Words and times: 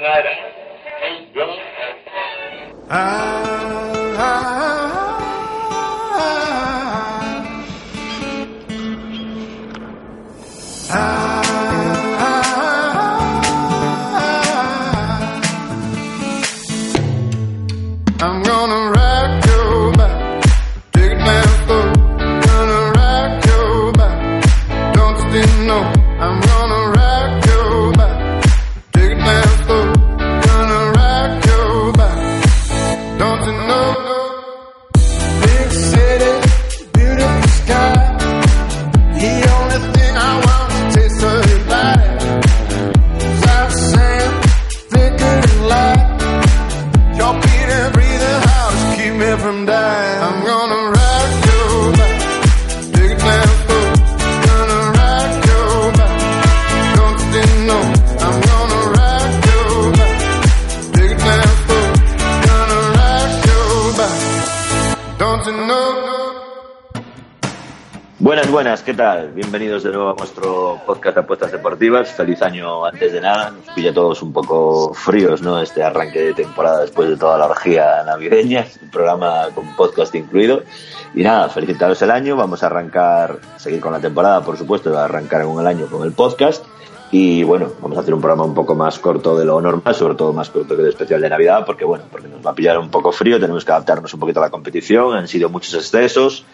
tonight, 0.00 0.24
eh? 0.24 1.26
Drunk? 1.34 1.60
Buenas, 68.60 68.82
¿qué 68.82 68.92
tal? 68.92 69.30
Bienvenidos 69.30 69.84
de 69.84 69.90
nuevo 69.90 70.10
a 70.10 70.14
nuestro 70.16 70.78
podcast 70.84 71.14
de 71.14 71.22
apuestas 71.22 71.50
deportivas. 71.50 72.12
Feliz 72.12 72.42
año 72.42 72.84
antes 72.84 73.10
de 73.10 73.18
nada. 73.18 73.52
Nos 73.52 73.74
pilla 73.74 73.94
todos 73.94 74.20
un 74.20 74.34
poco 74.34 74.92
fríos, 74.92 75.40
¿no? 75.40 75.62
Este 75.62 75.82
arranque 75.82 76.20
de 76.20 76.34
temporada 76.34 76.82
después 76.82 77.08
de 77.08 77.16
toda 77.16 77.38
la 77.38 77.46
orgía 77.46 78.02
navideña, 78.04 78.66
un 78.82 78.90
programa 78.90 79.46
con 79.54 79.74
podcast 79.76 80.14
incluido. 80.14 80.62
Y 81.14 81.22
nada, 81.22 81.48
felicitaros 81.48 82.02
el 82.02 82.10
año. 82.10 82.36
Vamos 82.36 82.62
a 82.62 82.66
arrancar, 82.66 83.38
seguir 83.56 83.80
con 83.80 83.94
la 83.94 83.98
temporada, 83.98 84.44
por 84.44 84.58
supuesto, 84.58 84.94
a 84.98 85.06
arrancar 85.06 85.40
en 85.40 85.58
el 85.58 85.66
año 85.66 85.86
con 85.86 86.04
el 86.04 86.12
podcast. 86.12 86.62
Y 87.10 87.42
bueno, 87.44 87.72
vamos 87.80 87.96
a 87.96 88.02
hacer 88.02 88.12
un 88.12 88.20
programa 88.20 88.44
un 88.44 88.52
poco 88.52 88.74
más 88.74 88.98
corto 88.98 89.38
de 89.38 89.46
lo 89.46 89.58
normal, 89.62 89.94
sobre 89.94 90.16
todo 90.16 90.34
más 90.34 90.50
corto 90.50 90.76
que 90.76 90.82
el 90.82 90.88
especial 90.88 91.22
de 91.22 91.30
Navidad, 91.30 91.64
porque 91.64 91.86
bueno, 91.86 92.04
porque 92.12 92.28
nos 92.28 92.46
va 92.46 92.50
a 92.50 92.54
pillar 92.54 92.78
un 92.78 92.90
poco 92.90 93.10
frío, 93.10 93.40
tenemos 93.40 93.64
que 93.64 93.72
adaptarnos 93.72 94.12
un 94.12 94.20
poquito 94.20 94.38
a 94.40 94.44
la 94.44 94.50
competición, 94.50 95.16
han 95.16 95.26
sido 95.26 95.48
muchos 95.48 95.72
excesos, 95.74 96.44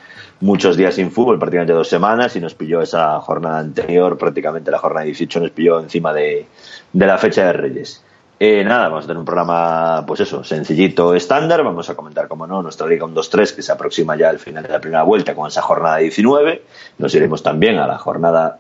muchos 0.40 0.76
días 0.76 0.94
sin 0.94 1.10
fútbol, 1.10 1.38
prácticamente 1.38 1.72
dos 1.72 1.88
semanas, 1.88 2.36
y 2.36 2.40
nos 2.40 2.54
pilló 2.54 2.82
esa 2.82 3.20
jornada 3.20 3.58
anterior, 3.58 4.18
prácticamente 4.18 4.70
la 4.70 4.78
jornada 4.78 5.04
18 5.06 5.40
nos 5.40 5.50
pilló 5.50 5.80
encima 5.80 6.12
de, 6.12 6.46
de 6.92 7.06
la 7.06 7.18
fecha 7.18 7.46
de 7.46 7.52
Reyes. 7.52 8.02
Eh, 8.38 8.62
nada, 8.64 8.88
vamos 8.88 9.04
a 9.04 9.06
tener 9.06 9.18
un 9.18 9.24
programa, 9.24 10.04
pues 10.06 10.20
eso, 10.20 10.44
sencillito, 10.44 11.14
estándar. 11.14 11.62
Vamos 11.64 11.88
a 11.88 11.94
comentar, 11.94 12.28
como 12.28 12.46
no, 12.46 12.62
nuestra 12.62 12.86
Liga 12.86 13.06
1-2-3, 13.06 13.54
que 13.54 13.62
se 13.62 13.72
aproxima 13.72 14.14
ya 14.14 14.28
al 14.28 14.38
final 14.38 14.62
de 14.62 14.68
la 14.68 14.80
primera 14.80 15.02
vuelta 15.04 15.34
con 15.34 15.48
esa 15.48 15.62
jornada 15.62 15.96
19. 15.96 16.62
Nos 16.98 17.14
iremos 17.14 17.42
también 17.42 17.78
a 17.78 17.86
la 17.86 17.96
jornada, 17.96 18.58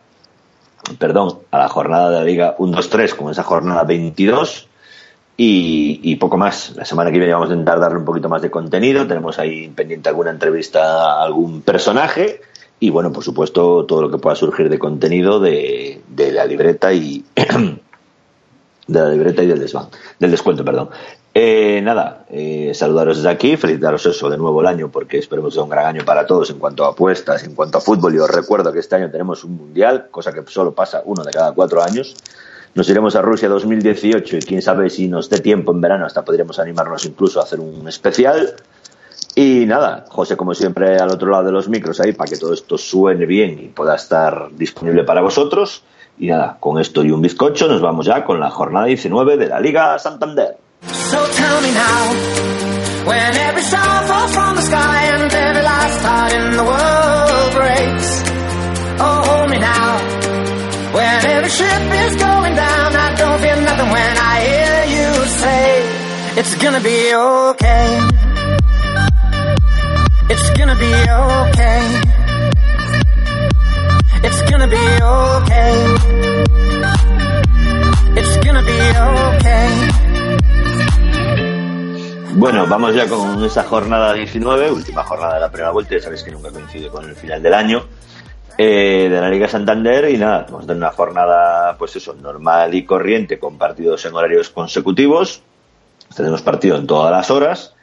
perdón, 0.98 1.40
a 1.50 1.58
la 1.58 1.68
jornada 1.68 2.08
de 2.10 2.16
la 2.16 2.24
Liga 2.24 2.56
1-2-3 2.56 3.16
con 3.16 3.30
esa 3.30 3.42
jornada 3.42 3.84
22. 3.84 4.65
Y, 5.36 6.00
y 6.02 6.16
poco 6.16 6.36
más. 6.36 6.74
La 6.76 6.84
semana 6.84 7.10
que 7.10 7.18
viene 7.18 7.34
vamos 7.34 7.50
a 7.50 7.52
intentar 7.52 7.78
darle 7.78 7.98
un 7.98 8.04
poquito 8.04 8.28
más 8.28 8.42
de 8.42 8.50
contenido. 8.50 9.06
Tenemos 9.06 9.38
ahí 9.38 9.68
pendiente 9.68 10.08
alguna 10.08 10.30
entrevista 10.30 11.20
a 11.20 11.22
algún 11.22 11.62
personaje. 11.62 12.40
Y 12.80 12.90
bueno, 12.90 13.12
por 13.12 13.24
supuesto, 13.24 13.84
todo 13.84 14.02
lo 14.02 14.10
que 14.10 14.18
pueda 14.18 14.36
surgir 14.36 14.68
de 14.68 14.78
contenido 14.78 15.40
de, 15.40 16.02
de 16.08 16.32
la 16.32 16.44
libreta 16.44 16.92
y 16.92 17.24
de 18.86 19.00
la 19.00 19.08
libreta 19.08 19.42
y 19.42 19.46
del 19.46 19.58
desván, 19.58 19.88
del 20.18 20.30
descuento, 20.30 20.64
perdón. 20.64 20.90
Eh, 21.34 21.80
nada, 21.82 22.24
eh, 22.30 22.72
saludaros 22.74 23.18
desde 23.18 23.28
aquí, 23.28 23.56
felicitaros 23.58 24.06
eso 24.06 24.30
de 24.30 24.38
nuevo 24.38 24.60
el 24.62 24.66
año, 24.66 24.90
porque 24.90 25.18
esperemos 25.18 25.50
que 25.50 25.56
sea 25.56 25.64
un 25.64 25.68
gran 25.68 25.86
año 25.86 26.04
para 26.04 26.26
todos 26.26 26.48
en 26.50 26.58
cuanto 26.58 26.84
a 26.84 26.92
apuestas, 26.92 27.44
en 27.44 27.54
cuanto 27.54 27.78
a 27.78 27.80
fútbol. 27.80 28.14
Y 28.14 28.18
os 28.18 28.30
recuerdo 28.30 28.72
que 28.72 28.78
este 28.78 28.96
año 28.96 29.10
tenemos 29.10 29.44
un 29.44 29.56
mundial, 29.56 30.08
cosa 30.10 30.32
que 30.32 30.42
solo 30.46 30.72
pasa 30.72 31.02
uno 31.04 31.22
de 31.22 31.32
cada 31.32 31.52
cuatro 31.52 31.82
años. 31.82 32.14
Nos 32.76 32.88
iremos 32.90 33.16
a 33.16 33.22
Rusia 33.22 33.48
2018 33.48 34.36
y 34.36 34.40
quién 34.40 34.60
sabe 34.60 34.90
si 34.90 35.08
nos 35.08 35.30
dé 35.30 35.40
tiempo 35.40 35.72
en 35.72 35.80
verano, 35.80 36.04
hasta 36.04 36.22
podríamos 36.22 36.58
animarnos 36.58 37.06
incluso 37.06 37.40
a 37.40 37.44
hacer 37.44 37.58
un 37.58 37.88
especial. 37.88 38.54
Y 39.34 39.64
nada, 39.64 40.04
José, 40.10 40.36
como 40.36 40.54
siempre, 40.54 40.98
al 40.98 41.10
otro 41.10 41.30
lado 41.30 41.44
de 41.44 41.52
los 41.52 41.70
micros 41.70 42.00
ahí 42.00 42.12
para 42.12 42.28
que 42.28 42.36
todo 42.36 42.52
esto 42.52 42.76
suene 42.76 43.24
bien 43.24 43.58
y 43.58 43.68
pueda 43.68 43.94
estar 43.94 44.50
disponible 44.52 45.04
para 45.04 45.22
vosotros. 45.22 45.84
Y 46.18 46.26
nada, 46.26 46.58
con 46.60 46.78
esto 46.78 47.02
y 47.02 47.10
un 47.10 47.22
bizcocho 47.22 47.66
nos 47.66 47.80
vamos 47.80 48.04
ya 48.04 48.22
con 48.24 48.38
la 48.38 48.50
jornada 48.50 48.84
19 48.84 49.38
de 49.38 49.46
la 49.46 49.58
Liga 49.58 49.98
Santander. 49.98 50.58
So 50.82 51.16
tell 51.34 51.62
me 51.62 51.72
now, 51.72 52.36
Bueno, 82.34 82.66
vamos 82.66 82.92
ya 82.92 83.06
con 83.06 83.44
esa 83.44 83.62
jornada 83.62 84.12
19, 84.12 84.72
última 84.72 85.04
jornada 85.04 85.34
de 85.34 85.40
la 85.40 85.50
primera 85.50 85.70
vuelta, 85.70 85.94
ya 85.94 86.02
sabéis 86.02 86.24
que 86.24 86.32
nunca 86.32 86.50
coincide 86.50 86.88
con 86.88 87.08
el 87.08 87.14
final 87.14 87.40
del 87.40 87.54
año, 87.54 87.84
eh, 88.58 89.08
de 89.10 89.20
la 89.20 89.28
Liga 89.28 89.48
Santander 89.48 90.08
y 90.10 90.16
nada, 90.16 90.46
vamos 90.48 90.64
a 90.64 90.66
tener 90.66 90.78
una 90.78 90.92
jornada, 90.92 91.76
pues 91.78 91.96
eso, 91.96 92.14
normal 92.14 92.74
y 92.74 92.84
corriente, 92.84 93.38
con 93.38 93.58
partidos 93.58 94.04
en 94.06 94.14
horarios 94.14 94.50
consecutivos, 94.50 95.42
tenemos 96.16 96.42
partido 96.42 96.76
en 96.76 96.86
todas 96.86 97.10
las 97.10 97.30
horas 97.30 97.76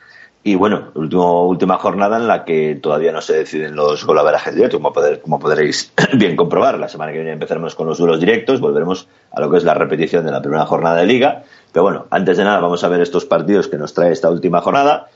y 0.45 0.55
bueno, 0.55 0.91
último, 0.95 1.47
última 1.47 1.77
jornada 1.77 2.17
en 2.17 2.27
la 2.27 2.43
que 2.43 2.77
todavía 2.81 3.13
no 3.13 3.21
se 3.21 3.33
deciden 3.33 3.77
los 3.77 4.05
golaverajes 4.05 4.53
directos, 4.53 4.77
como, 4.77 4.91
poder, 4.91 5.21
como 5.21 5.39
podréis 5.39 5.93
bien 6.13 6.35
comprobar. 6.35 6.77
La 6.77 6.89
semana 6.89 7.13
que 7.13 7.19
viene 7.19 7.31
empezaremos 7.31 7.75
con 7.75 7.87
los 7.87 7.97
duelos 7.97 8.19
directos, 8.19 8.59
volveremos 8.59 9.07
a 9.31 9.39
lo 9.39 9.49
que 9.49 9.57
es 9.57 9.63
la 9.63 9.73
repetición 9.73 10.25
de 10.25 10.31
la 10.31 10.41
primera 10.41 10.65
jornada 10.65 10.97
de 10.97 11.05
liga. 11.05 11.43
Pero 11.71 11.83
bueno, 11.83 12.07
antes 12.09 12.35
de 12.35 12.43
nada 12.43 12.59
vamos 12.59 12.83
a 12.83 12.89
ver 12.89 12.99
estos 12.99 13.23
partidos 13.23 13.69
que 13.69 13.77
nos 13.77 13.93
trae 13.93 14.11
esta 14.11 14.29
última 14.29 14.59
jornada 14.59 15.07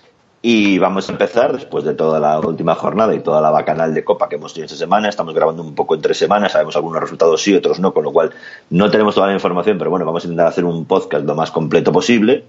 y 0.50 0.80
vamos 0.80 1.10
a 1.10 1.12
empezar 1.12 1.52
después 1.52 1.84
de 1.84 1.94
toda 1.94 2.22
la 2.22 2.40
última 2.40 2.74
jornada 2.74 3.14
y 3.14 3.20
toda 3.20 3.42
la 3.42 3.50
bacanal 3.50 3.94
de 3.94 4.06
copa 4.06 4.30
que 4.30 4.36
hemos 4.36 4.54
tenido 4.54 4.68
esta 4.68 4.78
semana. 4.78 5.10
Estamos 5.10 5.34
grabando 5.34 5.62
un 5.62 5.76
poco 5.76 5.94
entre 5.94 6.14
semanas, 6.14 6.54
sabemos 6.54 6.74
algunos 6.78 7.02
resultados 7.02 7.42
sí, 7.42 7.54
otros 7.54 7.82
no, 7.82 7.94
con 7.94 8.06
lo 8.06 8.14
cual 8.14 8.32
no 8.70 8.90
tenemos 8.90 9.14
toda 9.14 9.28
la 9.28 9.34
información, 9.34 9.78
pero 9.78 9.90
bueno, 9.90 10.06
vamos 10.06 10.24
a 10.24 10.28
intentar 10.28 10.48
hacer 10.48 10.64
un 10.64 10.86
podcast 10.86 11.26
lo 11.26 11.36
más 11.36 11.52
completo 11.52 11.92
posible. 11.92 12.46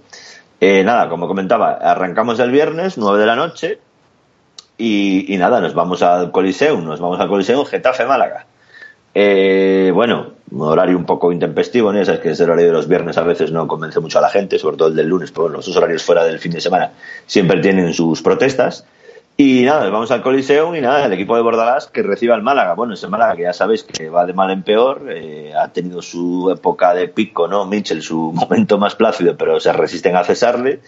Eh, 0.61 0.81
nada, 0.85 1.09
como 1.09 1.27
comentaba, 1.27 1.73
arrancamos 1.73 2.39
el 2.39 2.51
viernes, 2.51 2.97
9 2.97 3.19
de 3.19 3.25
la 3.25 3.35
noche, 3.35 3.79
y, 4.77 5.33
y 5.33 5.37
nada, 5.37 5.59
nos 5.59 5.73
vamos 5.73 6.01
al 6.01 6.31
Coliseum, 6.31 6.85
nos 6.85 7.01
vamos 7.01 7.19
al 7.19 7.27
Coliseum 7.27 7.65
Getafe 7.65 8.05
Málaga. 8.05 8.45
Eh, 9.13 9.91
bueno, 9.93 10.33
horario 10.57 10.97
un 10.97 11.05
poco 11.05 11.31
intempestivo, 11.31 11.91
¿no? 11.91 12.03
Sabes 12.05 12.21
que 12.21 12.31
ese 12.31 12.43
horario 12.43 12.67
de 12.67 12.73
los 12.73 12.87
viernes 12.87 13.17
a 13.17 13.23
veces 13.23 13.51
no 13.51 13.67
convence 13.67 13.99
mucho 13.99 14.19
a 14.19 14.21
la 14.21 14.29
gente, 14.29 14.59
sobre 14.59 14.77
todo 14.77 14.89
el 14.89 14.95
del 14.95 15.07
lunes, 15.07 15.31
pero 15.31 15.49
los 15.49 15.75
horarios 15.75 16.03
fuera 16.03 16.23
del 16.23 16.39
fin 16.39 16.51
de 16.51 16.61
semana 16.61 16.91
siempre 17.25 17.59
tienen 17.59 17.93
sus 17.93 18.21
protestas. 18.21 18.85
Y 19.41 19.63
nada, 19.63 19.89
vamos 19.89 20.11
al 20.11 20.21
Coliseum 20.21 20.75
y 20.75 20.81
nada, 20.81 21.05
el 21.05 21.13
equipo 21.13 21.33
de 21.33 21.41
Bordalás 21.41 21.87
que 21.87 22.03
reciba 22.03 22.35
al 22.35 22.43
Málaga. 22.43 22.73
Bueno, 22.73 22.95
ese 22.95 23.07
Málaga 23.07 23.37
que 23.37 23.43
ya 23.43 23.53
sabéis 23.53 23.83
que 23.83 24.09
va 24.09 24.25
de 24.25 24.33
mal 24.33 24.51
en 24.51 24.63
peor, 24.63 25.05
eh, 25.09 25.53
ha 25.57 25.69
tenido 25.69 26.01
su 26.01 26.51
época 26.51 26.93
de 26.93 27.07
pico, 27.07 27.47
¿no? 27.47 27.65
Mitchell, 27.65 28.01
su 28.01 28.33
momento 28.35 28.77
más 28.77 28.95
plácido, 28.95 29.37
pero 29.37 29.61
se 29.61 29.71
resisten 29.71 30.17
a 30.17 30.25
cesarle. 30.25 30.81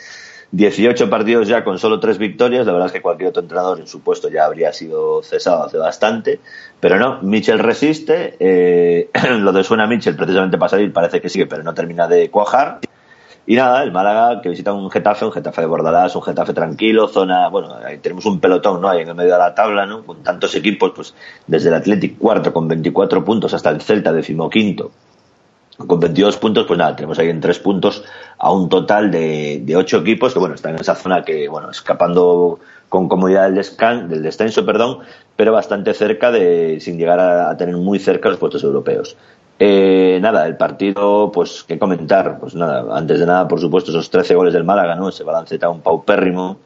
18 0.51 1.09
partidos 1.09 1.47
ya 1.47 1.63
con 1.63 1.79
solo 1.79 1.99
tres 1.99 2.17
victorias. 2.17 2.65
La 2.65 2.73
verdad 2.73 2.87
es 2.87 2.93
que 2.93 3.01
cualquier 3.01 3.29
otro 3.29 3.41
entrenador 3.41 3.79
en 3.79 3.87
su 3.87 4.01
puesto 4.01 4.29
ya 4.29 4.45
habría 4.45 4.73
sido 4.73 5.23
cesado 5.23 5.63
hace 5.63 5.77
bastante. 5.77 6.39
Pero 6.79 6.99
no, 6.99 7.21
Mitchell 7.21 7.59
resiste. 7.59 8.35
Eh, 8.39 9.09
lo 9.39 9.51
de 9.53 9.63
suena 9.63 9.87
Mitchell 9.87 10.15
precisamente 10.15 10.57
para 10.57 10.69
salir 10.69 10.91
parece 10.91 11.21
que 11.21 11.29
sigue, 11.29 11.47
pero 11.47 11.63
no 11.63 11.73
termina 11.73 12.07
de 12.07 12.29
cuajar. 12.29 12.79
Y 13.47 13.55
nada, 13.55 13.81
el 13.83 13.91
Málaga 13.91 14.41
que 14.41 14.49
visita 14.49 14.71
un 14.71 14.91
Getafe, 14.91 15.25
un 15.25 15.31
Getafe 15.31 15.61
de 15.61 15.67
Bordalás, 15.67 16.15
un 16.15 16.21
Getafe 16.21 16.53
tranquilo, 16.53 17.07
zona, 17.07 17.49
bueno, 17.49 17.75
ahí 17.83 17.97
tenemos 17.97 18.25
un 18.25 18.39
pelotón, 18.39 18.81
¿no? 18.81 18.87
Ahí 18.87 19.01
en 19.01 19.09
el 19.09 19.15
medio 19.15 19.33
de 19.33 19.39
la 19.39 19.55
tabla, 19.55 19.85
¿no? 19.87 20.05
Con 20.05 20.21
tantos 20.21 20.53
equipos, 20.53 20.91
pues 20.95 21.15
desde 21.47 21.69
el 21.69 21.75
Athletic 21.75 22.19
cuarto 22.19 22.53
con 22.53 22.67
24 22.67 23.25
puntos 23.25 23.53
hasta 23.53 23.71
el 23.71 23.81
Celta 23.81 24.13
decimoquinto 24.13 24.91
con 25.87 25.99
22 25.99 26.37
puntos, 26.37 26.65
pues 26.67 26.77
nada, 26.77 26.95
tenemos 26.95 27.19
ahí 27.19 27.29
en 27.29 27.41
tres 27.41 27.59
puntos 27.59 28.03
a 28.37 28.51
un 28.51 28.69
total 28.69 29.11
de, 29.11 29.61
de 29.63 29.75
ocho 29.75 29.97
equipos 29.97 30.33
que, 30.33 30.39
bueno, 30.39 30.55
están 30.55 30.75
en 30.75 30.81
esa 30.81 30.95
zona 30.95 31.23
que, 31.23 31.47
bueno, 31.47 31.69
escapando 31.69 32.59
con 32.91 33.07
comodidad 33.07 33.45
del, 33.45 33.55
descan, 33.55 34.09
descenso, 34.09 34.65
perdón, 34.65 34.99
pero 35.37 35.53
bastante 35.53 35.93
cerca 35.93 36.29
de, 36.29 36.77
sin 36.81 36.97
llegar 36.97 37.21
a, 37.21 37.55
tener 37.55 37.77
muy 37.77 37.99
cerca 37.99 38.27
los 38.27 38.37
puestos 38.37 38.63
europeos. 38.65 39.15
Eh, 39.57 40.19
nada, 40.21 40.45
el 40.45 40.57
partido, 40.57 41.31
pues, 41.31 41.63
¿qué 41.65 41.79
comentar? 41.79 42.37
Pues 42.37 42.53
nada, 42.53 42.85
antes 42.97 43.19
de 43.19 43.25
nada, 43.25 43.47
por 43.47 43.61
supuesto, 43.61 43.91
esos 43.91 44.09
13 44.09 44.35
goles 44.35 44.53
del 44.53 44.65
Málaga, 44.65 44.95
¿no? 44.95 45.07
Ese 45.07 45.23
balance 45.23 45.57
tan 45.57 45.79
paupérrimo 45.79 46.57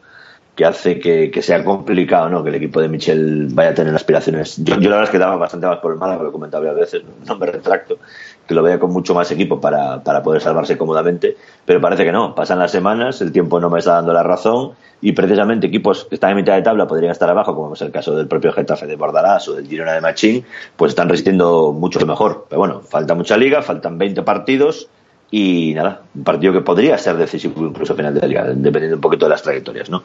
que 0.55 0.65
hace 0.65 0.99
que, 0.99 1.41
sea 1.43 1.63
complicado, 1.63 2.29
¿no? 2.29 2.43
Que 2.43 2.49
el 2.49 2.55
equipo 2.55 2.81
de 2.81 2.87
Michel 2.87 3.49
vaya 3.51 3.69
a 3.69 3.73
tener 3.75 3.93
aspiraciones. 3.93 4.57
Yo, 4.57 4.79
yo 4.79 4.89
la 4.89 4.95
verdad 4.95 5.03
es 5.03 5.09
que 5.09 5.19
daba 5.19 5.35
bastante 5.35 5.67
más 5.67 5.77
por 5.77 5.91
el 5.91 5.99
Málaga, 5.99 6.23
lo 6.23 6.29
he 6.29 6.31
comentado 6.31 6.63
varias 6.63 6.91
veces, 6.91 7.03
no 7.27 7.35
me 7.37 7.45
retracto, 7.45 7.99
que 8.47 8.53
lo 8.53 8.63
vea 8.63 8.79
con 8.79 8.91
mucho 8.91 9.13
más 9.13 9.31
equipo 9.31 9.59
para, 9.59 10.03
para 10.03 10.21
poder 10.21 10.41
salvarse 10.41 10.77
cómodamente, 10.77 11.35
pero 11.65 11.81
parece 11.81 12.03
que 12.03 12.11
no. 12.11 12.35
Pasan 12.35 12.59
las 12.59 12.71
semanas, 12.71 13.21
el 13.21 13.31
tiempo 13.31 13.59
no 13.59 13.69
me 13.69 13.79
está 13.79 13.93
dando 13.93 14.13
la 14.13 14.23
razón 14.23 14.73
y 15.01 15.11
precisamente 15.11 15.67
equipos 15.67 16.05
que 16.05 16.15
están 16.15 16.31
en 16.31 16.37
mitad 16.37 16.55
de 16.55 16.61
tabla 16.61 16.87
podrían 16.87 17.11
estar 17.11 17.29
abajo, 17.29 17.55
como 17.55 17.73
es 17.73 17.81
el 17.81 17.91
caso 17.91 18.15
del 18.15 18.27
propio 18.27 18.53
Getafe 18.53 18.87
de 18.87 18.95
Bordalás 18.95 19.47
o 19.47 19.55
del 19.55 19.67
Girona 19.67 19.93
de 19.93 20.01
Machín, 20.01 20.45
pues 20.75 20.91
están 20.91 21.09
resistiendo 21.09 21.73
mucho 21.73 22.03
mejor. 22.05 22.45
Pero 22.49 22.59
bueno, 22.59 22.81
falta 22.81 23.15
mucha 23.15 23.37
liga, 23.37 23.61
faltan 23.61 23.97
20 23.97 24.23
partidos 24.23 24.89
y 25.31 25.73
nada, 25.73 26.01
un 26.13 26.23
partido 26.23 26.53
que 26.53 26.61
podría 26.61 26.97
ser 26.97 27.17
decisivo 27.17 27.65
incluso 27.65 27.93
a 27.93 27.95
final 27.95 28.13
de 28.13 28.21
la 28.21 28.27
liga, 28.27 28.43
dependiendo 28.45 28.95
un 28.95 29.01
poquito 29.01 29.25
de 29.25 29.31
las 29.31 29.41
trayectorias, 29.41 29.89
¿no? 29.89 30.03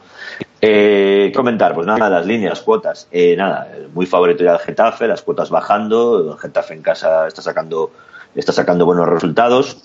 Eh, 0.61 1.33
comentar, 1.35 1.75
pues 1.75 1.87
nada, 1.87 2.11
las 2.11 2.27
líneas, 2.27 2.61
cuotas, 2.61 3.07
eh, 3.11 3.37
nada, 3.37 3.69
muy 3.95 4.07
favorito 4.07 4.45
ya 4.45 4.53
el 4.53 4.59
Getafe, 4.59 5.07
las 5.07 5.23
cuotas 5.23 5.51
bajando, 5.51 6.33
el 6.33 6.39
Getafe 6.39 6.75
en 6.75 6.83
casa 6.83 7.27
está 7.27 7.43
sacando, 7.43 7.93
está 8.35 8.53
sacando 8.53 8.87
buenos 8.87 9.09
resultados. 9.09 9.85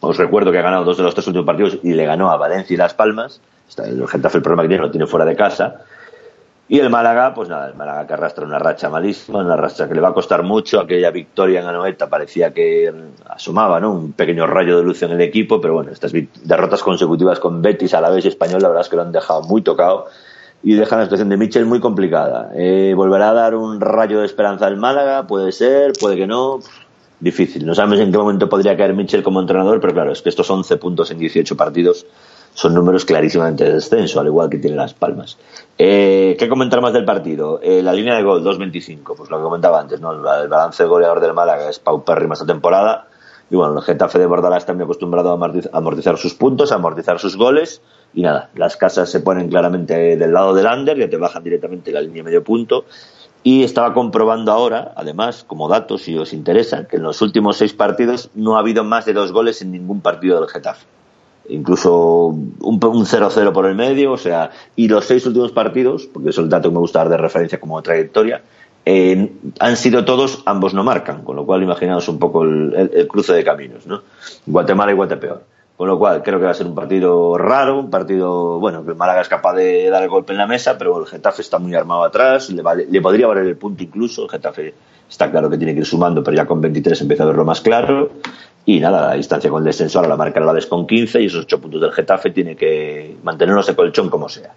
Os 0.00 0.16
recuerdo 0.16 0.52
que 0.52 0.58
ha 0.58 0.62
ganado 0.62 0.84
dos 0.84 0.96
de 0.96 1.02
los 1.02 1.14
tres 1.14 1.26
últimos 1.26 1.46
partidos 1.46 1.78
y 1.82 1.94
le 1.94 2.04
ganó 2.04 2.30
a 2.30 2.36
Valencia 2.36 2.74
y 2.74 2.76
Las 2.76 2.94
Palmas. 2.94 3.40
El 3.78 4.06
Getafe 4.06 4.38
el 4.38 4.42
problema 4.42 4.62
que 4.62 4.68
tiene 4.68 4.82
lo 4.82 4.90
tiene 4.90 5.06
fuera 5.06 5.24
de 5.24 5.36
casa. 5.36 5.82
Y 6.70 6.80
el 6.80 6.90
Málaga, 6.90 7.32
pues 7.32 7.48
nada, 7.48 7.68
el 7.68 7.74
Málaga 7.74 8.06
que 8.06 8.12
arrastra 8.12 8.44
una 8.44 8.58
racha 8.58 8.90
malísima, 8.90 9.38
una 9.38 9.56
racha 9.56 9.88
que 9.88 9.94
le 9.94 10.02
va 10.02 10.08
a 10.08 10.14
costar 10.14 10.42
mucho. 10.42 10.80
Aquella 10.80 11.10
victoria 11.10 11.60
en 11.60 11.66
Anoeta 11.66 12.10
parecía 12.10 12.52
que 12.52 12.92
asomaba, 13.26 13.80
¿no? 13.80 13.92
Un 13.92 14.12
pequeño 14.12 14.46
rayo 14.46 14.76
de 14.76 14.82
luz 14.82 15.02
en 15.02 15.12
el 15.12 15.20
equipo, 15.22 15.62
pero 15.62 15.74
bueno, 15.74 15.92
estas 15.92 16.12
derrotas 16.12 16.82
consecutivas 16.82 17.40
con 17.40 17.62
Betis, 17.62 17.94
a 17.94 18.02
la 18.02 18.10
vez 18.10 18.26
Español, 18.26 18.60
la 18.60 18.68
verdad 18.68 18.82
es 18.82 18.90
que 18.90 18.96
lo 18.96 19.02
han 19.02 19.12
dejado 19.12 19.42
muy 19.42 19.62
tocado 19.62 20.08
y 20.62 20.74
dejan 20.74 20.98
la 20.98 21.04
situación 21.06 21.30
de 21.30 21.38
Michel 21.38 21.64
muy 21.64 21.80
complicada. 21.80 22.50
Eh, 22.54 22.92
¿Volverá 22.94 23.30
a 23.30 23.34
dar 23.34 23.54
un 23.54 23.80
rayo 23.80 24.20
de 24.20 24.26
esperanza 24.26 24.66
al 24.66 24.76
Málaga? 24.76 25.26
Puede 25.26 25.52
ser, 25.52 25.92
puede 25.98 26.16
que 26.16 26.26
no. 26.26 26.60
Difícil. 27.20 27.66
No 27.66 27.74
sabemos 27.74 27.98
en 27.98 28.12
qué 28.12 28.18
momento 28.18 28.48
podría 28.48 28.76
caer 28.76 28.94
Michel 28.94 29.22
como 29.22 29.40
entrenador, 29.40 29.80
pero 29.80 29.92
claro, 29.92 30.12
es 30.12 30.22
que 30.22 30.28
estos 30.28 30.48
11 30.48 30.76
puntos 30.76 31.10
en 31.10 31.18
18 31.18 31.56
partidos 31.56 32.06
son 32.54 32.74
números 32.74 33.04
clarísimamente 33.04 33.64
de 33.64 33.74
descenso, 33.74 34.20
al 34.20 34.26
igual 34.26 34.48
que 34.48 34.58
tiene 34.58 34.76
Las 34.76 34.94
Palmas. 34.94 35.36
Eh, 35.76 36.36
¿Qué 36.38 36.48
comentar 36.48 36.80
más 36.80 36.92
del 36.92 37.04
partido? 37.04 37.60
Eh, 37.62 37.82
la 37.82 37.92
línea 37.92 38.16
de 38.16 38.22
gol, 38.22 38.44
2.25, 38.44 39.16
pues 39.16 39.30
lo 39.30 39.38
que 39.38 39.42
comentaba 39.42 39.80
antes, 39.80 40.00
¿no? 40.00 40.12
El 40.12 40.48
balance 40.48 40.84
goleador 40.84 41.20
del 41.20 41.34
Málaga 41.34 41.68
es 41.68 41.78
paupérrima 41.78 42.34
esta 42.34 42.46
temporada. 42.46 43.08
Y 43.50 43.56
bueno, 43.56 43.78
el 43.78 43.82
Getafe 43.82 44.18
de 44.18 44.26
Bordalás 44.26 44.58
está 44.58 44.72
acostumbrado 44.72 45.30
a 45.30 45.78
amortizar 45.78 46.18
sus 46.18 46.34
puntos, 46.34 46.70
a 46.70 46.76
amortizar 46.76 47.18
sus 47.18 47.36
goles. 47.36 47.80
Y 48.12 48.22
nada, 48.22 48.50
las 48.54 48.76
casas 48.76 49.10
se 49.10 49.20
ponen 49.20 49.48
claramente 49.48 50.16
del 50.16 50.32
lado 50.32 50.54
del 50.54 50.66
under, 50.66 50.98
ya 50.98 51.08
te 51.08 51.16
bajan 51.16 51.42
directamente 51.42 51.92
la 51.92 52.00
línea 52.00 52.22
medio 52.22 52.44
punto. 52.44 52.84
Y 53.42 53.62
estaba 53.62 53.94
comprobando 53.94 54.52
ahora, 54.52 54.92
además, 54.96 55.44
como 55.46 55.68
datos, 55.68 56.02
si 56.02 56.16
os 56.18 56.32
interesa, 56.32 56.86
que 56.86 56.96
en 56.96 57.04
los 57.04 57.22
últimos 57.22 57.56
seis 57.56 57.72
partidos 57.72 58.30
no 58.34 58.56
ha 58.56 58.60
habido 58.60 58.84
más 58.84 59.06
de 59.06 59.12
dos 59.12 59.32
goles 59.32 59.62
en 59.62 59.72
ningún 59.72 60.00
partido 60.00 60.40
del 60.40 60.48
Getafe 60.48 60.86
incluso 61.48 62.26
un 62.26 62.80
0-0 62.80 63.52
por 63.52 63.66
el 63.66 63.74
medio, 63.74 64.12
o 64.12 64.16
sea, 64.16 64.50
y 64.76 64.88
los 64.88 65.04
seis 65.04 65.24
últimos 65.26 65.52
partidos, 65.52 66.06
porque 66.06 66.30
es 66.30 66.38
el 66.38 66.48
dato 66.48 66.68
que 66.68 66.74
me 66.74 66.80
gusta 66.80 67.00
dar 67.00 67.08
de 67.08 67.16
referencia 67.16 67.58
como 67.58 67.80
trayectoria, 67.82 68.42
eh, 68.84 69.32
han 69.58 69.76
sido 69.76 70.04
todos, 70.04 70.42
ambos 70.46 70.72
no 70.72 70.84
marcan, 70.84 71.22
con 71.22 71.36
lo 71.36 71.44
cual 71.44 71.62
imaginaos 71.62 72.08
un 72.08 72.18
poco 72.18 72.42
el, 72.44 72.74
el, 72.74 72.90
el, 72.94 73.08
cruce 73.08 73.34
de 73.34 73.44
caminos, 73.44 73.86
¿no? 73.86 74.02
Guatemala 74.46 74.92
y 74.92 74.94
Guatepeor. 74.94 75.42
Con 75.78 75.86
lo 75.86 75.96
cual 75.96 76.24
creo 76.24 76.40
que 76.40 76.44
va 76.44 76.50
a 76.50 76.54
ser 76.54 76.66
un 76.66 76.74
partido 76.74 77.38
raro, 77.38 77.78
un 77.78 77.88
partido, 77.88 78.58
bueno, 78.58 78.84
que 78.84 78.90
el 78.90 78.96
Málaga 78.96 79.20
es 79.20 79.28
capaz 79.28 79.54
de 79.54 79.88
dar 79.88 80.02
el 80.02 80.08
golpe 80.08 80.32
en 80.32 80.38
la 80.38 80.46
mesa, 80.48 80.76
pero 80.76 80.98
el 80.98 81.06
Getafe 81.06 81.40
está 81.40 81.60
muy 81.60 81.72
armado 81.76 82.02
atrás, 82.02 82.50
le, 82.50 82.64
le 82.90 83.00
podría 83.00 83.28
valer 83.28 83.46
el 83.46 83.56
punto 83.56 83.84
incluso, 83.84 84.24
el 84.24 84.28
Getafe 84.28 84.74
está 85.08 85.30
claro 85.30 85.48
que 85.48 85.56
tiene 85.56 85.74
que 85.74 85.78
ir 85.78 85.86
sumando, 85.86 86.24
pero 86.24 86.36
ya 86.36 86.46
con 86.46 86.60
23 86.60 87.00
empieza 87.00 87.22
a 87.22 87.26
verlo 87.26 87.44
más 87.44 87.60
claro. 87.60 88.10
Y 88.66 88.80
nada, 88.80 89.10
la 89.10 89.14
distancia 89.14 89.48
con 89.48 89.60
el 89.60 89.66
descenso 89.66 90.00
ahora 90.00 90.08
la 90.08 90.16
marca 90.16 90.40
la 90.40 90.52
vez 90.52 90.66
con 90.66 90.84
15 90.84 91.22
y 91.22 91.26
esos 91.26 91.44
8 91.44 91.60
puntos 91.60 91.80
del 91.80 91.92
Getafe 91.92 92.30
tiene 92.30 92.56
que 92.56 93.16
mantenernos 93.22 93.68
de 93.68 93.76
colchón 93.76 94.10
como 94.10 94.28
sea. 94.28 94.52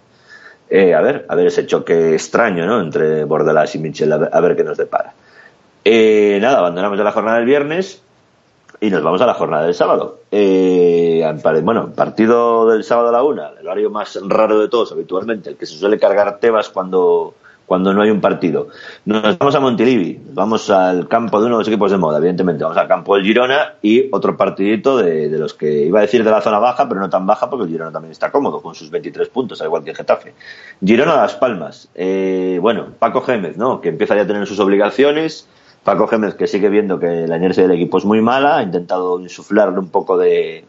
Eh, 0.68 0.92
a 0.92 1.00
ver, 1.02 1.24
a 1.28 1.36
ver 1.36 1.46
ese 1.46 1.66
choque 1.66 2.14
extraño, 2.14 2.66
¿no? 2.66 2.80
Entre 2.80 3.22
Bordelás 3.22 3.76
y 3.76 3.78
Michel, 3.78 4.12
a 4.12 4.16
ver, 4.16 4.30
a 4.32 4.40
ver 4.40 4.56
qué 4.56 4.64
nos 4.64 4.76
depara. 4.76 5.14
Eh, 5.84 6.40
nada, 6.42 6.58
abandonamos 6.58 6.98
ya 6.98 7.04
la 7.04 7.12
jornada 7.12 7.36
del 7.36 7.46
viernes 7.46 8.02
y 8.82 8.90
nos 8.90 9.00
vamos 9.00 9.22
a 9.22 9.26
la 9.26 9.34
jornada 9.34 9.64
del 9.64 9.74
sábado. 9.74 10.22
Eh, 10.32 11.24
bueno, 11.62 11.92
partido 11.94 12.68
del 12.68 12.82
sábado 12.82 13.10
a 13.10 13.12
la 13.12 13.22
una, 13.22 13.50
el 13.60 13.64
horario 13.64 13.90
más 13.90 14.18
raro 14.26 14.58
de 14.58 14.68
todos 14.68 14.90
habitualmente, 14.90 15.50
el 15.50 15.56
que 15.56 15.66
se 15.66 15.78
suele 15.78 16.00
cargar 16.00 16.40
Tebas 16.40 16.68
cuando 16.68 17.34
cuando 17.64 17.94
no 17.94 18.02
hay 18.02 18.10
un 18.10 18.20
partido. 18.20 18.68
Nos 19.04 19.38
vamos 19.38 19.54
a 19.54 19.60
Montilivi, 19.60 20.20
vamos 20.32 20.68
al 20.68 21.06
campo 21.08 21.40
de 21.40 21.46
uno 21.46 21.56
de 21.56 21.60
los 21.60 21.68
equipos 21.68 21.92
de 21.92 21.96
moda, 21.96 22.18
evidentemente. 22.18 22.64
Vamos 22.64 22.76
al 22.76 22.88
campo 22.88 23.14
del 23.14 23.24
Girona 23.24 23.74
y 23.80 24.08
otro 24.10 24.36
partidito 24.36 24.98
de, 24.98 25.28
los 25.38 25.54
que 25.54 25.84
iba 25.84 26.00
a 26.00 26.02
decir 26.02 26.24
de 26.24 26.30
la 26.30 26.40
zona 26.40 26.58
baja, 26.58 26.88
pero 26.88 27.00
no 27.00 27.08
tan 27.08 27.24
baja 27.24 27.48
porque 27.48 27.64
el 27.64 27.70
Girona 27.70 27.92
también 27.92 28.12
está 28.12 28.32
cómodo 28.32 28.60
con 28.60 28.74
sus 28.74 28.90
23 28.90 29.28
puntos, 29.28 29.60
al 29.60 29.68
igual 29.68 29.84
que 29.84 29.90
el 29.90 29.96
Getafe. 29.96 30.34
Girona 30.84 31.16
Las 31.16 31.36
Palmas. 31.36 31.88
Eh, 31.94 32.58
bueno, 32.60 32.88
Paco 32.98 33.22
Gémez, 33.22 33.56
¿no? 33.56 33.80
Que 33.80 33.90
empieza 33.90 34.16
ya 34.16 34.22
a 34.22 34.26
tener 34.26 34.46
sus 34.46 34.58
obligaciones. 34.58 35.48
Paco 35.84 36.06
Gémez 36.06 36.34
que 36.34 36.46
sigue 36.46 36.68
viendo 36.68 36.98
que 36.98 37.26
la 37.26 37.36
inercia 37.36 37.64
del 37.64 37.72
equipo 37.72 37.98
es 37.98 38.04
muy 38.04 38.20
mala, 38.20 38.58
ha 38.58 38.62
intentado 38.62 39.18
insuflarle 39.20 39.80
un 39.80 39.88
poco 39.88 40.16
de, 40.16 40.64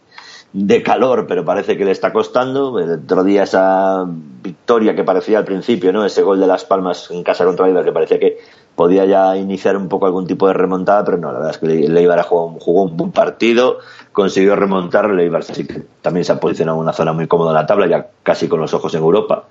calor, 0.83 1.27
pero 1.27 1.45
parece 1.45 1.77
que 1.77 1.85
le 1.85 1.91
está 1.91 2.11
costando. 2.11 2.79
El 2.79 2.91
otro 2.91 3.23
día 3.23 3.43
esa 3.43 4.05
victoria 4.07 4.95
que 4.95 5.03
parecía 5.03 5.37
al 5.37 5.45
principio, 5.45 5.93
¿no? 5.93 6.03
Ese 6.03 6.23
gol 6.23 6.39
de 6.39 6.47
Las 6.47 6.65
Palmas 6.65 7.11
en 7.11 7.23
casa 7.23 7.45
contra 7.45 7.67
Eibar 7.67 7.85
que 7.85 7.91
parecía 7.91 8.19
que 8.19 8.39
podía 8.75 9.05
ya 9.05 9.37
iniciar 9.37 9.77
un 9.77 9.87
poco 9.87 10.07
algún 10.07 10.25
tipo 10.25 10.47
de 10.47 10.53
remontada, 10.53 11.05
pero 11.05 11.17
no, 11.17 11.27
la 11.31 11.39
verdad 11.39 11.51
es 11.51 11.57
que 11.59 11.85
el 11.85 12.23
jugó, 12.23 12.57
jugó 12.59 12.83
un 12.83 12.97
buen 12.97 13.11
partido, 13.11 13.77
consiguió 14.11 14.55
remontar, 14.55 15.05
el 15.05 15.35
así 15.35 15.67
que 15.67 15.83
también 16.01 16.25
se 16.25 16.31
ha 16.31 16.39
posicionado 16.39 16.77
en 16.77 16.83
una 16.83 16.93
zona 16.93 17.13
muy 17.13 17.27
cómoda 17.27 17.51
en 17.51 17.55
la 17.55 17.65
tabla, 17.67 17.85
ya 17.85 18.07
casi 18.23 18.47
con 18.47 18.59
los 18.59 18.73
ojos 18.73 18.93
en 18.95 19.01
Europa. 19.01 19.45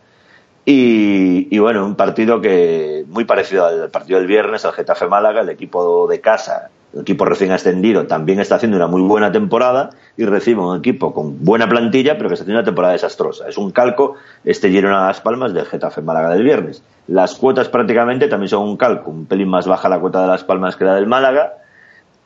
Y, 0.64 1.48
y, 1.54 1.58
bueno, 1.58 1.84
un 1.84 1.96
partido 1.96 2.40
que 2.40 3.04
muy 3.08 3.24
parecido 3.24 3.66
al 3.66 3.90
partido 3.90 4.18
del 4.18 4.28
viernes, 4.28 4.64
al 4.64 4.72
Getafe 4.72 5.06
Málaga, 5.06 5.40
el 5.40 5.48
equipo 5.48 6.06
de 6.06 6.20
casa 6.20 6.70
el 6.92 7.00
equipo 7.00 7.24
recién 7.24 7.52
ascendido 7.52 8.06
también 8.06 8.38
está 8.40 8.56
haciendo 8.56 8.76
una 8.76 8.86
muy 8.86 9.00
buena 9.00 9.32
temporada 9.32 9.90
y 10.16 10.24
recibe 10.24 10.60
un 10.60 10.78
equipo 10.78 11.14
con 11.14 11.42
buena 11.42 11.68
plantilla, 11.68 12.16
pero 12.16 12.28
que 12.28 12.34
está 12.34 12.44
haciendo 12.44 12.60
una 12.60 12.66
temporada 12.66 12.92
desastrosa. 12.92 13.48
Es 13.48 13.56
un 13.56 13.70
calco 13.70 14.16
este 14.44 14.68
Girona 14.68 15.06
Las 15.06 15.20
Palmas 15.20 15.54
del 15.54 15.64
Getafe 15.64 16.02
Málaga 16.02 16.30
del 16.30 16.42
viernes. 16.42 16.82
Las 17.08 17.34
cuotas 17.34 17.68
prácticamente 17.68 18.28
también 18.28 18.48
son 18.48 18.68
un 18.68 18.76
calco, 18.76 19.10
un 19.10 19.26
pelín 19.26 19.48
más 19.48 19.66
baja 19.66 19.88
la 19.88 20.00
cuota 20.00 20.20
de 20.22 20.28
Las 20.28 20.44
Palmas 20.44 20.76
que 20.76 20.84
la 20.84 20.94
del 20.94 21.06
Málaga. 21.06 21.54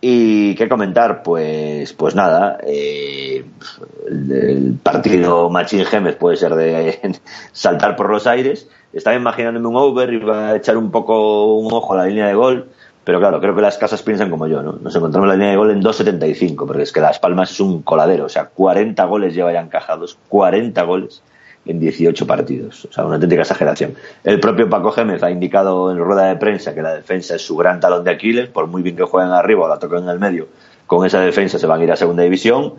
Y 0.00 0.54
qué 0.54 0.68
comentar, 0.68 1.22
pues, 1.22 1.92
pues 1.94 2.14
nada, 2.14 2.58
eh, 2.62 3.44
el, 4.08 4.78
partido 4.82 5.48
Machín 5.48 5.84
Gemes 5.84 6.16
puede 6.16 6.36
ser 6.36 6.54
de 6.54 7.18
saltar 7.52 7.96
por 7.96 8.10
los 8.10 8.26
aires. 8.26 8.68
Estaba 8.92 9.16
imaginándome 9.16 9.68
un 9.68 9.76
over 9.76 10.12
y 10.12 10.18
va 10.18 10.48
a 10.50 10.56
echar 10.56 10.76
un 10.76 10.90
poco 10.90 11.56
un 11.56 11.72
ojo 11.72 11.94
a 11.94 11.98
la 11.98 12.06
línea 12.06 12.26
de 12.26 12.34
gol 12.34 12.68
pero 13.06 13.20
claro, 13.20 13.40
creo 13.40 13.54
que 13.54 13.62
las 13.62 13.78
casas 13.78 14.02
piensan 14.02 14.30
como 14.30 14.48
yo, 14.48 14.64
¿no? 14.64 14.72
Nos 14.82 14.96
encontramos 14.96 15.28
la 15.28 15.36
línea 15.36 15.50
de 15.50 15.56
gol 15.56 15.70
en 15.70 15.80
2.75, 15.80 16.66
porque 16.66 16.82
es 16.82 16.90
que 16.90 17.00
Las 17.00 17.20
Palmas 17.20 17.52
es 17.52 17.60
un 17.60 17.82
coladero, 17.82 18.24
o 18.24 18.28
sea, 18.28 18.46
40 18.46 19.04
goles 19.04 19.32
lleva 19.32 19.52
ya 19.52 19.60
encajados, 19.60 20.18
40 20.26 20.82
goles 20.82 21.22
en 21.66 21.80
18 21.80 22.26
partidos, 22.26 22.84
o 22.84 22.92
sea, 22.92 23.04
una 23.04 23.16
auténtica 23.16 23.42
exageración. 23.42 23.94
El 24.24 24.40
propio 24.40 24.68
Paco 24.68 24.92
Gémez 24.92 25.22
ha 25.22 25.30
indicado 25.30 25.90
en 25.90 25.98
rueda 25.98 26.28
de 26.28 26.36
prensa 26.36 26.74
que 26.74 26.82
la 26.82 26.94
defensa 26.94 27.36
es 27.36 27.42
su 27.42 27.56
gran 27.56 27.80
talón 27.80 28.04
de 28.04 28.10
Aquiles, 28.10 28.48
por 28.48 28.66
muy 28.66 28.82
bien 28.82 28.96
que 28.96 29.04
jueguen 29.04 29.32
arriba 29.32 29.64
o 29.64 29.68
la 29.68 29.78
toquen 29.78 30.04
en 30.04 30.08
el 30.08 30.18
medio, 30.18 30.48
con 30.86 31.04
esa 31.04 31.20
defensa 31.20 31.58
se 31.58 31.66
van 31.66 31.80
a 31.80 31.84
ir 31.84 31.92
a 31.92 31.96
segunda 31.96 32.22
división. 32.22 32.74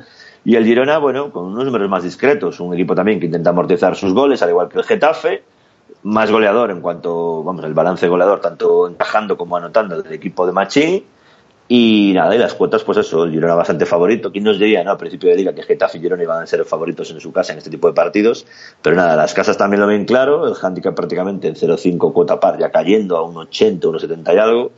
Y 0.45 0.55
el 0.55 0.65
Girona, 0.65 0.97
bueno, 0.97 1.31
con 1.31 1.45
unos 1.45 1.65
números 1.65 1.89
más 1.89 2.03
discretos, 2.03 2.59
un 2.59 2.73
equipo 2.73 2.95
también 2.95 3.19
que 3.19 3.25
intenta 3.25 3.49
amortizar 3.49 3.95
sus 3.95 4.13
goles, 4.13 4.41
al 4.41 4.49
igual 4.49 4.69
que 4.69 4.77
el 4.77 4.85
Getafe, 4.85 5.43
más 6.03 6.31
goleador 6.31 6.71
en 6.71 6.79
cuanto, 6.79 7.43
vamos, 7.43 7.65
el 7.65 7.73
balance 7.73 8.07
goleador, 8.07 8.39
tanto 8.39 8.87
encajando 8.87 9.37
como 9.37 9.57
anotando 9.57 10.01
del 10.01 10.13
equipo 10.13 10.45
de 10.45 10.53
Machín. 10.53 11.03
Y 11.69 12.13
nada, 12.13 12.33
y 12.33 12.37
las 12.37 12.53
cuotas, 12.53 12.83
pues 12.85 12.97
eso, 12.97 13.25
el 13.25 13.31
Girona 13.31 13.53
bastante 13.55 13.85
favorito. 13.85 14.31
¿Quién 14.31 14.45
nos 14.45 14.57
diría, 14.57 14.85
no, 14.85 14.91
al 14.91 14.97
principio 14.97 15.29
de 15.29 15.35
liga 15.35 15.53
que 15.53 15.63
Getafe 15.63 15.97
y 15.97 16.01
Girona 16.01 16.23
iban 16.23 16.41
a 16.41 16.47
ser 16.47 16.63
favoritos 16.63 17.11
en 17.11 17.19
su 17.19 17.33
casa 17.33 17.51
en 17.51 17.57
este 17.57 17.69
tipo 17.69 17.87
de 17.87 17.93
partidos? 17.93 18.45
Pero 18.81 18.95
nada, 18.95 19.17
las 19.17 19.33
casas 19.33 19.57
también 19.57 19.81
lo 19.81 19.87
ven 19.87 20.05
claro, 20.05 20.47
el 20.47 20.53
handicap 20.61 20.95
prácticamente 20.95 21.49
en 21.49 21.55
0,5 21.55 22.13
cuota 22.13 22.39
par, 22.39 22.57
ya 22.57 22.71
cayendo 22.71 23.17
a 23.17 23.23
un 23.23 23.35
80, 23.35 23.85
1,70 23.85 24.33
y 24.33 24.37
algo. 24.37 24.71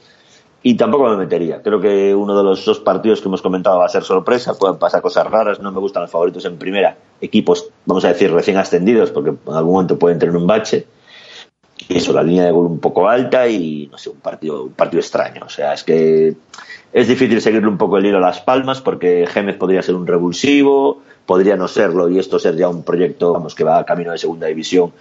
y 0.61 0.75
tampoco 0.75 1.09
me 1.09 1.17
metería. 1.17 1.61
Creo 1.61 1.79
que 1.79 2.13
uno 2.13 2.35
de 2.35 2.43
los 2.43 2.65
dos 2.65 2.79
partidos 2.79 3.21
que 3.21 3.27
hemos 3.27 3.41
comentado 3.41 3.77
va 3.79 3.85
a 3.85 3.89
ser 3.89 4.03
sorpresa, 4.03 4.55
pueden 4.55 4.77
pasar 4.77 5.01
cosas 5.01 5.25
raras, 5.27 5.59
no 5.59 5.71
me 5.71 5.79
gustan 5.79 6.01
los 6.03 6.11
favoritos 6.11 6.43
en 6.45 6.57
primera, 6.57 6.97
equipos, 7.21 7.69
vamos 7.85 8.03
a 8.05 8.09
decir, 8.09 8.31
recién 8.31 8.57
ascendidos, 8.57 9.11
porque 9.11 9.29
en 9.29 9.53
algún 9.53 9.73
momento 9.73 9.97
pueden 9.97 10.19
tener 10.19 10.35
un 10.35 10.47
bache. 10.47 10.87
Y 11.87 11.97
eso, 11.97 12.11
la 12.11 12.23
línea 12.23 12.43
de 12.43 12.51
gol 12.51 12.65
un 12.65 12.79
poco 12.79 13.07
alta 13.07 13.47
y, 13.47 13.87
no 13.89 13.97
sé, 13.97 14.09
un 14.09 14.19
partido, 14.19 14.65
un 14.65 14.73
partido 14.73 14.99
extraño. 14.99 15.43
O 15.45 15.49
sea, 15.49 15.73
es 15.73 15.83
que 15.85 16.35
es 16.91 17.07
difícil 17.07 17.41
seguirle 17.41 17.67
un 17.67 17.77
poco 17.77 17.97
el 17.97 18.05
hilo 18.05 18.17
a 18.17 18.21
las 18.21 18.41
palmas 18.41 18.81
porque 18.81 19.27
Gémez 19.27 19.57
podría 19.57 19.81
ser 19.81 19.95
un 19.95 20.07
revulsivo, 20.07 21.01
podría 21.25 21.55
no 21.55 21.67
serlo 21.67 22.09
y 22.09 22.17
esto 22.17 22.39
ser 22.39 22.55
ya 22.55 22.69
un 22.69 22.83
proyecto, 22.83 23.33
vamos, 23.33 23.53
que 23.53 23.63
va 23.63 23.85
camino 23.85 24.11
de 24.11 24.17
segunda 24.17 24.47
división 24.47 24.91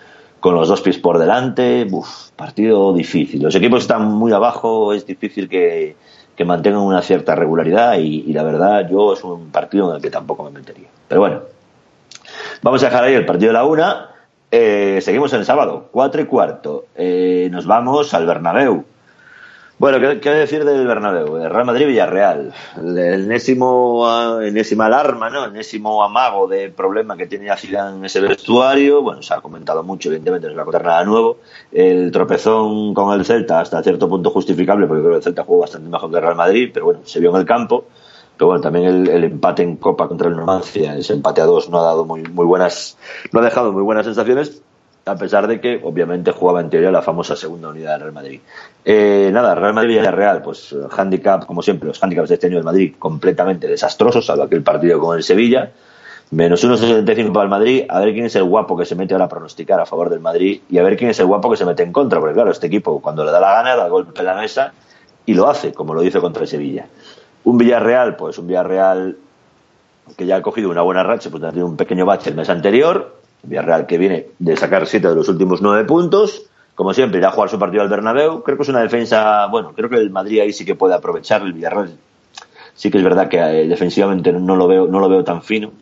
con 0.40 0.54
los 0.54 0.68
dos 0.68 0.80
pies 0.82 0.98
por 0.98 1.18
delante, 1.18 1.86
uf, 1.90 2.30
partido 2.36 2.92
difícil. 2.92 3.42
Los 3.42 3.54
equipos 3.54 3.82
están 3.82 4.04
muy 4.04 4.32
abajo, 4.32 4.92
es 4.92 5.04
difícil 5.04 5.48
que, 5.48 5.96
que 6.36 6.44
mantengan 6.44 6.82
una 6.82 7.02
cierta 7.02 7.34
regularidad 7.34 7.98
y, 7.98 8.24
y, 8.26 8.32
la 8.32 8.44
verdad 8.44 8.88
yo 8.88 9.14
es 9.14 9.24
un 9.24 9.50
partido 9.50 9.90
en 9.90 9.96
el 9.96 10.02
que 10.02 10.10
tampoco 10.10 10.44
me 10.44 10.50
metería. 10.50 10.88
Pero 11.08 11.20
bueno, 11.22 11.40
vamos 12.62 12.82
a 12.82 12.86
dejar 12.86 13.04
ahí 13.04 13.14
el 13.14 13.26
partido 13.26 13.48
de 13.48 13.58
la 13.58 13.64
una. 13.64 14.10
Eh, 14.50 15.00
seguimos 15.02 15.32
el 15.32 15.44
sábado, 15.44 15.88
cuatro 15.90 16.20
y 16.20 16.26
cuarto. 16.26 16.86
Eh, 16.94 17.48
nos 17.50 17.66
vamos 17.66 18.14
al 18.14 18.26
Bernabéu. 18.26 18.84
Bueno, 19.78 20.00
¿qué, 20.00 20.18
¿qué, 20.18 20.30
decir 20.30 20.64
del 20.64 20.88
Bernabéu? 20.88 21.36
El 21.36 21.50
Real 21.50 21.64
Madrid-Villarreal. 21.64 22.52
El 22.78 22.98
enésimo, 22.98 24.40
enésima 24.40 24.86
alarma, 24.86 25.30
¿no? 25.30 25.44
El 25.44 25.50
enésimo 25.50 26.02
amago 26.02 26.48
de 26.48 26.68
problema 26.70 27.16
que 27.16 27.28
tiene 27.28 27.56
Zidane 27.56 27.98
en 27.98 28.04
ese 28.04 28.20
vestuario. 28.20 29.02
Bueno, 29.02 29.22
se 29.22 29.34
ha 29.34 29.40
comentado 29.40 29.84
mucho, 29.84 30.08
evidentemente, 30.08 30.48
no 30.48 30.54
se 30.54 30.56
va 30.56 30.62
a 30.62 30.64
contar 30.64 30.84
nada 30.84 31.04
nuevo. 31.04 31.36
El 31.70 32.10
tropezón 32.10 32.92
con 32.92 33.16
el 33.16 33.24
Celta, 33.24 33.60
hasta 33.60 33.80
cierto 33.80 34.08
punto 34.08 34.30
justificable, 34.30 34.88
porque 34.88 35.02
creo 35.02 35.12
que 35.12 35.18
el 35.18 35.22
Celta 35.22 35.44
jugó 35.44 35.60
bastante 35.60 35.88
mejor 35.88 36.10
que 36.10 36.16
el 36.16 36.22
Real 36.22 36.36
Madrid, 36.36 36.70
pero 36.74 36.86
bueno, 36.86 37.00
se 37.04 37.20
vio 37.20 37.30
en 37.30 37.36
el 37.36 37.46
campo. 37.46 37.84
Pero 38.36 38.48
bueno, 38.48 38.60
también 38.60 39.06
el, 39.06 39.22
empate 39.22 39.62
en 39.62 39.76
Copa 39.76 40.08
contra 40.08 40.26
el 40.26 40.34
Numancia, 40.34 40.96
ese 40.96 41.12
empate 41.12 41.40
a 41.40 41.44
dos 41.44 41.70
no 41.70 41.78
ha 41.78 41.84
dado 41.84 42.04
muy, 42.04 42.24
muy 42.24 42.46
buenas, 42.46 42.98
no 43.30 43.38
ha 43.38 43.44
dejado 43.44 43.72
muy 43.72 43.84
buenas 43.84 44.06
sensaciones 44.06 44.60
a 45.08 45.16
pesar 45.16 45.46
de 45.46 45.60
que 45.60 45.80
obviamente 45.82 46.32
jugaba 46.32 46.60
en 46.60 46.70
teoría 46.70 46.90
la 46.90 47.02
famosa 47.02 47.34
segunda 47.34 47.68
unidad 47.68 47.92
del 47.92 48.00
Real 48.00 48.12
Madrid. 48.12 48.40
Eh, 48.84 49.30
nada, 49.32 49.54
Real 49.54 49.74
Madrid-Villarreal, 49.74 50.42
pues 50.42 50.74
handicap, 50.96 51.46
como 51.46 51.62
siempre, 51.62 51.88
los 51.88 52.02
handicaps 52.02 52.28
de 52.28 52.34
este 52.34 52.46
año 52.46 52.56
del 52.56 52.64
Madrid 52.64 52.94
completamente 52.98 53.66
desastrosos, 53.66 54.26
salvo 54.26 54.44
aquel 54.44 54.62
partido 54.62 55.00
con 55.00 55.16
el 55.16 55.22
Sevilla, 55.22 55.70
menos 56.30 56.62
1,65 56.62 57.32
para 57.32 57.44
el 57.44 57.50
Madrid, 57.50 57.84
a 57.88 58.00
ver 58.00 58.12
quién 58.12 58.26
es 58.26 58.36
el 58.36 58.44
guapo 58.44 58.76
que 58.76 58.84
se 58.84 58.94
mete 58.94 59.14
ahora 59.14 59.26
a 59.26 59.28
pronosticar 59.28 59.80
a 59.80 59.86
favor 59.86 60.10
del 60.10 60.20
Madrid 60.20 60.60
y 60.68 60.78
a 60.78 60.82
ver 60.82 60.96
quién 60.96 61.10
es 61.10 61.18
el 61.20 61.26
guapo 61.26 61.50
que 61.50 61.56
se 61.56 61.64
mete 61.64 61.82
en 61.82 61.92
contra, 61.92 62.20
porque 62.20 62.34
claro, 62.34 62.50
este 62.50 62.66
equipo 62.66 63.00
cuando 63.00 63.24
le 63.24 63.30
da 63.30 63.40
la 63.40 63.52
gana 63.52 63.76
da 63.76 63.88
golpe 63.88 64.18
en 64.18 64.26
la 64.26 64.34
mesa 64.34 64.72
y 65.24 65.34
lo 65.34 65.48
hace, 65.48 65.72
como 65.72 65.94
lo 65.94 66.02
hizo 66.02 66.20
contra 66.20 66.42
el 66.42 66.48
Sevilla. 66.48 66.86
Un 67.44 67.56
Villarreal, 67.56 68.16
pues 68.16 68.38
un 68.38 68.46
Villarreal 68.46 69.16
que 70.16 70.26
ya 70.26 70.36
ha 70.36 70.42
cogido 70.42 70.70
una 70.70 70.82
buena 70.82 71.02
racha, 71.02 71.30
pues 71.30 71.42
ha 71.42 71.50
tenido 71.50 71.66
un 71.66 71.76
pequeño 71.76 72.06
bache 72.06 72.30
el 72.30 72.36
mes 72.36 72.48
anterior, 72.48 73.17
Villarreal 73.42 73.86
que 73.86 73.98
viene 73.98 74.26
de 74.38 74.56
sacar 74.56 74.86
siete 74.86 75.08
de 75.08 75.14
los 75.14 75.28
últimos 75.28 75.62
nueve 75.62 75.84
puntos. 75.84 76.46
Como 76.74 76.94
siempre, 76.94 77.18
irá 77.18 77.28
a 77.28 77.32
jugar 77.32 77.50
su 77.50 77.58
partido 77.58 77.82
al 77.82 77.88
Bernabéu. 77.88 78.42
Creo 78.42 78.56
que 78.56 78.62
es 78.62 78.68
una 78.68 78.82
defensa, 78.82 79.46
bueno, 79.46 79.72
creo 79.74 79.88
que 79.88 79.96
el 79.96 80.10
Madrid 80.10 80.40
ahí 80.40 80.52
sí 80.52 80.64
que 80.64 80.74
puede 80.74 80.94
aprovechar. 80.94 81.42
El 81.42 81.52
Villarreal 81.52 81.96
sí 82.74 82.90
que 82.90 82.98
es 82.98 83.04
verdad 83.04 83.28
que 83.28 83.38
eh, 83.38 83.66
defensivamente 83.66 84.32
no 84.32 84.54
lo 84.54 84.68
veo, 84.68 84.86
no 84.86 85.00
lo 85.00 85.08
veo 85.08 85.24
tan 85.24 85.42
fino. 85.42 85.72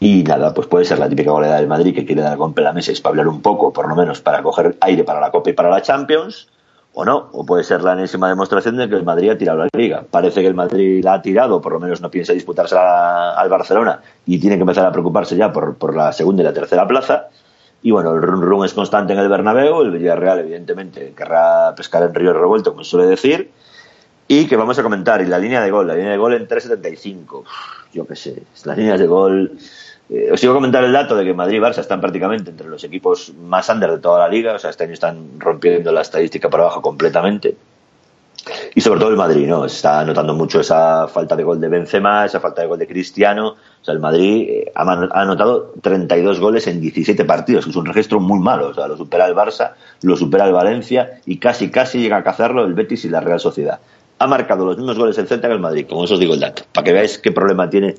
Y 0.00 0.24
nada, 0.24 0.52
pues 0.52 0.66
puede 0.66 0.84
ser 0.84 0.98
la 0.98 1.08
típica 1.08 1.30
goleada 1.30 1.58
del 1.58 1.68
Madrid 1.68 1.94
que 1.94 2.04
quiere 2.04 2.22
dar 2.22 2.36
golpe 2.36 2.60
a 2.60 2.64
la 2.64 2.72
mesa 2.72 2.90
y 2.90 2.94
espablar 2.94 3.28
un 3.28 3.40
poco, 3.40 3.72
por 3.72 3.88
lo 3.88 3.94
menos 3.94 4.20
para 4.20 4.42
coger 4.42 4.76
aire 4.80 5.04
para 5.04 5.20
la 5.20 5.30
Copa 5.30 5.50
y 5.50 5.52
para 5.52 5.70
la 5.70 5.80
Champions 5.80 6.48
o 6.94 7.04
no, 7.04 7.30
o 7.32 7.44
puede 7.46 7.64
ser 7.64 7.82
la 7.82 7.94
enésima 7.94 8.28
demostración 8.28 8.76
de 8.76 8.88
que 8.88 8.96
el 8.96 9.04
Madrid 9.04 9.30
ha 9.30 9.38
tirado 9.38 9.58
la 9.58 9.68
liga. 9.74 10.04
Parece 10.10 10.42
que 10.42 10.46
el 10.46 10.54
Madrid 10.54 11.02
la 11.02 11.14
ha 11.14 11.22
tirado, 11.22 11.60
por 11.60 11.72
lo 11.72 11.80
menos 11.80 12.00
no 12.00 12.10
piensa 12.10 12.32
disputarse 12.32 12.76
al 12.76 13.48
Barcelona 13.48 14.00
y 14.26 14.38
tiene 14.38 14.56
que 14.56 14.62
empezar 14.62 14.86
a 14.86 14.92
preocuparse 14.92 15.36
ya 15.36 15.52
por, 15.52 15.76
por, 15.76 15.96
la 15.96 16.12
segunda 16.12 16.42
y 16.42 16.44
la 16.44 16.52
tercera 16.52 16.86
plaza. 16.86 17.28
Y 17.82 17.90
bueno, 17.90 18.14
el 18.14 18.22
run 18.22 18.42
run 18.42 18.64
es 18.64 18.74
constante 18.74 19.14
en 19.14 19.18
el 19.18 19.28
Bernabéu, 19.28 19.80
el 19.80 19.90
Villarreal 19.90 20.40
evidentemente 20.40 21.14
querrá 21.16 21.74
pescar 21.74 22.02
en 22.02 22.14
río 22.14 22.32
revuelto, 22.32 22.72
como 22.72 22.84
suele 22.84 23.08
decir, 23.08 23.50
y 24.28 24.46
que 24.46 24.56
vamos 24.56 24.78
a 24.78 24.82
comentar, 24.82 25.20
y 25.20 25.26
la 25.26 25.38
línea 25.38 25.62
de 25.62 25.70
gol, 25.70 25.88
la 25.88 25.94
línea 25.94 26.12
de 26.12 26.18
gol 26.18 26.34
en 26.34 26.46
3.75, 26.46 27.42
yo 27.92 28.06
qué 28.06 28.14
sé, 28.14 28.42
las 28.64 28.76
líneas 28.76 29.00
de 29.00 29.06
gol 29.06 29.58
eh, 30.12 30.30
os 30.30 30.44
iba 30.44 30.52
a 30.52 30.56
comentar 30.56 30.84
el 30.84 30.92
dato 30.92 31.16
de 31.16 31.24
que 31.24 31.32
Madrid 31.32 31.56
y 31.56 31.60
Barça 31.60 31.78
están 31.78 32.00
prácticamente 32.00 32.50
entre 32.50 32.68
los 32.68 32.84
equipos 32.84 33.32
más 33.34 33.68
under 33.70 33.92
de 33.92 33.98
toda 33.98 34.18
la 34.18 34.28
liga, 34.28 34.54
o 34.54 34.58
sea, 34.58 34.68
este 34.68 34.84
año 34.84 34.92
están 34.92 35.40
rompiendo 35.40 35.90
la 35.90 36.02
estadísca 36.02 36.50
por 36.50 36.60
abajo 36.60 36.82
completamente. 36.82 37.56
Y 38.74 38.80
sobre 38.80 39.00
todo 39.00 39.10
el 39.10 39.16
Madrid, 39.16 39.46
¿no? 39.46 39.64
Está 39.64 40.04
notando 40.04 40.34
mucho 40.34 40.60
esa 40.60 41.06
falta 41.06 41.36
de 41.36 41.44
gol 41.44 41.60
de 41.60 41.68
Benzema, 41.68 42.26
esa 42.26 42.40
falta 42.40 42.60
de 42.62 42.68
gol 42.68 42.78
de 42.78 42.88
Cristiano. 42.88 43.50
O 43.50 43.84
sea, 43.84 43.94
el 43.94 44.00
Madrid 44.00 44.48
eh, 44.48 44.72
ha 44.74 44.82
anotado 44.82 45.72
32 45.80 46.40
goles 46.40 46.66
en 46.66 46.80
17 46.80 47.24
partidos, 47.24 47.64
que 47.64 47.70
es 47.70 47.76
un 47.76 47.86
registro 47.86 48.18
muy 48.18 48.40
malo. 48.40 48.68
O 48.68 48.74
sea, 48.74 48.88
lo 48.88 48.96
supera 48.96 49.26
el 49.26 49.34
Barça, 49.34 49.74
lo 50.02 50.16
supera 50.16 50.46
el 50.46 50.52
Valencia 50.52 51.20
y 51.24 51.38
casi, 51.38 51.70
casi 51.70 52.00
llega 52.00 52.16
a 52.16 52.24
cazarlo 52.24 52.64
el 52.64 52.74
Betis 52.74 53.04
y 53.04 53.08
la 53.08 53.20
Real 53.20 53.40
Sociedad. 53.40 53.78
Ha 54.22 54.26
marcado 54.28 54.64
los 54.64 54.76
mismos 54.76 54.96
goles 54.96 55.18
el 55.18 55.26
Celta 55.26 55.48
que 55.48 55.54
el 55.54 55.60
Madrid, 55.60 55.84
como 55.88 56.04
eso 56.04 56.14
os 56.14 56.20
digo 56.20 56.34
el 56.34 56.38
dato, 56.38 56.62
para 56.72 56.84
que 56.84 56.92
veáis 56.92 57.18
qué 57.18 57.32
problema 57.32 57.68
tiene 57.68 57.96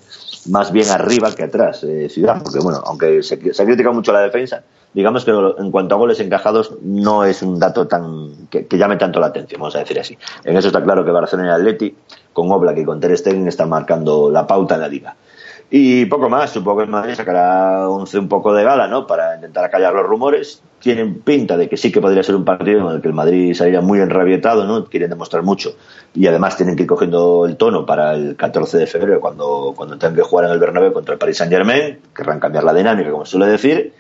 más 0.50 0.72
bien 0.72 0.90
arriba 0.90 1.36
que 1.36 1.44
atrás 1.44 1.84
eh, 1.84 2.08
Ciudad, 2.08 2.42
porque 2.42 2.60
bueno, 2.60 2.82
aunque 2.86 3.22
se, 3.24 3.54
se, 3.54 3.62
ha 3.62 3.66
criticado 3.66 3.94
mucho 3.94 4.14
la 4.14 4.22
defensa, 4.22 4.64
digamos 4.94 5.26
que 5.26 5.32
en 5.32 5.70
cuanto 5.70 5.96
a 5.96 5.98
goles 5.98 6.22
encajados 6.22 6.76
no 6.82 7.26
es 7.26 7.42
un 7.42 7.60
dato 7.60 7.88
tan 7.88 8.48
que, 8.50 8.66
llame 8.72 8.96
tanto 8.96 9.20
la 9.20 9.28
atención, 9.28 9.60
vamos 9.60 9.76
a 9.76 9.80
decir 9.80 10.00
así. 10.00 10.18
En 10.46 10.56
eso 10.56 10.68
está 10.68 10.82
claro 10.82 11.04
que 11.04 11.12
Barcelona 11.12 11.50
y 11.50 11.52
Atleti, 11.60 11.94
con 12.32 12.50
Oblak 12.50 12.78
y 12.78 12.86
con 12.86 13.02
Ter 13.02 13.18
Stegen, 13.18 13.46
están 13.50 13.68
marcando 13.68 14.32
la 14.32 14.48
pauta 14.48 14.76
en 14.76 14.82
la 14.82 14.88
liga. 14.88 15.16
Y 15.70 16.06
poco 16.06 16.30
más, 16.30 16.52
supongo 16.52 16.78
que 16.78 16.84
el 16.84 16.90
Madrid 16.90 17.16
sacará 17.16 17.90
once 17.90 18.20
un 18.20 18.28
poco 18.28 18.54
de 18.54 18.64
gala, 18.64 18.88
¿no? 18.88 19.08
Para 19.08 19.36
intentar 19.36 19.66
acallar 19.66 19.94
los 19.94 20.06
rumores. 20.06 20.62
Tienen 20.80 21.22
pinta 21.22 21.58
de 21.58 21.68
que 21.68 21.78
sí 21.78 21.92
que 21.92 22.02
podría 22.02 22.22
ser 22.22 22.36
un 22.36 22.46
partido 22.46 22.90
en 22.90 22.98
el 22.98 23.02
que 23.02 23.08
el 23.08 23.14
Madrid 23.14 23.54
saliera 23.56 23.82
muy 23.82 24.00
enrabietado, 24.00 24.66
¿no? 24.66 24.86
Quieren 24.86 25.10
demostrar 25.10 25.42
mucho. 25.42 25.76
Y 26.14 26.28
además 26.28 26.58
tienen 26.58 26.76
que 26.76 26.84
ir 26.84 26.88
cogiendo 26.88 27.46
el 27.48 27.58
tono 27.58 27.86
para 27.86 28.14
el 28.14 28.36
14 28.36 28.78
de 28.78 28.88
febrero, 28.88 29.20
cuando, 29.20 29.74
cuando 29.76 29.98
tengan 29.98 30.16
que 30.16 30.22
jugar 30.22 30.46
en 30.46 30.52
el 30.52 30.60
Bernabéu 30.60 30.94
contra 30.94 31.14
el 31.14 31.20
Paris 31.20 31.38
Saint 31.38 31.52
Germain. 31.52 32.00
Querrán 32.16 32.40
cambiar 32.40 32.66
la 32.66 32.74
dinámica, 32.74 33.10
como 33.10 33.26
suele 33.26 33.48
decir. 33.48 33.94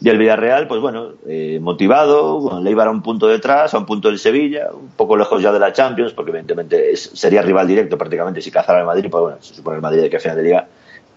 Y 0.00 0.08
el 0.08 0.18
Villarreal, 0.18 0.68
pues 0.68 0.80
bueno, 0.80 1.14
eh, 1.26 1.58
motivado, 1.60 2.40
bueno, 2.40 2.60
le 2.60 2.70
iba 2.70 2.84
a 2.84 2.90
un 2.90 3.02
punto 3.02 3.26
detrás, 3.26 3.74
a 3.74 3.78
un 3.78 3.86
punto 3.86 4.08
del 4.08 4.18
Sevilla, 4.18 4.68
un 4.72 4.90
poco 4.90 5.16
lejos 5.16 5.42
ya 5.42 5.52
de 5.52 5.58
la 5.58 5.72
Champions, 5.72 6.12
porque 6.12 6.30
evidentemente 6.30 6.92
es, 6.92 7.10
sería 7.14 7.42
rival 7.42 7.66
directo 7.66 7.98
prácticamente 7.98 8.40
si 8.40 8.50
cazara 8.50 8.80
el 8.80 8.86
Madrid, 8.86 9.08
pues 9.10 9.20
bueno, 9.20 9.36
se 9.40 9.54
supone 9.54 9.76
el 9.76 9.82
Madrid 9.82 10.02
de 10.02 10.10
que 10.10 10.16
a 10.16 10.20
final 10.20 10.36
de 10.36 10.42
liga 10.42 10.68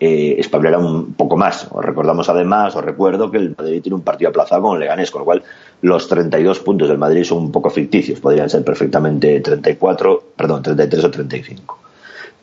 eh, 0.04 0.40
espabilará 0.40 0.80
un 0.80 1.14
poco 1.14 1.38
más. 1.38 1.68
Os 1.70 1.86
recordamos 1.86 2.28
además, 2.28 2.76
os 2.76 2.84
recuerdo 2.84 3.30
que 3.30 3.38
el 3.38 3.56
Madrid 3.56 3.84
tiene 3.84 3.96
un 3.96 4.02
partido 4.02 4.30
aplazado 4.30 4.64
con 4.64 4.74
el 4.74 4.80
Leganés, 4.80 5.12
con 5.12 5.20
lo 5.20 5.26
cual 5.26 5.44
los 5.84 6.08
32 6.08 6.60
puntos 6.62 6.90
del 6.90 6.98
Madrid 6.98 7.24
son 7.24 7.38
un 7.38 7.52
poco 7.52 7.70
ficticios, 7.70 8.20
podrían 8.20 8.50
ser 8.50 8.64
perfectamente 8.64 9.40
34, 9.42 10.24
perdón, 10.36 10.64
33 10.64 11.04
o 11.06 11.12
35. 11.12 11.78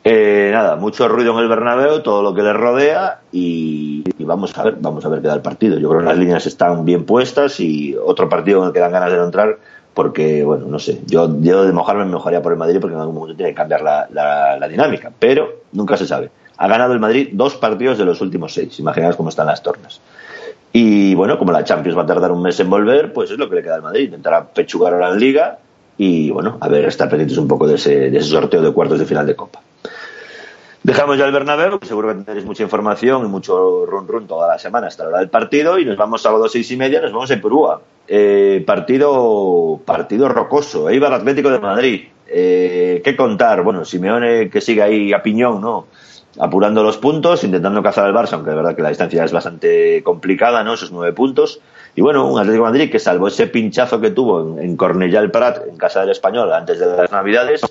Eh, 0.05 0.51
nada, 0.53 0.77
mucho 0.77 1.09
ruido 1.09 1.33
en 1.33 1.39
el 1.39 1.49
Bernabéu, 1.49 2.01
todo 2.01 2.23
lo 2.23 2.33
que 2.33 2.43
le 2.43 2.53
rodea 2.53 3.19
y, 3.33 4.05
vamos 4.19 4.57
a 4.57 4.63
ver, 4.63 4.77
vamos 4.79 5.05
a 5.05 5.09
ver 5.09 5.21
qué 5.21 5.27
da 5.27 5.33
el 5.33 5.41
partido. 5.41 5.77
Yo 5.77 5.89
creo 5.89 5.99
que 5.99 6.07
las 6.07 6.17
líneas 6.17 6.47
están 6.47 6.85
bien 6.85 7.03
puestas 7.03 7.59
y 7.59 7.93
otro 7.93 8.29
partido 8.29 8.61
en 8.61 8.67
el 8.67 8.73
que 8.73 8.79
dan 8.79 8.93
ganas 8.93 9.11
de 9.11 9.17
no 9.17 9.25
entrar 9.25 9.57
porque, 9.93 10.45
bueno, 10.45 10.65
no 10.67 10.79
sé, 10.79 11.01
yo, 11.07 11.29
yo 11.41 11.65
de 11.65 11.73
mojarme 11.73 12.05
me 12.05 12.11
mojaría 12.11 12.41
por 12.41 12.53
el 12.53 12.57
Madrid 12.57 12.79
porque 12.79 12.95
en 12.95 13.01
algún 13.01 13.15
momento 13.15 13.35
tiene 13.35 13.51
que 13.51 13.57
cambiar 13.57 13.81
la, 13.81 14.07
la, 14.13 14.57
la 14.57 14.67
dinámica, 14.69 15.11
pero 15.19 15.63
nunca 15.73 15.97
se 15.97 16.07
sabe 16.07 16.31
ha 16.59 16.67
ganado 16.67 16.93
el 16.93 16.99
Madrid 16.99 17.29
dos 17.31 17.55
partidos 17.55 17.97
de 17.97 18.03
los 18.03 18.19
últimos 18.19 18.53
seis. 18.53 18.77
Imaginaos 18.79 19.15
cómo 19.15 19.29
están 19.29 19.47
las 19.47 19.63
tornas. 19.63 20.01
Y 20.73 21.15
bueno, 21.15 21.39
como 21.39 21.53
la 21.53 21.63
Champions 21.63 21.97
va 21.97 22.03
a 22.03 22.05
tardar 22.05 22.31
un 22.31 22.41
mes 22.41 22.59
en 22.59 22.69
volver, 22.69 23.13
pues 23.13 23.31
es 23.31 23.37
lo 23.37 23.49
que 23.49 23.55
le 23.55 23.63
queda 23.63 23.75
al 23.75 23.81
Madrid. 23.81 24.05
Intentará 24.05 24.45
pechugar 24.45 24.93
ahora 24.93 25.09
en 25.09 25.19
Liga 25.19 25.57
y 25.97 26.29
bueno, 26.29 26.57
a 26.59 26.67
ver, 26.67 26.85
estar 26.85 27.09
pendientes 27.09 27.37
un 27.37 27.47
poco 27.47 27.65
de 27.65 27.75
ese, 27.75 28.09
de 28.09 28.17
ese 28.17 28.29
sorteo 28.29 28.61
de 28.61 28.71
cuartos 28.71 28.99
de 28.99 29.05
final 29.05 29.25
de 29.25 29.35
Copa. 29.37 29.61
Dejamos 30.83 31.17
ya 31.17 31.25
el 31.25 31.31
Bernabéu, 31.31 31.79
seguro 31.81 32.09
que 32.09 32.15
tendréis 32.15 32.45
mucha 32.45 32.63
información 32.63 33.25
y 33.25 33.29
mucho 33.29 33.85
run 33.85 34.07
run 34.07 34.27
toda 34.27 34.47
la 34.47 34.59
semana 34.59 34.87
hasta 34.87 35.03
la 35.03 35.09
hora 35.09 35.19
del 35.19 35.29
partido 35.29 35.79
y 35.79 35.85
nos 35.85 35.97
vamos 35.97 36.21
sábado 36.21 36.47
seis 36.49 36.69
y 36.71 36.77
media, 36.77 37.01
nos 37.01 37.13
vamos 37.13 37.31
a 37.31 37.35
Perúa. 37.41 37.81
Eh, 38.07 38.63
partido, 38.65 39.79
partido 39.85 40.27
rocoso, 40.27 40.89
Eibar 40.89 41.13
Atlético 41.13 41.49
de 41.49 41.59
Madrid. 41.59 42.01
Eh, 42.27 43.01
¿Qué 43.03 43.15
contar? 43.15 43.63
Bueno, 43.63 43.85
Simeone 43.85 44.49
que 44.49 44.61
sigue 44.61 44.81
ahí 44.81 45.13
a 45.13 45.23
piñón, 45.23 45.61
¿no? 45.61 45.87
Apurando 46.39 46.83
los 46.83 46.97
puntos, 46.97 47.43
intentando 47.43 47.83
cazar 47.83 48.05
al 48.05 48.13
Barça, 48.13 48.33
aunque 48.33 48.49
de 48.49 48.55
verdad 48.55 48.75
que 48.75 48.81
la 48.81 48.89
distancia 48.89 49.23
es 49.23 49.31
bastante 49.31 50.01
complicada, 50.03 50.63
¿no? 50.63 50.73
Esos 50.73 50.91
nueve 50.91 51.13
puntos. 51.13 51.59
Y 51.95 52.01
bueno, 52.01 52.25
un 52.25 52.39
Atlético 52.39 52.63
de 52.63 52.71
Madrid 52.71 52.91
que 52.91 52.99
salvo 52.99 53.27
ese 53.27 53.47
pinchazo 53.47 53.99
que 53.99 54.11
tuvo 54.11 54.57
en, 54.57 54.63
en 54.63 54.77
Cornellà 54.77 55.19
el 55.19 55.31
Prat, 55.31 55.67
en 55.67 55.77
casa 55.77 55.99
del 56.01 56.11
Español, 56.11 56.51
antes 56.53 56.79
de 56.79 56.85
las 56.85 57.11
Navidades, 57.11 57.61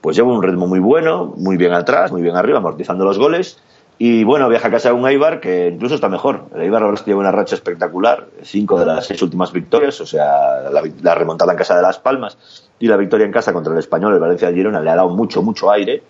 pues 0.00 0.16
lleva 0.16 0.28
un 0.28 0.42
ritmo 0.42 0.66
muy 0.66 0.80
bueno, 0.80 1.32
muy 1.36 1.56
bien 1.56 1.72
atrás, 1.72 2.12
muy 2.12 2.20
bien 2.20 2.36
arriba, 2.36 2.58
amortizando 2.58 3.04
los 3.04 3.18
goles. 3.18 3.58
Y 3.98 4.24
bueno, 4.24 4.48
viaja 4.48 4.68
a 4.68 4.70
casa 4.70 4.88
de 4.88 4.94
un 4.94 5.06
Eibar 5.06 5.40
que 5.40 5.68
incluso 5.68 5.94
está 5.94 6.08
mejor. 6.08 6.46
El 6.54 6.62
Eibar 6.62 6.82
ahora 6.82 7.02
lleva 7.04 7.20
una 7.20 7.32
racha 7.32 7.54
espectacular, 7.54 8.26
cinco 8.42 8.78
de 8.78 8.86
las 8.86 9.06
seis 9.06 9.20
últimas 9.22 9.52
victorias, 9.52 10.00
o 10.00 10.06
sea, 10.06 10.70
la, 10.70 10.82
la, 11.02 11.14
remontada 11.14 11.52
en 11.52 11.58
casa 11.58 11.76
de 11.76 11.82
Las 11.82 11.98
Palmas 11.98 12.38
y 12.78 12.86
la 12.86 12.96
victoria 12.96 13.26
en 13.26 13.32
casa 13.32 13.52
contra 13.52 13.72
el 13.72 13.78
español, 13.78 14.14
el 14.14 14.20
Valencia 14.20 14.48
de 14.48 14.54
Girona, 14.54 14.80
le 14.80 14.90
ha 14.90 14.96
dado 14.96 15.10
mucho, 15.10 15.42
mucho 15.42 15.70
aire. 15.70 16.02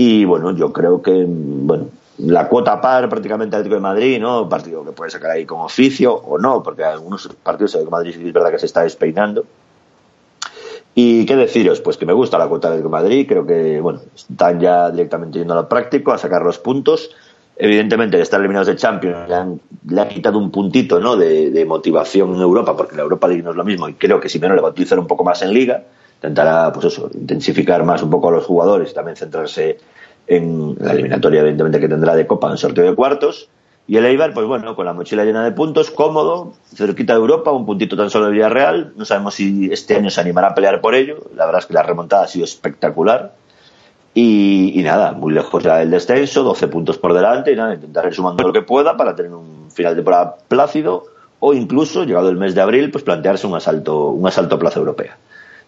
Y 0.00 0.24
bueno, 0.24 0.52
yo 0.52 0.72
creo 0.72 1.02
que, 1.02 1.24
bueno, 1.26 1.88
la 2.18 2.46
cuota 2.46 2.80
par 2.80 3.08
prácticamente 3.08 3.56
Atlético 3.56 3.74
de 3.74 3.80
Madrid, 3.80 4.20
¿no? 4.20 4.48
partido 4.48 4.84
que 4.84 4.92
puede 4.92 5.10
sacar 5.10 5.32
ahí 5.32 5.44
con 5.44 5.60
oficio 5.60 6.14
o 6.14 6.38
no, 6.38 6.62
porque 6.62 6.84
algunos 6.84 7.28
partidos 7.42 7.72
de 7.72 7.84
Madrid 7.84 8.14
es 8.16 8.32
verdad 8.32 8.52
que 8.52 8.60
se 8.60 8.66
está 8.66 8.82
despeinando. 8.82 9.44
Y 10.94 11.26
qué 11.26 11.34
deciros, 11.34 11.80
pues 11.80 11.96
que 11.96 12.06
me 12.06 12.12
gusta 12.12 12.38
la 12.38 12.46
cuota 12.46 12.70
de 12.70 12.80
Madrid, 12.84 13.26
creo 13.26 13.44
que 13.44 13.80
bueno, 13.80 14.00
están 14.14 14.60
ya 14.60 14.88
directamente 14.88 15.40
yendo 15.40 15.54
a 15.54 15.62
lo 15.62 15.68
práctico, 15.68 16.12
a 16.12 16.18
sacar 16.18 16.42
los 16.42 16.60
puntos. 16.60 17.10
Evidentemente, 17.56 18.18
de 18.18 18.22
estar 18.22 18.38
eliminados 18.38 18.68
de 18.68 18.76
Champions 18.76 19.28
le 19.28 19.34
han, 19.34 19.60
le 19.88 20.06
quitado 20.06 20.38
un 20.38 20.52
puntito 20.52 21.00
¿no? 21.00 21.16
de, 21.16 21.64
motivación 21.66 22.36
en 22.36 22.40
Europa, 22.40 22.76
porque 22.76 22.94
la 22.94 23.02
Europa 23.02 23.26
League 23.26 23.42
no 23.42 23.50
es 23.50 23.56
lo 23.56 23.64
mismo, 23.64 23.88
y 23.88 23.94
creo 23.94 24.20
que 24.20 24.28
si 24.28 24.38
menos 24.38 24.54
le 24.54 24.62
va 24.62 24.68
a 24.68 24.70
utilizar 24.70 24.96
un 24.96 25.08
poco 25.08 25.24
más 25.24 25.42
en 25.42 25.52
Liga. 25.52 25.82
Intentará, 26.18 26.72
pues 26.72 26.86
eso, 26.86 27.08
intensificar 27.14 27.84
más 27.84 28.02
un 28.02 28.10
poco 28.10 28.28
a 28.28 28.32
los 28.32 28.44
jugadores, 28.44 28.90
y 28.90 28.94
también 28.94 29.16
centrarse 29.16 29.78
en 30.26 30.76
la 30.80 30.92
eliminatoria, 30.92 31.40
evidentemente, 31.40 31.80
que 31.80 31.88
tendrá 31.88 32.14
de 32.14 32.26
Copa 32.26 32.50
en 32.50 32.58
sorteo 32.58 32.84
de 32.84 32.94
cuartos. 32.94 33.48
Y 33.86 33.96
el 33.96 34.04
Eibar, 34.04 34.34
pues 34.34 34.46
bueno, 34.46 34.76
con 34.76 34.84
la 34.84 34.92
mochila 34.92 35.24
llena 35.24 35.42
de 35.42 35.52
puntos, 35.52 35.90
cómodo, 35.90 36.52
cerquita 36.74 37.14
de 37.14 37.20
Europa, 37.20 37.52
un 37.52 37.64
puntito 37.64 37.96
tan 37.96 38.10
solo 38.10 38.26
de 38.26 38.32
Villarreal. 38.32 38.92
No 38.96 39.06
sabemos 39.06 39.34
si 39.34 39.72
este 39.72 39.96
año 39.96 40.10
se 40.10 40.20
animará 40.20 40.48
a 40.48 40.54
pelear 40.54 40.82
por 40.82 40.94
ello. 40.94 41.16
La 41.34 41.46
verdad 41.46 41.60
es 41.60 41.66
que 41.66 41.72
la 41.72 41.82
remontada 41.82 42.24
ha 42.24 42.28
sido 42.28 42.44
espectacular. 42.44 43.32
Y, 44.12 44.78
nada, 44.84 45.12
muy 45.12 45.32
lejos 45.32 45.62
ya 45.62 45.76
del 45.76 45.90
descenso, 45.90 46.42
12 46.42 46.68
puntos 46.68 46.98
por 46.98 47.14
delante. 47.14 47.52
Y 47.52 47.56
nada, 47.56 47.74
intentar 47.74 48.04
ir 48.04 48.14
sumando 48.14 48.42
lo 48.42 48.52
que 48.52 48.60
pueda 48.60 48.94
para 48.94 49.16
tener 49.16 49.32
un 49.32 49.70
final 49.70 49.92
de 49.92 49.96
temporada 50.00 50.36
plácido. 50.48 51.04
O 51.40 51.54
incluso, 51.54 52.04
llegado 52.04 52.28
el 52.28 52.36
mes 52.36 52.54
de 52.54 52.60
abril, 52.60 52.90
pues 52.90 53.04
plantearse 53.04 53.46
un 53.46 53.54
asalto, 53.54 54.08
un 54.08 54.26
asalto 54.26 54.56
a 54.56 54.58
plaza 54.58 54.80
europea. 54.80 55.16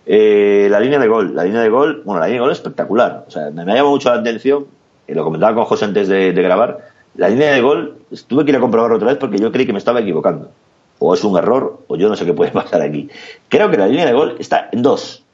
Eh, 0.06 0.68
la 0.70 0.80
línea 0.80 0.98
de 0.98 1.08
gol, 1.08 1.34
la 1.34 1.44
línea 1.44 1.60
de 1.60 1.68
gol, 1.68 2.02
bueno, 2.04 2.20
la 2.20 2.26
línea 2.26 2.40
de 2.40 2.44
gol 2.44 2.52
es 2.52 2.58
espectacular. 2.58 3.24
O 3.28 3.30
sea, 3.30 3.50
me, 3.50 3.62
ha 3.62 3.66
llamado 3.66 3.90
mucho 3.90 4.12
la 4.12 4.20
atención, 4.20 4.66
y 5.06 5.14
lo 5.14 5.24
comentaba 5.24 5.54
con 5.54 5.64
José 5.64 5.84
antes 5.84 6.08
de 6.08 6.32
grabar 6.32 6.90
la 7.14 7.28
línea 7.28 7.52
de 7.52 7.60
gol, 7.60 7.98
tuve 8.26 8.44
que 8.44 8.50
ir 8.50 8.56
a 8.56 8.60
comprobarlo 8.60 8.96
otra 8.96 9.08
vez 9.08 9.18
porque 9.18 9.38
yo 9.38 9.50
creí 9.50 9.66
que 9.66 9.72
me 9.72 9.78
estaba 9.78 10.00
equivocando. 10.00 10.50
O 10.98 11.14
es 11.14 11.24
un 11.24 11.36
error, 11.36 11.80
o 11.86 11.96
yo 11.96 12.08
no 12.08 12.16
sé 12.16 12.24
qué 12.24 12.32
puede 12.32 12.50
pasar 12.52 12.82
aquí. 12.82 13.08
Creo 13.48 13.70
que 13.70 13.76
la 13.76 13.86
línea 13.86 14.06
de 14.06 14.12
gol 14.12 14.36
está 14.38 14.68
en 14.72 14.82
dos. 14.82 15.24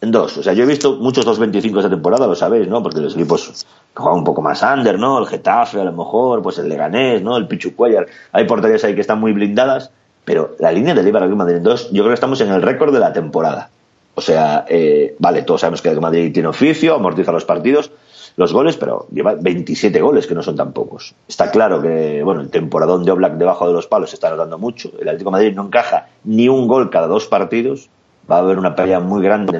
En 0.00 0.10
dos. 0.10 0.36
O 0.36 0.42
sea, 0.42 0.52
yo 0.52 0.64
he 0.64 0.66
visto 0.66 0.96
muchos 0.96 1.26
2.25 1.26 1.78
esta 1.78 1.90
temporada, 1.90 2.26
lo 2.26 2.34
sabéis, 2.34 2.68
¿no? 2.68 2.82
Porque 2.82 3.00
los 3.00 3.14
equipos 3.14 3.64
juegan 3.94 4.18
un 4.18 4.24
poco 4.24 4.42
más 4.42 4.62
under, 4.62 4.98
¿no? 4.98 5.18
El 5.18 5.26
Getafe, 5.26 5.80
a 5.80 5.84
lo 5.84 5.92
mejor, 5.92 6.42
pues 6.42 6.58
el 6.58 6.68
Leganés, 6.68 7.22
¿no? 7.22 7.36
El 7.36 7.46
Pichu 7.46 7.74
Cuellar. 7.74 8.06
Hay 8.32 8.44
porterías 8.44 8.84
ahí 8.84 8.94
que 8.94 9.00
están 9.00 9.20
muy 9.20 9.32
blindadas. 9.32 9.90
Pero 10.24 10.56
la 10.58 10.72
línea 10.72 10.94
del 10.94 11.06
Eibar 11.06 11.28
Madrid 11.28 11.56
en 11.56 11.62
dos, 11.62 11.90
yo 11.90 12.02
creo 12.02 12.08
que 12.08 12.14
estamos 12.14 12.40
en 12.40 12.50
el 12.50 12.62
récord 12.62 12.92
de 12.94 12.98
la 12.98 13.12
temporada. 13.12 13.68
O 14.14 14.20
sea, 14.20 14.64
eh, 14.68 15.16
vale, 15.18 15.42
todos 15.42 15.60
sabemos 15.60 15.82
que 15.82 15.88
el 15.88 16.00
Madrid 16.00 16.32
tiene 16.32 16.48
oficio, 16.48 16.94
amortiza 16.94 17.32
los 17.32 17.44
partidos, 17.44 17.90
los 18.36 18.52
goles, 18.52 18.76
pero 18.76 19.06
lleva 19.12 19.34
27 19.34 20.00
goles, 20.00 20.26
que 20.26 20.34
no 20.34 20.42
son 20.42 20.56
tan 20.56 20.72
pocos. 20.72 21.14
Está 21.28 21.50
claro 21.50 21.80
que, 21.80 22.22
bueno, 22.22 22.40
el 22.40 22.50
temporadón 22.50 23.04
de 23.04 23.12
Oblak 23.12 23.34
debajo 23.34 23.66
de 23.66 23.74
los 23.74 23.86
palos 23.86 24.10
se 24.10 24.16
está 24.16 24.30
notando 24.30 24.58
mucho. 24.58 24.90
El 25.00 25.08
Atlético 25.08 25.30
Madrid 25.30 25.54
no 25.54 25.66
encaja 25.66 26.08
ni 26.24 26.48
un 26.48 26.66
gol 26.66 26.90
cada 26.90 27.06
dos 27.06 27.26
partidos. 27.26 27.88
Va 28.30 28.36
a 28.36 28.40
haber 28.40 28.58
una 28.58 28.74
pelea 28.74 29.00
muy 29.00 29.22
grande, 29.22 29.58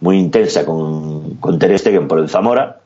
muy 0.00 0.18
intensa 0.18 0.66
con, 0.66 1.36
con 1.36 1.58
Ter 1.58 1.78
Stegen 1.78 2.08
por 2.08 2.18
el 2.18 2.28
Zamora. 2.28 2.80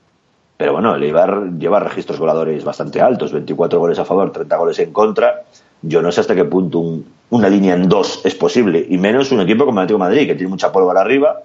Pero 0.57 0.73
bueno, 0.73 0.95
el 0.95 1.03
Eibar 1.03 1.53
lleva 1.59 1.81
registros 1.81 2.19
goladores 2.19 2.65
bastante 2.65 3.01
altos, 3.01 3.33
24 3.33 3.79
goles 3.79 3.99
a 3.99 4.05
favor, 4.05 4.33
30 4.33 4.57
goles 4.57 4.79
en 4.79 4.93
contra. 4.93 5.45
Yo 5.83 6.03
no 6.03 6.11
sé 6.11 6.21
hasta 6.21 6.35
qué 6.35 6.45
punto 6.45 7.01
una 7.31 7.49
línea 7.49 7.75
en 7.75 7.89
dos 7.89 8.21
es 8.25 8.35
posible, 8.35 8.87
y 8.89 8.99
menos 8.99 9.33
un 9.33 9.41
equipo 9.41 9.65
como 9.65 9.81
el 9.81 9.85
Atlético 9.85 9.99
Madrid, 9.99 10.27
que 10.27 10.35
tiene 10.35 10.51
mucha 10.51 10.73
pólvora 10.73 11.01
arriba, 11.01 11.43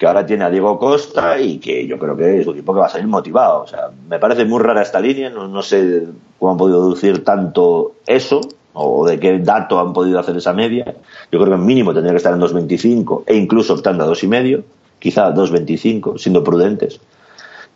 que 0.00 0.06
ahora 0.06 0.24
tiene 0.24 0.44
a 0.44 0.50
Diego 0.50 0.78
Costa 0.78 1.38
y 1.38 1.58
que 1.58 1.86
yo 1.86 1.98
creo 1.98 2.16
que 2.16 2.40
es 2.40 2.46
un 2.46 2.54
equipo 2.54 2.72
que 2.72 2.80
va 2.80 2.86
a 2.86 2.88
salir 2.88 3.06
motivado. 3.06 3.64
O 3.64 3.66
sea, 3.66 3.90
me 4.08 4.18
parece 4.18 4.46
muy 4.46 4.58
rara 4.58 4.80
esta 4.80 4.98
línea, 4.98 5.28
no, 5.28 5.62
sé 5.62 6.04
cómo 6.38 6.52
han 6.52 6.56
podido 6.56 6.80
deducir 6.80 7.22
tanto 7.22 7.96
eso 8.06 8.40
o 8.72 9.06
de 9.06 9.20
qué 9.20 9.38
dato 9.40 9.78
han 9.78 9.92
podido 9.92 10.18
hacer 10.18 10.34
esa 10.38 10.54
media. 10.54 10.94
Yo 11.30 11.38
creo 11.38 11.50
que 11.50 11.62
mínimo 11.62 11.92
tendría 11.92 12.12
que 12.12 12.16
estar 12.16 12.32
en 12.32 12.40
2.25 12.40 13.24
e 13.26 13.36
incluso 13.36 13.74
optando 13.74 14.04
a 14.04 14.06
2.5, 14.06 14.62
quizá 14.98 15.34
2.25, 15.34 16.16
siendo 16.18 16.42
prudentes. 16.42 16.98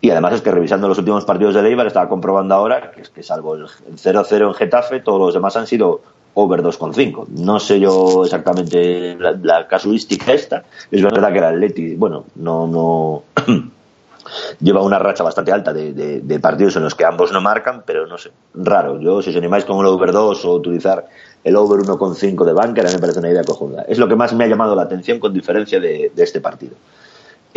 Y 0.04 0.10
además 0.10 0.34
es 0.34 0.42
que 0.42 0.50
revisando 0.50 0.86
los 0.86 0.98
últimos 0.98 1.24
partidos 1.24 1.54
de 1.54 1.62
Leibar 1.62 1.86
estaba 1.86 2.10
comprobando 2.10 2.54
ahora 2.54 2.90
que, 2.90 3.00
es 3.00 3.08
que 3.08 3.22
salvo 3.22 3.54
el 3.54 3.64
0-0 3.64 4.48
en 4.48 4.52
Getafe, 4.52 5.00
todos 5.00 5.18
los 5.18 5.32
demás 5.32 5.56
han 5.56 5.66
sido 5.66 6.02
over 6.34 6.62
2,5. 6.62 7.28
No 7.28 7.58
sé 7.58 7.80
yo 7.80 8.22
exactamente 8.22 9.16
la, 9.16 9.66
casuística 9.66 10.34
esta. 10.34 10.64
Es 10.90 11.02
verdad 11.02 11.32
que 11.32 11.38
el 11.38 11.44
Atleti, 11.44 11.94
bueno, 11.94 12.26
no, 12.34 12.66
no 12.66 13.22
lleva 14.60 14.82
una 14.82 14.98
racha 14.98 15.24
bastante 15.24 15.52
alta 15.52 15.72
de, 15.72 16.38
partidos 16.38 16.76
en 16.76 16.82
los 16.82 16.94
que 16.94 17.06
ambos 17.06 17.32
no 17.32 17.40
marcan, 17.40 17.82
pero 17.86 18.06
no 18.06 18.18
sé, 18.18 18.30
raro. 18.52 19.00
Yo, 19.00 19.22
si 19.22 19.30
os 19.30 19.36
animáis 19.36 19.64
con 19.64 19.78
el 19.78 19.86
over 19.86 20.12
2 20.12 20.44
o 20.44 20.52
utilizar 20.52 21.06
el 21.42 21.56
over 21.56 21.80
1,5 21.80 22.44
de 22.44 22.52
Banker, 22.52 22.84
a 22.84 22.88
mí 22.88 22.94
me 22.96 23.00
parece 23.00 23.20
una 23.20 23.30
idea 23.30 23.42
cojuda. 23.42 23.86
Es 23.88 23.96
lo 23.96 24.06
que 24.06 24.16
más 24.16 24.34
me 24.34 24.44
ha 24.44 24.48
llamado 24.48 24.76
la 24.76 24.82
atención 24.82 25.18
con 25.18 25.32
diferencia 25.32 25.80
de 25.80 26.12
este 26.14 26.42
partido. 26.42 26.74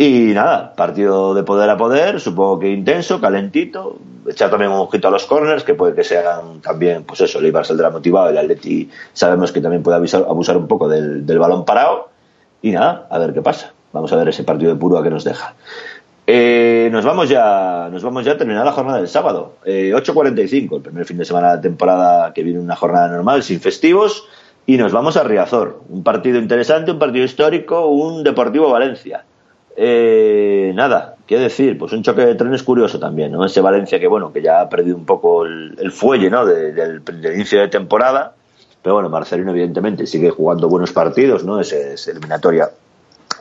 Y 0.00 0.32
nada, 0.32 0.74
partido 0.76 1.34
de 1.34 1.42
poder 1.42 1.68
a 1.68 1.76
poder, 1.76 2.20
supongo 2.20 2.60
que 2.60 2.70
intenso, 2.70 3.20
calentito. 3.20 3.98
Echar 4.28 4.48
también 4.48 4.70
un 4.70 4.78
ojito 4.78 5.08
a 5.08 5.10
los 5.10 5.24
corners, 5.24 5.64
que 5.64 5.74
puede 5.74 5.92
que 5.92 6.04
sean 6.04 6.60
también, 6.60 7.02
pues 7.02 7.20
eso, 7.22 7.40
el 7.40 7.46
Ibar 7.46 7.66
saldrá 7.66 7.90
motivado, 7.90 8.28
el 8.28 8.38
Atleti 8.38 8.88
sabemos 9.12 9.50
que 9.50 9.60
también 9.60 9.82
puede 9.82 9.96
abusar 9.96 10.56
un 10.56 10.68
poco 10.68 10.88
del, 10.88 11.38
balón 11.40 11.64
parado. 11.64 12.10
Y 12.62 12.70
nada, 12.70 13.08
a 13.10 13.18
ver 13.18 13.34
qué 13.34 13.42
pasa. 13.42 13.72
Vamos 13.92 14.12
a 14.12 14.16
ver 14.16 14.28
ese 14.28 14.44
partido 14.44 14.72
de 14.72 14.78
puro 14.78 14.98
a 14.98 15.02
que 15.02 15.10
nos 15.10 15.24
deja. 15.24 15.54
Eh, 16.28 16.90
nos 16.92 17.04
vamos 17.04 17.28
ya, 17.28 17.88
nos 17.90 18.04
vamos 18.04 18.24
ya 18.24 18.32
a 18.32 18.38
terminar 18.38 18.64
la 18.64 18.72
jornada 18.72 18.98
del 18.98 19.08
sábado. 19.08 19.54
Eh, 19.64 19.90
8.45, 19.92 20.76
el 20.76 20.82
primer 20.82 21.06
fin 21.06 21.18
de 21.18 21.24
semana 21.24 21.48
de 21.48 21.56
la 21.56 21.60
temporada 21.60 22.32
que 22.32 22.44
viene 22.44 22.60
una 22.60 22.76
jornada 22.76 23.08
normal, 23.08 23.42
sin 23.42 23.60
festivos. 23.60 24.28
Y 24.64 24.76
nos 24.76 24.92
vamos 24.92 25.16
a 25.16 25.24
Riazor. 25.24 25.80
Un 25.88 26.04
partido 26.04 26.38
interesante, 26.38 26.92
un 26.92 27.00
partido 27.00 27.24
histórico, 27.24 27.86
un 27.86 28.22
Deportivo 28.22 28.70
Valencia. 28.70 29.24
Eh, 29.80 30.72
nada, 30.74 31.14
¿qué 31.24 31.38
decir? 31.38 31.78
Pues 31.78 31.92
un 31.92 32.02
choque 32.02 32.26
de 32.26 32.34
trenes 32.34 32.64
curioso 32.64 32.98
también, 32.98 33.30
¿no? 33.30 33.44
Ese 33.44 33.60
Valencia 33.60 34.00
que, 34.00 34.08
bueno, 34.08 34.32
que 34.32 34.42
ya 34.42 34.60
ha 34.60 34.68
perdido 34.68 34.96
un 34.96 35.04
poco 35.06 35.46
el, 35.46 35.92
fuelle, 35.92 36.28
¿no? 36.28 36.44
del, 36.44 37.00
inicio 37.32 37.60
de 37.60 37.68
temporada. 37.68 38.34
Pero 38.82 38.94
bueno, 38.94 39.08
Marcelino, 39.08 39.52
evidentemente, 39.52 40.04
sigue 40.08 40.30
jugando 40.30 40.68
buenos 40.68 40.92
partidos, 40.92 41.44
¿no? 41.44 41.60
Ese, 41.60 41.94
eliminatoria 42.10 42.70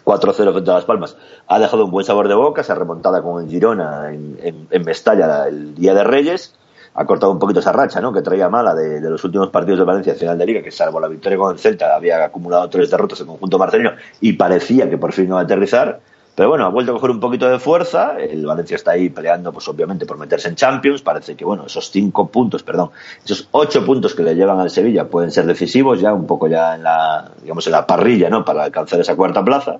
4-0 0.05 0.51
frente 0.51 0.69
a 0.69 0.75
Las 0.75 0.85
Palmas. 0.85 1.17
Ha 1.47 1.57
dejado 1.57 1.85
un 1.85 1.89
buen 1.91 2.05
sabor 2.05 2.27
de 2.27 2.35
boca, 2.35 2.63
se 2.63 2.71
ha 2.71 2.75
remontado 2.75 3.23
con 3.23 3.43
el 3.43 3.49
Girona 3.49 4.13
en, 4.13 4.67
en, 4.69 4.85
Mestalla 4.85 5.47
el 5.47 5.73
día 5.73 5.95
de 5.95 6.03
Reyes 6.03 6.53
ha 6.93 7.05
cortado 7.05 7.31
un 7.31 7.37
poquito 7.37 7.59
esa 7.59 7.71
racha, 7.71 8.01
¿no? 8.01 8.11
Que 8.11 8.23
traía 8.23 8.49
mala 8.49 8.73
de, 8.73 8.99
los 9.01 9.23
últimos 9.23 9.49
partidos 9.49 9.77
de 9.79 9.85
Valencia 9.85 10.15
final 10.15 10.35
de 10.35 10.47
liga, 10.47 10.63
que 10.63 10.71
salvo 10.71 10.99
la 10.99 11.07
victoria 11.07 11.37
con 11.37 11.53
el 11.53 11.59
Celta 11.59 11.95
había 11.95 12.23
acumulado 12.23 12.67
tres 12.69 12.89
derrotas 12.89 13.21
en 13.21 13.27
conjunto 13.27 13.59
marcelino 13.59 13.91
y 14.19 14.33
parecía 14.33 14.89
que 14.89 14.97
por 14.97 15.13
fin 15.13 15.25
iba 15.25 15.39
a 15.39 15.43
aterrizar. 15.43 15.99
Pero 16.37 16.49
bueno, 16.49 16.67
ha 16.67 16.69
vuelto 16.69 16.91
a 16.91 16.95
coger 16.95 17.09
un 17.09 17.19
poquito 17.19 17.49
de 17.49 17.57
fuerza. 17.57 18.15
El 18.19 18.45
Valencia 18.45 18.75
está 18.75 18.91
ahí 18.91 19.09
peleando, 19.09 19.51
pues 19.51 19.67
obviamente, 19.69 20.05
por 20.05 20.19
meterse 20.19 20.47
en 20.47 20.53
Champions. 20.53 21.01
Parece 21.01 21.35
que, 21.35 21.43
bueno, 21.43 21.65
esos 21.65 21.89
cinco 21.89 22.27
puntos, 22.27 22.61
perdón, 22.61 22.91
esos 23.25 23.47
ocho 23.49 23.83
puntos 23.83 24.13
que 24.13 24.21
le 24.21 24.35
llevan 24.35 24.59
al 24.59 24.69
Sevilla 24.69 25.07
pueden 25.07 25.31
ser 25.31 25.47
decisivos 25.47 25.99
ya, 25.99 26.13
un 26.13 26.27
poco 26.27 26.47
ya 26.47 26.75
en 26.75 26.83
la, 26.83 27.31
digamos, 27.41 27.65
en 27.65 27.71
la 27.71 27.87
parrilla, 27.87 28.29
¿no? 28.29 28.45
Para 28.45 28.65
alcanzar 28.65 28.99
esa 28.99 29.15
cuarta 29.15 29.43
plaza. 29.43 29.79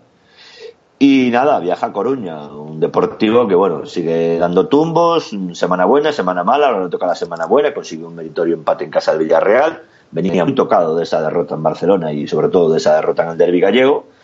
Y 0.98 1.30
nada, 1.30 1.60
viaja 1.60 1.86
a 1.86 1.93
Coruña, 1.93 2.48
un 2.48 2.80
deportivo 2.80 3.48
que, 3.48 3.54
bueno, 3.54 3.86
sigue 3.86 4.39
dando 4.39 4.67
tumbos, 4.67 5.30
semana 5.54 5.86
buena, 5.86 6.12
semana 6.12 6.43
mala, 6.43 6.70
ahora 6.70 6.86
le 6.86 6.89
toca 6.89 7.06
la 7.06 7.13
semana 7.13 7.46
buena, 7.46 7.72
consigue 7.72 8.04
un 8.04 8.15
meritorio 8.15 8.56
empate 8.56 8.84
en 8.84 8.89
casa 8.89 9.12
del 9.12 9.26
Villarreal. 9.26 9.84
Venía 10.10 10.43
muy 10.43 10.56
tocado 10.56 10.96
de 10.96 11.04
esa 11.04 11.22
derrota 11.22 11.54
en 11.54 11.62
Barcelona 11.62 12.12
y 12.13 12.28
sobre 12.28 12.48
todo 12.48 12.72
de 12.72 12.78
esa 12.78 12.96
derrota 12.96 13.26
en 13.26 13.30
el 13.30 13.38
derbi 13.38 13.60
gallego 13.60 14.17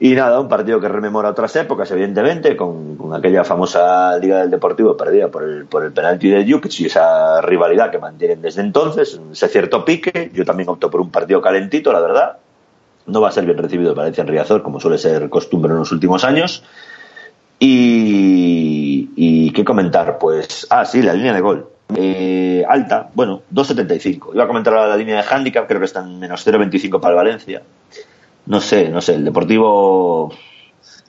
y 0.00 0.14
nada, 0.14 0.38
un 0.38 0.48
partido 0.48 0.80
que 0.80 0.86
rememora 0.86 1.30
otras 1.30 1.56
épocas, 1.56 1.90
evidentemente, 1.90 2.56
con, 2.56 2.96
aquella 3.12 3.42
famosa 3.42 4.16
Liga 4.18 4.38
del 4.38 4.50
Deportivo 4.50 4.96
perdida 4.96 5.28
por 5.28 5.42
el, 5.42 5.64
por 5.64 5.84
el 5.84 5.92
penalti 5.92 6.28
de 6.28 6.48
Jukic 6.48 6.80
y 6.80 6.86
esa 6.86 7.40
rivalidad 7.40 7.90
que 7.90 7.98
mantienen 7.98 8.40
desde 8.40 8.60
entonces, 8.60 9.20
ese 9.32 9.48
cierto 9.48 9.84
pique. 9.84 10.30
Yo 10.32 10.44
también 10.44 10.68
opto 10.68 10.88
por 10.88 11.00
un 11.00 11.10
partido 11.10 11.42
calentito, 11.42 11.92
la 11.92 12.00
verdad. 12.00 12.36
No 13.06 13.20
va 13.20 13.30
a 13.30 13.32
ser 13.32 13.44
bien 13.44 13.58
recibido 13.58 13.90
el 13.90 13.96
Valencia 13.96 14.20
en 14.20 14.28
Riazor, 14.28 14.62
como 14.62 14.78
suele 14.78 14.98
ser 14.98 15.28
costumbre 15.30 15.72
en 15.72 15.78
los 15.78 15.90
últimos 15.90 16.22
años. 16.22 16.62
Y, 17.58 19.10
y 19.16 19.50
qué 19.50 19.64
comentar, 19.64 20.18
pues, 20.18 20.68
ah, 20.70 20.84
sí, 20.84 21.02
la 21.02 21.14
línea 21.14 21.32
de 21.32 21.40
gol. 21.40 21.68
Eh, 21.96 22.64
alta, 22.68 23.10
bueno, 23.14 23.42
2.75. 23.52 24.32
Iba 24.34 24.44
a 24.44 24.46
comentar 24.46 24.74
la, 24.74 24.86
la 24.86 24.96
línea 24.96 25.16
de 25.16 25.28
handicap, 25.28 25.66
creo 25.66 25.80
que 25.80 25.86
está 25.86 26.00
en 26.00 26.20
menos 26.20 26.46
0.25 26.46 27.00
para 27.00 27.14
el 27.14 27.16
Valencia 27.16 27.62
no 28.48 28.60
sé, 28.62 28.88
no 28.88 29.00
sé, 29.02 29.14
el 29.14 29.24
Deportivo 29.24 30.32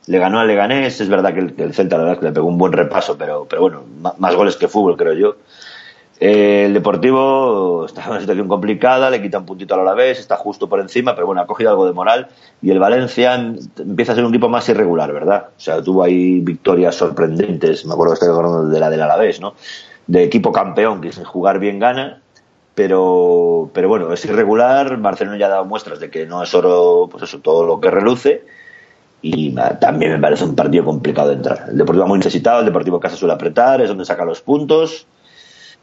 le 0.07 0.19
ganó 0.19 0.39
al 0.39 0.47
Leganés, 0.47 0.99
es 0.99 1.07
verdad 1.07 1.33
que 1.33 1.39
el, 1.39 1.55
que 1.55 1.63
el 1.63 1.73
Celta 1.73 1.97
la 1.97 2.03
verdad 2.03 2.19
que 2.19 2.25
le 2.25 2.31
pegó 2.33 2.47
un 2.47 2.57
buen 2.57 2.73
repaso, 2.73 3.17
pero, 3.17 3.45
pero 3.49 3.61
bueno, 3.61 3.83
más 4.17 4.35
goles 4.35 4.57
que 4.57 4.67
fútbol 4.67 4.97
creo 4.97 5.13
yo. 5.13 5.35
Eh, 6.19 6.65
el 6.65 6.73
Deportivo 6.73 7.85
está 7.85 8.03
en 8.03 8.09
una 8.11 8.19
situación 8.19 8.49
complicada, 8.49 9.09
le 9.09 9.21
quita 9.21 9.37
un 9.37 9.45
puntito 9.45 9.73
al 9.73 9.81
Alavés, 9.81 10.19
está 10.19 10.35
justo 10.35 10.67
por 10.67 10.81
encima, 10.81 11.15
pero 11.15 11.27
bueno, 11.27 11.41
ha 11.41 11.47
cogido 11.47 11.69
algo 11.69 11.85
de 11.85 11.93
moral 11.93 12.27
y 12.61 12.71
el 12.71 12.79
Valencia 12.79 13.35
empieza 13.77 14.11
a 14.11 14.15
ser 14.15 14.25
un 14.25 14.31
equipo 14.31 14.49
más 14.49 14.67
irregular, 14.67 15.13
¿verdad? 15.13 15.47
O 15.55 15.59
sea, 15.61 15.81
tuvo 15.81 16.03
ahí 16.03 16.41
victorias 16.41 16.95
sorprendentes, 16.95 17.85
me 17.85 17.93
acuerdo 17.93 18.15
estoy 18.15 18.27
acordando 18.27 18.67
de 18.67 18.79
la 18.81 18.89
del 18.89 19.01
Alavés, 19.01 19.39
¿no? 19.39 19.53
De 20.07 20.23
equipo 20.23 20.51
campeón 20.51 20.99
que 20.99 21.13
sin 21.13 21.23
jugar 21.23 21.59
bien 21.59 21.79
gana, 21.79 22.21
pero, 22.79 23.69
pero 23.73 23.89
bueno, 23.89 24.13
es 24.13 24.23
irregular, 24.23 25.01
Barcelona 25.01 25.37
ya 25.37 25.47
ha 25.47 25.49
dado 25.49 25.65
muestras 25.65 25.99
de 25.99 26.09
que 26.09 26.25
no 26.25 26.41
es 26.41 26.53
oro, 26.53 27.09
pues 27.11 27.23
eso, 27.23 27.39
todo 27.39 27.65
lo 27.65 27.81
que 27.81 27.91
reluce 27.91 28.45
y 29.21 29.53
también 29.81 30.13
me 30.13 30.19
parece 30.19 30.45
un 30.45 30.55
partido 30.55 30.85
complicado 30.85 31.27
de 31.27 31.35
entrar. 31.35 31.65
El 31.71 31.77
Deportivo 31.77 32.07
muy 32.07 32.19
necesitado, 32.19 32.61
el 32.61 32.65
Deportivo 32.65 32.97
casa 32.97 33.17
suele 33.17 33.33
apretar, 33.33 33.81
es 33.81 33.89
donde 33.89 34.05
saca 34.05 34.23
los 34.23 34.39
puntos. 34.39 35.07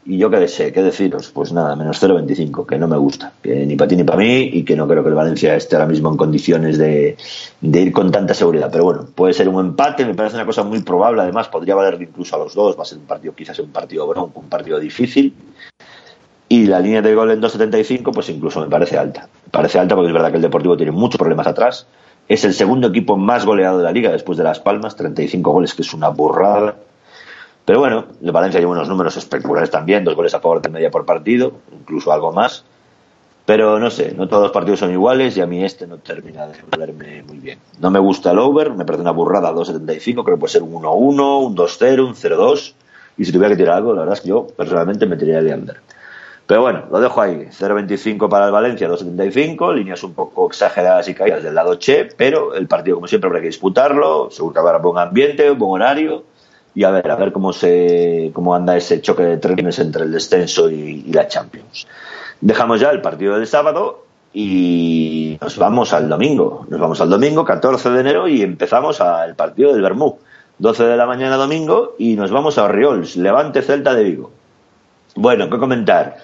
Y 0.07 0.17
yo 0.17 0.31
qué 0.31 0.47
sé, 0.47 0.73
qué 0.73 0.81
deciros, 0.81 1.29
pues 1.29 1.53
nada, 1.53 1.75
menos 1.75 2.01
0,25, 2.01 2.65
que 2.65 2.79
no 2.79 2.87
me 2.87 2.97
gusta, 2.97 3.33
que 3.43 3.63
ni 3.67 3.75
para 3.75 3.89
ti 3.89 3.95
ni 3.95 4.03
para 4.03 4.17
mí 4.17 4.49
y 4.53 4.63
que 4.63 4.75
no 4.75 4.87
creo 4.87 5.03
que 5.03 5.09
el 5.09 5.15
Valencia 5.15 5.55
esté 5.55 5.75
ahora 5.75 5.87
mismo 5.87 6.09
en 6.09 6.17
condiciones 6.17 6.79
de, 6.79 7.15
de 7.61 7.81
ir 7.81 7.91
con 7.91 8.11
tanta 8.11 8.33
seguridad. 8.33 8.69
Pero 8.71 8.85
bueno, 8.85 9.05
puede 9.13 9.33
ser 9.33 9.49
un 9.49 9.63
empate, 9.63 10.03
me 10.03 10.15
parece 10.15 10.35
una 10.35 10.47
cosa 10.47 10.63
muy 10.63 10.81
probable, 10.81 11.21
además 11.21 11.47
podría 11.49 11.75
valer 11.75 12.01
incluso 12.01 12.35
a 12.35 12.39
los 12.39 12.55
dos, 12.55 12.75
va 12.75 12.81
a 12.81 12.85
ser 12.85 12.97
un 12.97 13.05
partido, 13.05 13.35
quizás 13.35 13.59
un 13.59 13.69
partido 13.69 14.07
bronco, 14.07 14.39
un 14.39 14.49
partido 14.49 14.79
difícil. 14.79 15.35
Y 16.49 16.65
la 16.65 16.79
línea 16.79 17.01
de 17.01 17.13
gol 17.13 17.31
en 17.31 17.41
2.75, 17.41 18.11
pues 18.13 18.29
incluso 18.29 18.61
me 18.61 18.67
parece 18.67 18.97
alta. 18.97 19.27
Me 19.45 19.51
parece 19.51 19.79
alta 19.79 19.95
porque 19.95 20.07
es 20.07 20.13
verdad 20.13 20.29
que 20.29 20.37
el 20.37 20.41
Deportivo 20.41 20.77
tiene 20.77 20.91
muchos 20.91 21.17
problemas 21.17 21.47
atrás. 21.47 21.87
Es 22.27 22.45
el 22.45 22.53
segundo 22.53 22.87
equipo 22.87 23.17
más 23.17 23.45
goleado 23.45 23.77
de 23.77 23.83
la 23.83 23.91
liga 23.91 24.11
después 24.11 24.37
de 24.37 24.43
Las 24.43 24.59
Palmas, 24.59 24.95
35 24.95 25.51
goles, 25.51 25.73
que 25.73 25.81
es 25.81 25.93
una 25.93 26.09
burrada. 26.09 26.75
Pero 27.65 27.79
bueno, 27.79 28.05
el 28.23 28.31
Valencia 28.31 28.61
lleva 28.61 28.71
unos 28.71 28.87
números 28.87 29.17
espectaculares 29.17 29.69
también, 29.69 30.05
dos 30.05 30.15
goles 30.15 30.33
a 30.33 30.39
favor 30.39 30.61
de 30.61 30.69
media 30.69 30.89
por 30.89 31.05
partido, 31.05 31.51
incluso 31.77 32.13
algo 32.13 32.31
más. 32.31 32.63
Pero 33.45 33.79
no 33.79 33.89
sé, 33.89 34.13
no 34.13 34.27
todos 34.27 34.43
los 34.43 34.51
partidos 34.51 34.79
son 34.79 34.91
iguales 34.91 35.37
y 35.37 35.41
a 35.41 35.45
mí 35.45 35.63
este 35.63 35.87
no 35.87 35.97
termina 35.97 36.47
de 36.47 36.55
verme 36.77 37.23
muy 37.23 37.39
bien. 37.39 37.59
No 37.79 37.89
me 37.91 37.99
gusta 37.99 38.31
el 38.31 38.39
over, 38.39 38.73
me 38.73 38.85
parece 38.85 39.01
una 39.01 39.11
burrada 39.11 39.53
2.75, 39.53 40.23
creo 40.23 40.35
que 40.35 40.39
puede 40.39 40.51
ser 40.51 40.63
un 40.63 40.73
1-1, 40.73 41.45
un 41.45 41.55
2-0, 41.55 42.07
un 42.07 42.15
0-2. 42.15 42.73
Y 43.17 43.25
si 43.25 43.31
tuviera 43.31 43.49
que 43.53 43.57
tirar 43.57 43.77
algo, 43.77 43.93
la 43.93 44.01
verdad 44.01 44.15
es 44.15 44.21
que 44.21 44.29
yo 44.29 44.47
personalmente 44.47 45.05
me 45.05 45.15
tiraría 45.15 45.41
de 45.41 45.53
under. 45.53 45.77
Pero 46.47 46.61
bueno, 46.61 46.85
lo 46.89 47.01
dejo 47.01 47.21
ahí. 47.21 47.49
0.25 47.51 48.29
para 48.29 48.45
el 48.45 48.53
Valencia, 48.53 48.89
2.75, 48.89 49.75
líneas 49.75 50.01
un 50.03 50.13
poco 50.13 50.47
exageradas 50.47 51.09
y 51.09 51.13
caídas 51.13 51.43
del 51.43 51.53
lado 51.53 51.75
Che, 51.75 52.05
pero 52.05 52.55
el 52.55 52.67
partido, 52.67 52.95
como 52.95 53.07
siempre, 53.07 53.27
habrá 53.27 53.41
que 53.41 53.47
disputarlo. 53.47 54.31
Seguro 54.31 54.53
que 54.53 54.59
habrá 54.59 54.77
buen 54.77 54.97
ambiente, 54.97 55.49
buen 55.51 55.81
horario. 55.81 56.23
Y 56.73 56.85
a 56.85 56.91
ver, 56.91 57.11
a 57.11 57.15
ver 57.17 57.33
cómo 57.33 57.51
se 57.51 58.31
cómo 58.33 58.55
anda 58.55 58.77
ese 58.77 59.01
choque 59.01 59.23
de 59.23 59.37
trenes 59.37 59.77
entre 59.79 60.03
el 60.03 60.11
descenso 60.11 60.69
y, 60.69 61.03
la 61.11 61.27
Champions. 61.27 61.85
Dejamos 62.39 62.79
ya 62.79 62.91
el 62.91 63.01
partido 63.01 63.37
del 63.37 63.47
sábado 63.47 64.05
y 64.31 65.37
nos 65.41 65.57
vamos 65.57 65.91
al 65.91 66.07
domingo. 66.07 66.65
Nos 66.69 66.79
vamos 66.79 67.01
al 67.01 67.09
domingo, 67.09 67.43
14 67.43 67.89
de 67.89 67.99
enero, 67.99 68.27
y 68.29 68.41
empezamos 68.41 69.01
al 69.01 69.35
partido 69.35 69.73
del 69.73 69.81
Bermú. 69.81 70.17
12 70.59 70.85
de 70.85 70.95
la 70.95 71.05
mañana 71.05 71.35
domingo 71.35 71.95
y 71.97 72.15
nos 72.15 72.31
vamos 72.31 72.57
a 72.57 72.63
Oriols, 72.63 73.17
Levante 73.17 73.61
Celta 73.61 73.93
de 73.93 74.03
Vigo. 74.03 74.31
Bueno, 75.15 75.49
¿qué 75.49 75.57
comentar? 75.57 76.17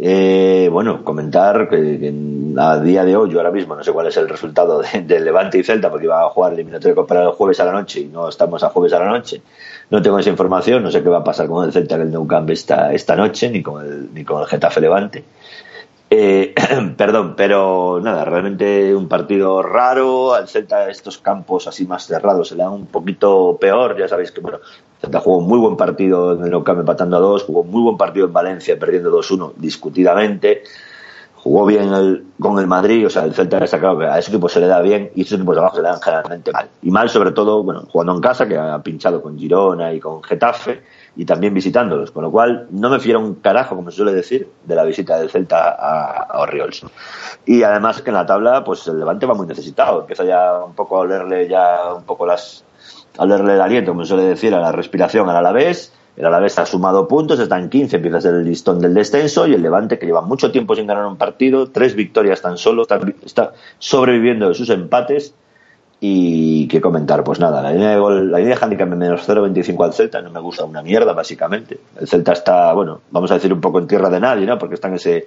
Eh, 0.00 0.68
bueno, 0.70 1.02
comentar 1.02 1.68
que, 1.68 2.12
a 2.56 2.78
día 2.78 3.04
de 3.04 3.16
hoy, 3.16 3.30
yo 3.30 3.38
ahora 3.38 3.50
mismo 3.50 3.74
no 3.74 3.82
sé 3.82 3.92
cuál 3.92 4.06
es 4.06 4.16
el 4.16 4.28
resultado 4.28 4.80
de, 4.80 5.02
de 5.02 5.20
Levante 5.20 5.58
y 5.58 5.64
Celta, 5.64 5.90
porque 5.90 6.04
iba 6.04 6.22
a 6.22 6.30
jugar 6.30 6.52
el 6.52 6.60
eliminatorio 6.60 6.94
Copa 6.94 7.20
el 7.20 7.30
jueves 7.30 7.58
a 7.58 7.64
la 7.64 7.72
noche 7.72 8.00
y 8.00 8.04
no 8.04 8.28
estamos 8.28 8.62
a 8.62 8.68
jueves 8.68 8.92
a 8.92 9.00
la 9.00 9.08
noche. 9.08 9.42
No 9.90 10.00
tengo 10.00 10.18
esa 10.18 10.30
información, 10.30 10.82
no 10.82 10.90
sé 10.90 11.02
qué 11.02 11.08
va 11.08 11.18
a 11.18 11.24
pasar 11.24 11.48
con 11.48 11.64
el 11.64 11.72
Celta 11.72 11.96
en 11.96 12.02
el 12.02 12.12
Nou 12.12 12.26
Camp 12.26 12.48
esta, 12.50 12.92
esta 12.92 13.16
noche, 13.16 13.50
ni 13.50 13.62
con 13.62 13.84
el, 13.84 14.14
ni 14.14 14.24
con 14.24 14.40
el 14.40 14.46
Getafe 14.46 14.80
Levante. 14.80 15.24
Eh, 16.10 16.54
perdón, 16.96 17.34
pero 17.36 18.00
nada, 18.02 18.24
realmente 18.24 18.94
un 18.94 19.08
partido 19.08 19.62
raro. 19.62 20.34
Al 20.34 20.48
Celta 20.48 20.88
estos 20.88 21.18
campos 21.18 21.66
así 21.66 21.86
más 21.86 22.06
cerrados 22.06 22.48
se 22.48 22.56
le 22.56 22.62
dan 22.62 22.72
un 22.72 22.86
poquito 22.86 23.58
peor. 23.60 23.96
Ya 23.98 24.08
sabéis 24.08 24.32
que 24.32 24.40
bueno, 24.40 24.58
Celta 25.00 25.20
jugó 25.20 25.38
un 25.38 25.46
muy 25.46 25.58
buen 25.58 25.76
partido 25.76 26.32
en 26.34 26.44
el 26.44 26.50
Nou 26.50 26.64
Camp 26.64 26.80
empatando 26.80 27.16
a 27.16 27.20
dos, 27.20 27.44
jugó 27.44 27.62
muy 27.62 27.82
buen 27.82 27.96
partido 27.96 28.26
en 28.26 28.32
Valencia 28.32 28.78
perdiendo 28.78 29.10
2-1 29.10 29.52
discutidamente. 29.56 30.62
Jugó 31.36 31.66
bien 31.66 31.92
el- 31.92 32.24
con 32.40 32.58
el 32.58 32.66
Madrid, 32.66 33.06
o 33.06 33.10
sea, 33.10 33.24
el 33.24 33.32
Celta 33.34 33.58
ha 33.58 33.60
destacado 33.60 33.98
que 33.98 34.06
a 34.06 34.18
ese 34.18 34.30
equipo 34.30 34.48
se 34.48 34.60
le 34.60 34.66
da 34.66 34.80
bien 34.80 35.10
y 35.14 35.20
a 35.20 35.24
esos 35.24 35.38
equipos 35.38 35.54
de 35.54 35.60
abajo 35.60 35.76
se 35.76 35.82
le 35.82 35.88
dan 35.88 36.00
generalmente 36.00 36.52
mal. 36.52 36.68
Y 36.82 36.90
mal 36.90 37.08
sobre 37.10 37.30
todo, 37.32 37.62
bueno, 37.62 37.84
jugando 37.92 38.14
en 38.14 38.20
casa, 38.20 38.48
que 38.48 38.56
ha 38.56 38.82
pinchado 38.82 39.22
con 39.22 39.38
Girona 39.38 39.92
y 39.92 40.00
con 40.00 40.22
Getafe, 40.22 40.82
y 41.18 41.24
también 41.24 41.52
visitándolos, 41.52 42.12
con 42.12 42.22
lo 42.22 42.30
cual 42.30 42.68
no 42.70 42.88
me 42.88 43.00
fiero 43.00 43.18
un 43.18 43.34
carajo, 43.34 43.74
como 43.74 43.90
se 43.90 43.96
suele 43.96 44.14
decir, 44.14 44.48
de 44.64 44.74
la 44.76 44.84
visita 44.84 45.18
del 45.18 45.28
Celta 45.28 45.70
a, 45.70 46.22
a 46.22 46.40
Oriols. 46.40 46.86
Y 47.44 47.64
además 47.64 48.00
que 48.00 48.10
en 48.10 48.14
la 48.14 48.24
tabla, 48.24 48.62
pues 48.62 48.86
el 48.86 49.00
Levante 49.00 49.26
va 49.26 49.34
muy 49.34 49.48
necesitado, 49.48 50.02
empieza 50.02 50.24
ya 50.24 50.64
un 50.64 50.74
poco 50.74 50.96
a 50.96 51.00
olerle 51.00 51.48
ya 51.48 51.92
un 51.92 52.04
poco 52.04 52.24
las 52.24 52.64
a 53.18 53.24
el 53.24 53.60
aliento, 53.60 53.90
como 53.90 54.04
se 54.04 54.10
suele 54.10 54.28
decir, 54.28 54.54
a 54.54 54.60
la 54.60 54.70
respiración 54.70 55.28
al 55.28 55.36
Alavés. 55.36 55.92
El 56.16 56.24
Alavés 56.26 56.56
ha 56.60 56.66
sumado 56.66 57.08
puntos, 57.08 57.40
está 57.40 57.58
en 57.58 57.68
15, 57.68 57.96
empieza 57.96 58.18
a 58.18 58.20
ser 58.20 58.34
el 58.34 58.44
listón 58.44 58.78
del 58.80 58.94
descenso 58.94 59.46
y 59.48 59.54
el 59.54 59.62
Levante, 59.62 59.98
que 59.98 60.06
lleva 60.06 60.20
mucho 60.20 60.52
tiempo 60.52 60.76
sin 60.76 60.86
ganar 60.86 61.04
un 61.06 61.16
partido, 61.16 61.70
tres 61.70 61.96
victorias 61.96 62.42
tan 62.42 62.58
solo, 62.58 62.86
está 63.24 63.52
sobreviviendo 63.78 64.48
de 64.48 64.54
sus 64.54 64.70
empates. 64.70 65.34
Y 66.00 66.68
qué 66.68 66.80
comentar, 66.80 67.24
pues 67.24 67.40
nada, 67.40 67.60
la 67.60 67.72
línea 67.72 67.90
de 67.90 67.98
gol, 67.98 68.30
la 68.30 68.38
línea 68.38 68.54
de 68.54 68.64
handicap 68.64 68.88
menos 68.88 69.26
0.25 69.28 69.84
al 69.84 69.92
Celta 69.92 70.22
no 70.22 70.30
me 70.30 70.38
gusta 70.38 70.64
una 70.64 70.80
mierda, 70.82 71.12
básicamente. 71.12 71.80
El 72.00 72.06
Celta 72.06 72.32
está, 72.32 72.72
bueno, 72.72 73.00
vamos 73.10 73.30
a 73.32 73.34
decir 73.34 73.52
un 73.52 73.60
poco 73.60 73.80
en 73.80 73.88
tierra 73.88 74.08
de 74.08 74.20
nadie, 74.20 74.46
¿no? 74.46 74.56
Porque 74.58 74.76
está 74.76 74.86
en 74.86 74.94
ese, 74.94 75.26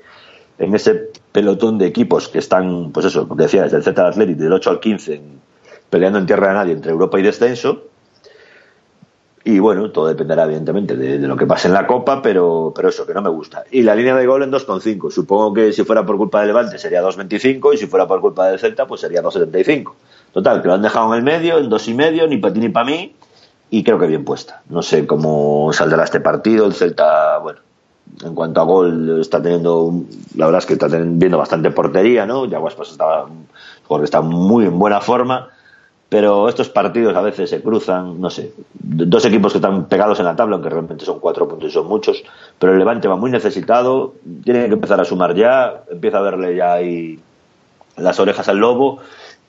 en 0.57 0.73
ese 0.73 1.09
pelotón 1.33 1.77
de 1.77 1.87
equipos 1.87 2.29
que 2.29 2.39
están, 2.39 2.91
pues 2.93 3.05
eso, 3.07 3.27
como 3.27 3.41
decía, 3.41 3.63
desde 3.63 3.77
el 3.77 3.83
Celta 3.83 4.03
al 4.03 4.11
Athletic, 4.13 4.37
del 4.37 4.53
8 4.53 4.69
al 4.69 4.79
15, 4.79 5.15
en- 5.15 5.41
peleando 5.89 6.19
en 6.19 6.25
tierra 6.25 6.47
de 6.47 6.53
nadie 6.53 6.71
entre 6.73 6.91
Europa 6.93 7.19
y 7.19 7.23
descenso. 7.23 7.83
Y 9.43 9.57
bueno, 9.59 9.89
todo 9.91 10.07
dependerá 10.07 10.43
evidentemente 10.45 10.95
de, 10.95 11.17
de 11.17 11.27
lo 11.27 11.35
que 11.35 11.47
pase 11.47 11.67
en 11.67 11.73
la 11.73 11.87
Copa, 11.87 12.21
pero, 12.21 12.71
pero 12.75 12.89
eso, 12.89 13.07
que 13.07 13.13
no 13.13 13.23
me 13.23 13.29
gusta. 13.29 13.63
Y 13.71 13.81
la 13.81 13.95
línea 13.95 14.15
de 14.15 14.25
gol 14.27 14.43
en 14.43 14.51
2,5. 14.51 15.09
Supongo 15.09 15.51
que 15.53 15.73
si 15.73 15.83
fuera 15.83 16.05
por 16.05 16.15
culpa 16.15 16.39
del 16.39 16.47
Levante 16.49 16.77
sería 16.77 17.01
2,25 17.01 17.73
y 17.73 17.77
si 17.77 17.87
fuera 17.87 18.07
por 18.07 18.21
culpa 18.21 18.47
del 18.47 18.59
Celta 18.59 18.85
pues 18.85 19.01
sería 19.01 19.21
2,75. 19.23 19.93
Total, 20.33 20.61
que 20.61 20.67
lo 20.67 20.73
han 20.75 20.81
dejado 20.81 21.13
en 21.13 21.19
el 21.19 21.23
medio, 21.23 21.57
en 21.57 21.69
dos 21.69 21.87
y 21.87 21.93
medio, 21.93 22.27
ni 22.27 22.37
para 22.37 22.53
ti 22.53 22.59
ni 22.59 22.69
para 22.69 22.85
mí, 22.85 23.13
y 23.69 23.83
creo 23.83 23.99
que 23.99 24.07
bien 24.07 24.23
puesta. 24.23 24.61
No 24.69 24.81
sé 24.81 25.05
cómo 25.05 25.71
saldrá 25.73 26.03
este 26.03 26.19
partido. 26.19 26.65
El 26.65 26.73
Celta, 26.73 27.37
bueno, 27.39 27.59
en 28.23 28.35
cuanto 28.35 28.61
a 28.61 28.63
gol, 28.63 29.19
está 29.19 29.41
teniendo, 29.41 29.91
la 30.35 30.45
verdad 30.45 30.59
es 30.59 30.65
que 30.65 30.73
está 30.73 30.87
teniendo, 30.87 31.19
viendo 31.19 31.37
bastante 31.37 31.71
portería, 31.71 32.25
¿no? 32.25 32.45
Yaguas 32.45 32.75
pues 32.75 32.91
está, 32.91 33.25
está 34.03 34.21
muy 34.21 34.65
en 34.65 34.77
buena 34.77 35.01
forma, 35.01 35.49
pero 36.09 36.49
estos 36.49 36.69
partidos 36.69 37.15
a 37.15 37.21
veces 37.21 37.49
se 37.49 37.61
cruzan, 37.61 38.19
no 38.19 38.29
sé, 38.29 38.53
dos 38.73 39.23
equipos 39.25 39.53
que 39.53 39.59
están 39.59 39.85
pegados 39.85 40.19
en 40.19 40.25
la 40.25 40.35
tabla, 40.35 40.55
aunque 40.55 40.69
realmente 40.69 41.05
son 41.05 41.19
cuatro 41.19 41.47
puntos 41.47 41.69
y 41.69 41.73
son 41.73 41.87
muchos, 41.87 42.23
pero 42.59 42.73
el 42.73 42.79
Levante 42.79 43.07
va 43.07 43.15
muy 43.15 43.31
necesitado, 43.31 44.15
tiene 44.43 44.67
que 44.67 44.73
empezar 44.73 44.99
a 44.99 45.05
sumar 45.05 45.33
ya, 45.35 45.83
empieza 45.89 46.17
a 46.17 46.21
verle 46.21 46.55
ya 46.55 46.73
ahí 46.73 47.19
las 47.97 48.19
orejas 48.19 48.49
al 48.49 48.57
lobo 48.57 48.99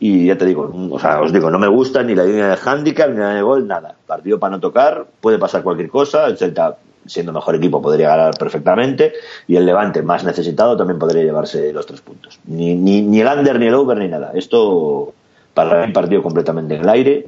y 0.04 0.26
ya 0.26 0.36
te 0.36 0.44
digo, 0.44 0.68
o 0.90 0.98
sea, 0.98 1.20
os 1.20 1.32
digo, 1.32 1.48
no 1.48 1.60
me 1.60 1.68
gusta 1.68 2.02
ni 2.02 2.16
la 2.16 2.24
línea 2.24 2.48
de 2.48 2.58
handicap 2.60 3.08
ni 3.08 3.18
la 3.18 3.26
línea 3.26 3.36
de 3.36 3.42
gol, 3.42 3.68
nada. 3.68 3.94
Partido 4.04 4.36
para 4.36 4.56
no 4.56 4.60
tocar, 4.60 5.06
puede 5.20 5.38
pasar 5.38 5.62
cualquier 5.62 5.90
cosa, 5.90 6.26
el 6.26 6.36
Celta 6.36 6.76
siendo 7.06 7.32
mejor 7.32 7.54
equipo 7.54 7.80
podría 7.80 8.08
ganar 8.08 8.36
perfectamente 8.36 9.12
y 9.46 9.54
el 9.54 9.64
Levante 9.64 10.02
más 10.02 10.24
necesitado 10.24 10.76
también 10.76 10.98
podría 10.98 11.22
llevarse 11.22 11.72
los 11.72 11.86
tres 11.86 12.00
puntos. 12.00 12.40
Ni, 12.46 12.74
ni, 12.74 13.00
ni 13.02 13.20
el 13.20 13.28
under, 13.28 13.60
ni 13.60 13.66
el 13.66 13.74
over, 13.74 13.96
ni 13.96 14.08
nada. 14.08 14.32
Esto 14.34 15.14
para 15.54 15.86
mí 15.86 15.92
partido 15.92 16.20
completamente 16.20 16.74
en 16.74 16.80
el 16.80 16.88
aire 16.88 17.26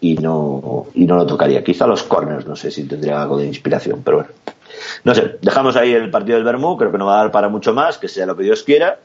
y 0.00 0.14
no, 0.14 0.86
y 0.94 1.04
no 1.04 1.14
lo 1.14 1.26
tocaría. 1.26 1.62
Quizá 1.62 1.86
los 1.86 2.04
corners, 2.04 2.46
no 2.46 2.56
sé 2.56 2.70
si 2.70 2.84
tendría 2.84 3.20
algo 3.20 3.36
de 3.36 3.44
inspiración, 3.44 4.00
pero 4.02 4.16
bueno. 4.18 4.30
No 5.04 5.14
sé, 5.14 5.36
dejamos 5.42 5.76
ahí 5.76 5.92
el 5.92 6.10
partido 6.10 6.36
del 6.36 6.44
Bermú, 6.44 6.78
creo 6.78 6.90
que 6.90 6.96
no 6.96 7.04
va 7.04 7.16
a 7.16 7.22
dar 7.24 7.32
para 7.32 7.50
mucho 7.50 7.74
más, 7.74 7.98
que 7.98 8.08
sea 8.08 8.24
lo 8.24 8.34
que 8.34 8.44
Dios 8.44 8.62
quiera. 8.62 8.98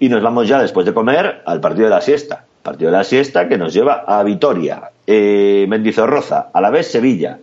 Y 0.00 0.08
nos 0.08 0.22
vamos 0.22 0.48
ya, 0.48 0.60
después 0.60 0.84
de 0.84 0.92
comer, 0.92 1.42
al 1.46 1.60
partido 1.60 1.84
de 1.84 1.90
la 1.90 2.00
siesta. 2.00 2.44
Partido 2.62 2.90
de 2.90 2.96
la 2.96 3.04
siesta 3.04 3.48
que 3.48 3.56
nos 3.56 3.72
lleva 3.72 4.04
a 4.06 4.22
Vitoria, 4.24 4.90
eh, 5.06 5.66
Mendizorroza, 5.68 6.48
a 6.52 6.60
la 6.60 6.70
vez 6.70 6.90
Sevilla. 6.90 7.38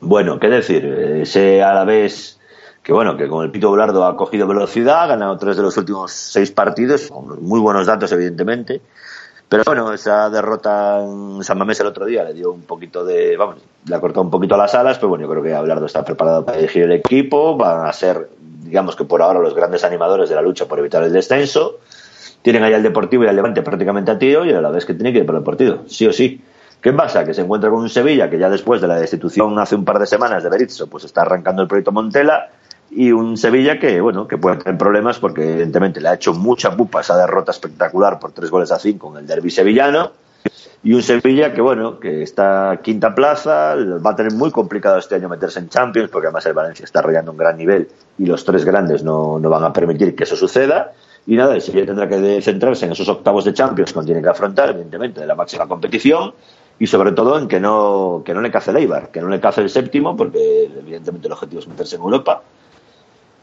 Bueno, 0.00 0.38
qué 0.40 0.48
decir, 0.48 0.84
ese 0.84 1.62
a 1.62 1.74
la 1.74 1.84
vez 1.84 2.38
que 2.84 2.92
bueno, 2.92 3.16
que 3.16 3.26
con 3.28 3.42
el 3.42 3.50
Pito 3.50 3.70
Bulardo 3.70 4.04
ha 4.04 4.14
cogido 4.14 4.46
velocidad, 4.46 5.04
ha 5.04 5.06
ganado 5.06 5.38
tres 5.38 5.56
de 5.56 5.62
los 5.62 5.74
últimos 5.78 6.12
seis 6.12 6.50
partidos, 6.50 7.08
con 7.08 7.42
muy 7.42 7.58
buenos 7.58 7.86
datos, 7.86 8.12
evidentemente. 8.12 8.82
Pero 9.48 9.62
bueno, 9.64 9.90
esa 9.92 10.28
derrota 10.28 11.02
en 11.02 11.42
San 11.42 11.56
Mamés 11.56 11.80
el 11.80 11.86
otro 11.86 12.04
día 12.04 12.24
le 12.24 12.34
dio 12.34 12.52
un 12.52 12.62
poquito 12.62 13.02
de, 13.02 13.38
vamos, 13.38 13.56
le 13.86 13.94
ha 13.94 14.00
cortado 14.00 14.22
un 14.22 14.30
poquito 14.30 14.56
las 14.58 14.74
alas, 14.74 14.98
pero 14.98 15.08
bueno, 15.08 15.24
yo 15.24 15.30
creo 15.30 15.42
que 15.42 15.54
Abelardo 15.54 15.86
está 15.86 16.04
preparado 16.04 16.44
para 16.44 16.58
dirigir 16.58 16.82
el 16.82 16.92
equipo, 16.92 17.56
van 17.56 17.86
a 17.86 17.92
ser, 17.94 18.28
digamos 18.64 18.96
que 18.96 19.04
por 19.04 19.22
ahora, 19.22 19.40
los 19.40 19.54
grandes 19.54 19.84
animadores 19.84 20.28
de 20.28 20.34
la 20.34 20.42
lucha 20.42 20.66
por 20.66 20.78
evitar 20.78 21.02
el 21.02 21.12
descenso. 21.12 21.78
tienen 22.42 22.62
ahí 22.62 22.74
al 22.74 22.82
Deportivo 22.82 23.24
y 23.24 23.28
al 23.28 23.36
Levante 23.36 23.62
prácticamente 23.62 24.10
a 24.10 24.18
tiro 24.18 24.44
y 24.44 24.52
a 24.52 24.60
la 24.60 24.70
vez 24.70 24.84
que 24.84 24.94
tiene 24.94 25.12
que 25.12 25.20
ir 25.20 25.26
por 25.26 25.36
el 25.36 25.42
partido, 25.42 25.84
sí 25.86 26.06
o 26.06 26.12
sí. 26.12 26.42
¿Qué 26.80 26.92
pasa? 26.92 27.24
Que 27.24 27.32
se 27.32 27.40
encuentra 27.40 27.70
con 27.70 27.80
un 27.80 27.88
Sevilla 27.88 28.28
que 28.28 28.38
ya 28.38 28.50
después 28.50 28.80
de 28.82 28.88
la 28.88 28.96
destitución 28.96 29.58
hace 29.58 29.74
un 29.74 29.84
par 29.84 29.98
de 29.98 30.06
semanas 30.06 30.42
de 30.42 30.50
Berizzo, 30.50 30.86
pues 30.86 31.04
está 31.04 31.22
arrancando 31.22 31.62
el 31.62 31.68
proyecto 31.68 31.92
Montela 31.92 32.50
y 32.90 33.10
un 33.12 33.38
Sevilla 33.38 33.78
que, 33.78 34.00
bueno, 34.00 34.28
que 34.28 34.36
puede 34.36 34.58
tener 34.58 34.76
problemas 34.76 35.18
porque 35.18 35.52
evidentemente 35.52 36.00
le 36.00 36.08
ha 36.08 36.14
hecho 36.14 36.34
mucha 36.34 36.76
pupa 36.76 37.00
esa 37.00 37.16
derrota 37.16 37.52
espectacular 37.52 38.18
por 38.18 38.32
tres 38.32 38.50
goles 38.50 38.70
a 38.70 38.78
cinco 38.78 39.10
en 39.12 39.20
el 39.20 39.26
derby 39.26 39.50
sevillano 39.50 40.12
y 40.84 40.92
un 40.92 41.02
Sevilla 41.02 41.54
que, 41.54 41.62
bueno, 41.62 41.98
que 41.98 42.22
está 42.22 42.78
quinta 42.82 43.14
plaza, 43.14 43.74
va 43.74 44.10
a 44.10 44.16
tener 44.16 44.32
muy 44.34 44.50
complicado 44.50 44.98
este 44.98 45.14
año 45.14 45.30
meterse 45.30 45.58
en 45.58 45.70
Champions 45.70 46.10
porque 46.10 46.26
además 46.26 46.44
el 46.44 46.52
Valencia 46.52 46.84
está 46.84 47.00
rayando 47.00 47.32
un 47.32 47.38
gran 47.38 47.56
nivel 47.56 47.88
y 48.18 48.26
los 48.26 48.44
tres 48.44 48.66
grandes 48.66 49.02
no, 49.02 49.38
no 49.38 49.48
van 49.48 49.64
a 49.64 49.72
permitir 49.72 50.14
que 50.14 50.24
eso 50.24 50.36
suceda. 50.36 50.92
Y 51.26 51.36
nada, 51.36 51.54
el 51.54 51.62
Sevilla 51.62 51.86
tendrá 51.86 52.06
que 52.06 52.42
centrarse 52.42 52.84
en 52.84 52.92
esos 52.92 53.08
octavos 53.08 53.46
de 53.46 53.54
Champions 53.54 53.94
que 53.94 54.00
tiene 54.02 54.20
que 54.20 54.28
afrontar, 54.28 54.70
evidentemente, 54.70 55.22
de 55.22 55.26
la 55.26 55.34
máxima 55.34 55.66
competición 55.66 56.34
y 56.78 56.86
sobre 56.86 57.12
todo 57.12 57.38
en 57.38 57.48
que 57.48 57.60
no, 57.60 58.22
que 58.22 58.34
no 58.34 58.42
le 58.42 58.50
cace 58.50 58.70
el 58.70 58.76
Eibar, 58.76 59.10
que 59.10 59.22
no 59.22 59.28
le 59.28 59.40
cace 59.40 59.62
el 59.62 59.70
séptimo, 59.70 60.14
porque 60.14 60.64
evidentemente 60.64 61.28
el 61.28 61.32
objetivo 61.32 61.60
es 61.60 61.68
meterse 61.68 61.96
en 61.96 62.02
Europa. 62.02 62.42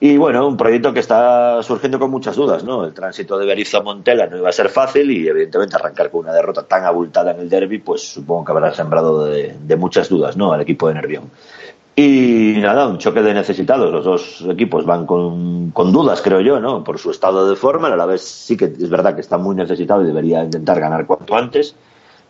Y 0.03 0.17
bueno, 0.17 0.47
un 0.47 0.57
proyecto 0.57 0.91
que 0.91 0.99
está 0.99 1.61
surgiendo 1.61 1.99
con 1.99 2.09
muchas 2.09 2.35
dudas, 2.35 2.63
¿no? 2.63 2.85
El 2.85 2.91
tránsito 2.91 3.37
de 3.37 3.45
Berizzo 3.45 3.77
a 3.77 3.83
Montela 3.83 4.25
no 4.25 4.35
iba 4.35 4.49
a 4.49 4.51
ser 4.51 4.69
fácil 4.69 5.11
y 5.11 5.27
evidentemente 5.27 5.75
arrancar 5.75 6.09
con 6.09 6.21
una 6.21 6.33
derrota 6.33 6.63
tan 6.63 6.85
abultada 6.85 7.33
en 7.33 7.41
el 7.41 7.47
derby, 7.47 7.77
pues 7.77 8.13
supongo 8.13 8.43
que 8.43 8.51
habrá 8.51 8.73
sembrado 8.73 9.25
de, 9.25 9.75
muchas 9.77 10.09
dudas, 10.09 10.35
¿no? 10.35 10.53
Al 10.53 10.61
equipo 10.61 10.87
de 10.87 10.95
Nervión. 10.95 11.29
Y 11.95 12.55
nada, 12.57 12.87
un 12.87 12.97
choque 12.97 13.21
de 13.21 13.31
necesitados. 13.35 13.91
Los 13.91 14.03
dos 14.03 14.43
equipos 14.49 14.87
van 14.87 15.05
con, 15.05 15.69
con, 15.69 15.91
dudas, 15.91 16.23
creo 16.23 16.41
yo, 16.41 16.59
¿no? 16.59 16.83
Por 16.83 16.97
su 16.97 17.11
estado 17.11 17.47
de 17.47 17.55
forma. 17.55 17.89
A 17.89 17.95
la 17.95 18.07
vez 18.07 18.23
sí 18.23 18.57
que 18.57 18.65
es 18.65 18.89
verdad 18.89 19.13
que 19.13 19.21
está 19.21 19.37
muy 19.37 19.55
necesitado 19.55 20.01
y 20.01 20.07
debería 20.07 20.43
intentar 20.43 20.79
ganar 20.79 21.05
cuanto 21.05 21.35
antes. 21.35 21.75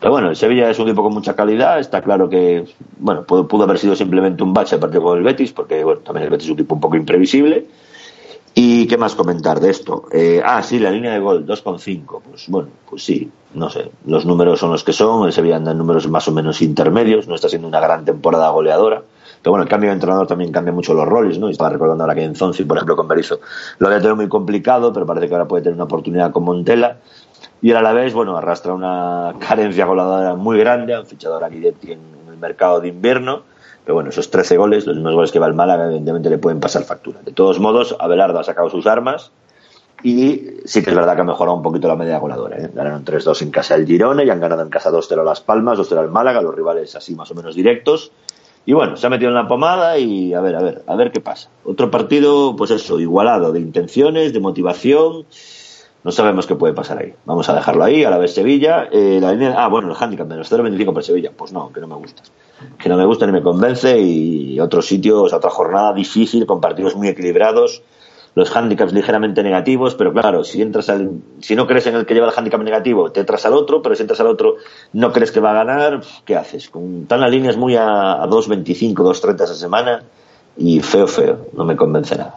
Pero 0.02 0.14
bueno, 0.14 0.30
el 0.32 0.36
Sevilla 0.36 0.68
es 0.68 0.80
un 0.80 0.88
equipo 0.88 1.04
con 1.04 1.14
mucha 1.14 1.36
calidad. 1.36 1.80
Está 1.80 2.02
claro 2.02 2.28
que, 2.28 2.66
bueno, 2.98 3.24
pudo, 3.24 3.48
pudo 3.48 3.66
haber 3.66 3.78
sido 3.78 3.96
simplemente 3.96 4.42
un 4.42 4.52
bache 4.52 4.76
a 4.76 4.80
partir 4.80 5.00
con 5.00 5.16
el 5.16 5.24
Betis, 5.24 5.54
porque, 5.54 5.84
bueno, 5.84 6.02
también 6.02 6.24
el 6.24 6.32
Betis 6.32 6.46
es 6.46 6.52
un 6.52 6.58
equipo 6.58 6.74
un 6.74 6.82
poco 6.82 6.96
imprevisible. 6.96 7.68
¿Y 8.56 8.88
qué 8.88 8.98
más 8.98 9.14
comentar 9.14 9.60
de 9.60 9.70
esto? 9.70 10.06
Eh, 10.12 10.42
ah, 10.44 10.64
sí, 10.64 10.80
la 10.80 10.90
línea 10.90 11.14
de 11.14 11.20
gol, 11.20 11.46
2,5. 11.46 12.22
Pues 12.28 12.48
bueno, 12.50 12.70
pues 12.90 13.04
sí, 13.04 13.30
no 13.54 13.70
sé. 13.70 13.92
Los 14.08 14.26
números 14.26 14.60
son 14.60 14.72
los 14.72 14.84
que 14.84 14.92
son. 14.92 15.28
El 15.28 15.34
Sevilla 15.34 15.58
anda 15.58 15.72
en 15.72 15.78
números 15.78 16.10
más 16.10 16.28
o 16.28 16.32
menos 16.32 16.64
intermedios. 16.64 17.28
No 17.28 17.36
está 17.36 17.48
siendo 17.48 17.68
una 17.68 17.80
gran 17.80 18.04
temporada 18.04 18.50
goleadora. 18.50 19.04
Pero 19.42 19.52
bueno, 19.52 19.64
el 19.64 19.70
cambio 19.70 19.90
de 19.90 19.94
entrenador 19.94 20.28
también 20.28 20.52
cambia 20.52 20.74
mucho 20.74 20.96
los 20.96 21.08
roles, 21.08 21.40
¿no? 21.40 21.48
Y 21.48 21.52
estaba 21.52 21.70
recordando 21.70 22.04
ahora 22.04 22.16
que 22.16 22.24
en 22.24 22.36
Zonzi, 22.36 22.64
por 22.64 22.78
ejemplo, 22.78 22.96
con 22.96 23.08
Berizzo, 23.08 23.40
lo 23.80 23.88
había 23.88 24.00
tenido 24.00 24.16
muy 24.16 24.28
complicado, 24.28 24.92
pero 24.92 25.06
parece 25.06 25.28
que 25.28 25.34
ahora 25.34 25.48
puede 25.48 25.64
tener 25.64 25.76
una 25.76 25.86
oportunidad 25.86 26.32
con 26.32 26.44
Montela. 26.44 26.98
Y 27.62 27.72
a 27.72 27.82
la 27.82 27.94
vez, 27.94 28.14
bueno, 28.14 28.36
arrastra 28.38 28.74
una 28.74 29.36
carencia 29.40 29.86
goleadora 29.86 30.36
muy 30.36 30.58
grande. 30.58 30.96
Han 30.96 31.06
fichado 31.06 31.44
a 31.44 31.50
Guidetti 31.50 31.92
en 31.92 32.02
el 32.30 32.38
mercado 32.38 32.82
de 32.82 32.88
invierno. 32.88 33.44
Pero 33.86 33.96
bueno, 33.96 34.10
esos 34.10 34.30
13 34.30 34.58
goles, 34.58 34.86
los 34.86 34.96
mismos 34.96 35.14
goles 35.14 35.32
que 35.32 35.40
va 35.40 35.48
el 35.48 35.54
Málaga, 35.54 35.86
evidentemente 35.86 36.30
le 36.30 36.38
pueden 36.38 36.60
pasar 36.60 36.84
factura. 36.84 37.20
De 37.24 37.32
todos 37.32 37.60
modos, 37.60 37.96
Abelardo 38.00 38.40
ha 38.40 38.44
sacado 38.44 38.70
sus 38.70 38.86
armas 38.88 39.32
y 40.04 40.42
sí 40.66 40.84
que 40.84 40.90
es 40.90 40.96
verdad 40.96 41.16
que 41.16 41.22
ha 41.22 41.26
mejorado 41.26 41.58
un 41.58 41.64
poquito 41.64 41.88
la 41.88 41.96
media 41.96 42.18
goleadora. 42.18 42.58
¿eh? 42.58 42.72
Ganaron 42.74 43.06
3-2 43.06 43.42
en 43.44 43.52
casa 43.52 43.78
del 43.78 43.86
Girona 43.86 44.24
y 44.24 44.30
han 44.30 44.40
ganado 44.40 44.62
en 44.62 44.70
casa 44.70 44.92
2-0 44.92 45.24
Las 45.24 45.42
Palmas, 45.42 45.78
2-0 45.78 45.98
al 45.98 46.10
Málaga, 46.10 46.42
los 46.42 46.56
rivales 46.56 46.96
así 46.96 47.16
más 47.16 47.30
o 47.32 47.36
menos 47.36 47.56
directos. 47.56 48.12
Y 48.66 48.74
bueno, 48.74 48.96
se 48.98 49.08
ha 49.08 49.10
metido 49.10 49.30
en 49.30 49.36
la 49.36 49.48
pomada 49.48 49.98
y 49.98 50.34
a 50.34 50.42
ver, 50.42 50.56
a 50.56 50.62
ver, 50.62 50.84
a 50.86 50.96
ver 50.96 51.12
qué 51.12 51.20
pasa. 51.20 51.50
Otro 51.64 51.90
partido, 51.90 52.56
pues 52.56 52.72
eso, 52.72 53.00
igualado, 53.00 53.52
de 53.52 53.60
intenciones, 53.60 54.34
de 54.34 54.40
motivación 54.40 55.26
no 56.04 56.12
sabemos 56.12 56.48
qué 56.48 56.56
puede 56.56 56.74
pasar 56.74 56.98
ahí. 56.98 57.14
Vamos 57.26 57.48
a 57.50 57.54
dejarlo 57.54 57.84
ahí, 57.84 58.04
a 58.04 58.10
la 58.10 58.18
vez 58.18 58.34
Sevilla. 58.34 58.88
Eh, 58.92 59.20
la 59.22 59.34
línea, 59.34 59.56
ah, 59.58 59.68
bueno, 59.68 59.90
el 59.90 59.96
handicap 60.00 60.28
de 60.28 60.38
los 60.38 60.52
0.25 60.52 60.94
por 60.94 61.04
Sevilla. 61.04 61.32
Pues 61.36 61.54
no, 61.54 61.72
que 61.72 61.80
no 61.80 61.88
me 61.88 61.96
gusta. 61.96 62.24
Que 62.80 62.90
no 62.90 62.98
me 62.98 63.06
gusta 63.06 63.28
ni 63.28 63.32
me 63.32 63.44
convence. 63.44 64.00
Y 64.00 64.60
otros 64.60 64.88
sitios, 64.88 65.32
otra 65.32 65.52
jornada 65.52 65.94
difícil, 65.94 66.46
con 66.48 66.60
partidos 66.60 66.96
muy 66.96 67.08
equilibrados. 67.08 67.84
Los 68.34 68.56
handicaps 68.56 68.94
ligeramente 68.94 69.44
negativos, 69.44 69.94
pero 69.96 70.14
claro, 70.14 70.46
si 70.46 70.62
entras 70.62 70.90
al, 70.90 71.20
si 71.42 71.54
no 71.54 71.68
crees 71.68 71.86
en 71.88 71.96
el 71.96 72.06
que 72.06 72.14
lleva 72.14 72.30
el 72.30 72.34
handicap 72.36 72.62
negativo, 72.62 73.12
te 73.12 73.20
entras 73.20 73.46
al 73.46 73.54
otro, 73.54 73.82
pero 73.82 73.94
si 73.94 74.04
entras 74.04 74.22
al 74.22 74.28
otro, 74.28 74.56
no 74.94 75.12
crees 75.12 75.34
que 75.34 75.42
va 75.42 75.52
a 75.52 75.66
ganar, 75.66 76.02
¿qué 76.24 76.38
haces? 76.38 76.70
Con, 76.70 77.02
están 77.02 77.20
las 77.20 77.30
líneas 77.30 77.58
muy 77.58 77.76
a, 77.76 78.24
a 78.24 78.28
2.25, 78.28 78.94
2.30 78.94 79.44
esa 79.44 79.56
semana 79.56 80.04
y 80.56 80.80
feo, 80.80 81.08
feo, 81.08 81.48
no 81.52 81.66
me 81.66 81.76
convence 81.76 82.16
nada. 82.16 82.36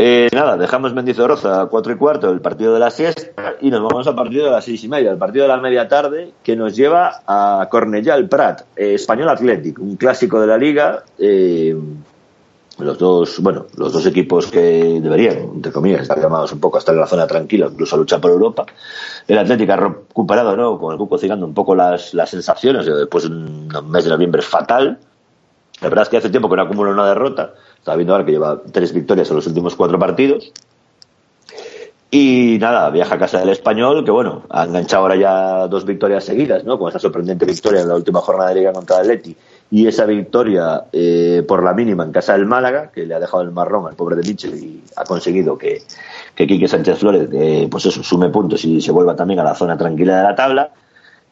Eh, 0.00 0.28
nada, 0.32 0.56
dejamos 0.56 0.94
Mendizorroza 0.94 1.62
a 1.62 1.66
cuatro 1.66 1.92
y 1.92 1.96
cuarto, 1.96 2.30
el 2.30 2.40
partido 2.40 2.72
de 2.72 2.78
la 2.78 2.88
siesta, 2.88 3.56
y 3.60 3.68
nos 3.68 3.82
vamos 3.82 4.06
al 4.06 4.14
partido 4.14 4.44
de 4.44 4.52
las 4.52 4.64
seis 4.64 4.84
y 4.84 4.88
media, 4.88 5.10
el 5.10 5.18
partido 5.18 5.42
de 5.42 5.48
la 5.48 5.56
media 5.56 5.88
tarde, 5.88 6.34
que 6.44 6.54
nos 6.54 6.76
lleva 6.76 7.22
a 7.26 7.68
Cornellà, 7.68 8.14
el 8.14 8.28
Prat, 8.28 8.60
eh, 8.76 8.94
Español 8.94 9.28
Athletic, 9.28 9.76
un 9.80 9.96
clásico 9.96 10.40
de 10.40 10.46
la 10.46 10.56
liga. 10.56 11.02
Eh, 11.18 11.76
los 12.78 12.96
dos, 12.96 13.40
bueno, 13.40 13.66
los 13.76 13.92
dos 13.92 14.06
equipos 14.06 14.46
que 14.46 15.00
deberían, 15.02 15.38
entre 15.56 15.72
comillas, 15.72 16.02
estar 16.02 16.20
llamados 16.20 16.52
un 16.52 16.60
poco 16.60 16.76
a 16.76 16.78
estar 16.78 16.94
en 16.94 17.00
la 17.00 17.08
zona 17.08 17.26
tranquila, 17.26 17.66
incluso 17.68 17.96
a 17.96 17.98
luchar 17.98 18.20
por 18.20 18.30
Europa. 18.30 18.66
El 19.26 19.36
Atlético 19.36 19.72
ha 19.72 19.76
recuperado, 19.78 20.56
¿no? 20.56 20.78
Con 20.78 20.92
el 20.92 20.98
Cuco 20.98 21.18
cigando 21.18 21.44
un 21.44 21.54
poco 21.54 21.74
las, 21.74 22.14
las 22.14 22.30
sensaciones, 22.30 22.86
después 22.86 23.24
de 23.24 23.30
un 23.30 23.68
mes 23.90 24.04
de 24.04 24.10
noviembre 24.10 24.42
fatal. 24.42 24.96
La 25.80 25.88
verdad 25.88 26.04
es 26.04 26.08
que 26.08 26.18
hace 26.18 26.30
tiempo 26.30 26.48
que 26.48 26.54
no 26.54 26.62
acumula 26.62 26.92
una 26.92 27.08
derrota 27.08 27.52
Estaba 27.78 27.96
viendo 27.96 28.12
ahora 28.12 28.24
que 28.24 28.32
lleva 28.32 28.60
tres 28.70 28.92
victorias 28.92 29.28
en 29.30 29.36
los 29.36 29.46
últimos 29.46 29.74
cuatro 29.74 29.98
partidos. 29.98 30.52
Y 32.10 32.56
nada, 32.58 32.88
viaja 32.88 33.16
a 33.16 33.18
casa 33.18 33.38
del 33.38 33.50
español, 33.50 34.02
que 34.04 34.10
bueno, 34.10 34.44
ha 34.48 34.64
enganchado 34.64 35.02
ahora 35.02 35.16
ya 35.16 35.68
dos 35.68 35.84
victorias 35.84 36.24
seguidas, 36.24 36.64
¿no? 36.64 36.78
Con 36.78 36.88
esa 36.88 36.98
sorprendente 36.98 37.44
victoria 37.44 37.82
en 37.82 37.88
la 37.88 37.96
última 37.96 38.20
jornada 38.20 38.50
de 38.50 38.56
liga 38.56 38.72
contra 38.72 39.00
el 39.00 39.08
Leti 39.08 39.36
y 39.70 39.86
esa 39.86 40.06
victoria 40.06 40.84
eh, 40.92 41.44
por 41.46 41.62
la 41.62 41.74
mínima 41.74 42.04
en 42.04 42.12
casa 42.12 42.32
del 42.32 42.46
Málaga, 42.46 42.90
que 42.90 43.04
le 43.04 43.14
ha 43.14 43.20
dejado 43.20 43.42
el 43.42 43.50
marrón 43.50 43.86
al 43.86 43.94
pobre 43.94 44.16
de 44.16 44.22
Mitchell 44.22 44.54
y 44.54 44.82
ha 44.96 45.04
conseguido 45.04 45.58
que, 45.58 45.82
que 46.34 46.46
Quique 46.46 46.68
Sánchez 46.68 46.98
Flores, 46.98 47.28
eh, 47.32 47.68
pues 47.70 47.84
eso, 47.84 48.02
sume 48.02 48.30
puntos 48.30 48.64
y 48.64 48.80
se 48.80 48.92
vuelva 48.92 49.14
también 49.14 49.40
a 49.40 49.44
la 49.44 49.54
zona 49.54 49.76
tranquila 49.76 50.16
de 50.16 50.22
la 50.22 50.34
tabla. 50.34 50.70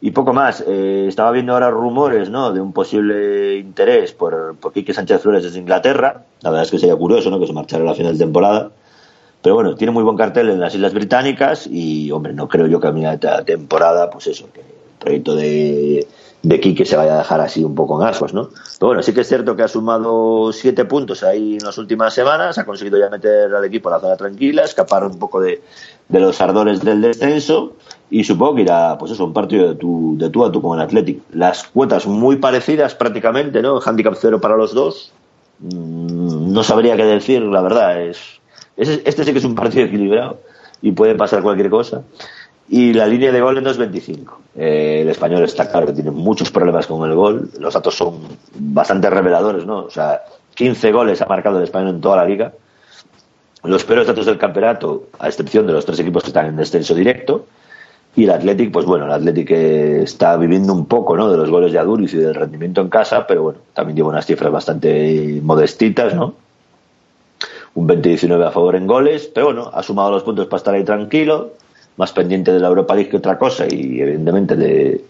Y 0.06 0.12
poco 0.12 0.32
más. 0.32 0.62
Eh, 0.64 1.06
estaba 1.08 1.32
viendo 1.32 1.52
ahora 1.52 1.68
rumores 1.68 2.30
¿no? 2.30 2.52
de 2.52 2.60
un 2.60 2.72
posible 2.72 3.56
interés 3.56 4.12
por, 4.12 4.54
por 4.54 4.72
Quique 4.72 4.94
Sánchez 4.94 5.20
Flores 5.20 5.42
desde 5.42 5.58
Inglaterra. 5.58 6.22
La 6.42 6.50
verdad 6.50 6.64
es 6.64 6.70
que 6.70 6.78
sería 6.78 6.94
curioso 6.94 7.28
¿no? 7.28 7.40
que 7.40 7.48
se 7.48 7.52
marchara 7.52 7.82
a 7.82 7.86
la 7.86 7.94
final 7.94 8.12
de 8.12 8.24
temporada. 8.24 8.70
Pero 9.42 9.56
bueno, 9.56 9.74
tiene 9.74 9.90
muy 9.90 10.04
buen 10.04 10.16
cartel 10.16 10.48
en 10.50 10.60
las 10.60 10.76
Islas 10.76 10.94
Británicas 10.94 11.66
y, 11.66 12.12
hombre, 12.12 12.34
no 12.34 12.46
creo 12.46 12.68
yo 12.68 12.78
que 12.78 12.86
a 12.86 12.92
mi 12.92 13.02
temporada, 13.44 14.08
pues 14.08 14.28
eso, 14.28 14.48
que 14.54 14.60
el 14.60 14.66
proyecto 15.00 15.34
de, 15.34 16.06
de 16.40 16.60
Quique 16.60 16.84
se 16.84 16.96
vaya 16.96 17.14
a 17.16 17.18
dejar 17.18 17.40
así 17.40 17.64
un 17.64 17.74
poco 17.74 18.00
en 18.00 18.06
ascuas, 18.06 18.32
¿no? 18.32 18.50
Pero 18.78 18.86
bueno, 18.86 19.02
sí 19.02 19.12
que 19.12 19.22
es 19.22 19.28
cierto 19.28 19.56
que 19.56 19.64
ha 19.64 19.68
sumado 19.68 20.52
siete 20.52 20.84
puntos 20.84 21.24
ahí 21.24 21.54
en 21.54 21.66
las 21.66 21.78
últimas 21.78 22.14
semanas, 22.14 22.58
ha 22.58 22.64
conseguido 22.64 22.96
ya 22.96 23.10
meter 23.10 23.52
al 23.52 23.64
equipo 23.64 23.88
a 23.88 23.92
la 23.92 24.00
zona 24.00 24.16
tranquila, 24.16 24.62
escapar 24.62 25.04
un 25.04 25.18
poco 25.18 25.40
de, 25.40 25.62
de 26.08 26.20
los 26.20 26.40
ardores 26.40 26.80
del 26.84 27.00
descenso 27.00 27.72
y 28.10 28.24
supongo 28.24 28.56
que 28.56 28.62
irá, 28.62 28.96
pues 28.98 29.12
eso, 29.12 29.24
un 29.24 29.32
partido 29.32 29.68
de 29.68 29.74
tu, 29.74 30.16
de 30.16 30.30
tú 30.30 30.44
a 30.44 30.52
tú 30.52 30.62
con 30.62 30.78
el 30.78 30.84
Athletic. 30.84 31.22
Las 31.32 31.64
cuotas 31.64 32.06
muy 32.06 32.36
parecidas 32.36 32.94
prácticamente, 32.94 33.62
¿no? 33.62 33.80
Handicap 33.84 34.14
cero 34.16 34.40
para 34.40 34.56
los 34.56 34.74
dos. 34.74 35.12
Mm, 35.58 36.52
no 36.52 36.62
sabría 36.62 36.96
qué 36.96 37.04
decir, 37.04 37.42
la 37.42 37.62
verdad. 37.62 38.00
Es, 38.00 38.40
este 38.76 39.24
sí 39.24 39.32
que 39.32 39.38
es 39.38 39.44
un 39.44 39.54
partido 39.54 39.86
equilibrado 39.86 40.38
y 40.82 40.92
puede 40.92 41.14
pasar 41.16 41.42
cualquier 41.42 41.70
cosa. 41.70 42.02
Y 42.68 42.92
la 42.92 43.06
línea 43.06 43.32
de 43.32 43.40
gol 43.40 43.58
en 43.58 43.64
2.25. 43.64 44.34
Eh, 44.56 45.00
el 45.02 45.08
español 45.08 45.42
está 45.42 45.68
claro 45.70 45.86
que 45.86 45.92
tiene 45.92 46.10
muchos 46.10 46.50
problemas 46.50 46.86
con 46.86 47.08
el 47.08 47.14
gol. 47.14 47.50
Los 47.58 47.74
datos 47.74 47.94
son 47.94 48.20
bastante 48.54 49.08
reveladores, 49.10 49.64
¿no? 49.66 49.84
O 49.84 49.90
sea, 49.90 50.22
15 50.54 50.92
goles 50.92 51.22
ha 51.22 51.26
marcado 51.26 51.58
el 51.58 51.64
español 51.64 51.90
en 51.90 52.00
toda 52.00 52.16
la 52.16 52.24
liga. 52.24 52.52
Los 53.62 53.84
peores 53.84 54.06
datos 54.06 54.26
del 54.26 54.38
campeonato, 54.38 55.08
a 55.18 55.28
excepción 55.28 55.66
de 55.66 55.72
los 55.72 55.84
tres 55.84 55.98
equipos 55.98 56.22
que 56.22 56.30
están 56.30 56.46
en 56.46 56.56
descenso 56.56 56.94
directo. 56.94 57.46
Y 58.16 58.24
el 58.24 58.31
Athletic, 58.31 58.72
pues 58.72 58.87
bueno, 58.87 59.05
el 59.05 59.12
Athletic 59.12 59.50
está 59.50 60.38
viviendo 60.38 60.72
un 60.72 60.87
poco 60.87 61.16
¿no? 61.16 61.31
de 61.31 61.37
los 61.37 61.50
goles 61.50 61.70
de 61.70 61.79
Aduriz 61.79 62.14
y 62.14 62.16
del 62.16 62.35
rendimiento 62.35 62.81
en 62.81 62.88
casa, 62.88 63.26
pero 63.26 63.42
bueno, 63.42 63.59
también 63.74 63.94
lleva 63.94 64.09
unas 64.09 64.24
cifras 64.24 64.50
bastante 64.50 65.38
modestitas, 65.42 66.14
¿no? 66.14 66.35
Un 67.74 67.87
20-19 67.87 68.46
a 68.46 68.50
favor 68.50 68.74
en 68.74 68.87
goles, 68.87 69.31
pero 69.35 69.46
bueno, 69.46 69.70
ha 69.70 69.83
sumado 69.83 70.11
los 70.11 70.22
puntos 70.22 70.46
para 70.46 70.57
estar 70.57 70.74
ahí 70.74 70.83
tranquilo, 70.83 71.52
más 71.98 72.12
pendiente 72.12 72.52
de 72.52 72.59
la 72.59 72.68
Europa 72.68 72.94
League 72.94 73.11
que 73.11 73.18
otra 73.18 73.37
cosa 73.37 73.66
y 73.68 74.00
evidentemente 74.00 74.57
de, 74.57 75.05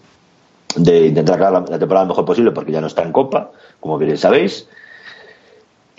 de 0.75 1.07
intentar 1.07 1.35
acabar 1.35 1.61
la, 1.61 1.71
la 1.71 1.79
temporada 1.79 2.03
lo 2.03 2.09
mejor 2.09 2.25
posible 2.25 2.51
porque 2.51 2.73
ya 2.73 2.81
no 2.81 2.87
está 2.87 3.03
en 3.03 3.13
Copa, 3.13 3.51
como 3.79 3.97
bien 3.97 4.17
sabéis. 4.17 4.67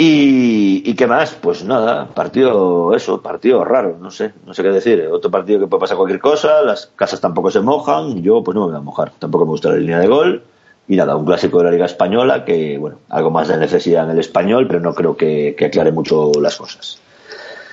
Y, 0.00 0.94
qué 0.94 1.08
más, 1.08 1.34
pues 1.34 1.64
nada, 1.64 2.06
partido, 2.14 2.94
eso, 2.94 3.20
partido 3.20 3.64
raro, 3.64 3.98
no 4.00 4.12
sé, 4.12 4.32
no 4.46 4.54
sé 4.54 4.62
qué 4.62 4.68
decir. 4.68 5.08
Otro 5.11 5.28
partido 5.28 5.58
que 5.58 5.66
puede 5.66 5.80
pasar 5.80 5.96
cualquier 5.96 6.20
cosa, 6.20 6.62
las 6.62 6.87
casas 6.94 7.20
tampoco 7.20 7.50
se 7.50 7.61
mojan, 7.61 8.22
yo 8.22 8.44
pues 8.44 8.54
no 8.54 8.66
me 8.66 8.68
voy 8.68 8.76
a 8.76 8.80
mojar, 8.80 9.11
tampoco 9.18 9.44
me 9.44 9.50
gusta 9.50 9.70
la 9.70 9.76
línea 9.76 9.98
de 9.98 10.06
gol. 10.06 10.44
Y 10.87 10.94
nada, 10.94 11.16
un 11.16 11.26
clásico 11.26 11.58
de 11.58 11.64
la 11.64 11.70
Liga 11.72 11.87
Española 11.87 12.44
que, 12.44 12.78
bueno, 12.78 12.98
algo 13.08 13.32
más 13.32 13.48
de 13.48 13.56
necesidad 13.56 14.04
en 14.04 14.11
el 14.11 14.20
español, 14.20 14.68
pero 14.68 14.78
no 14.78 14.94
creo 14.94 15.16
que, 15.16 15.56
aclare 15.66 15.90
mucho 15.90 16.30
las 16.40 16.56
cosas. 16.56 17.00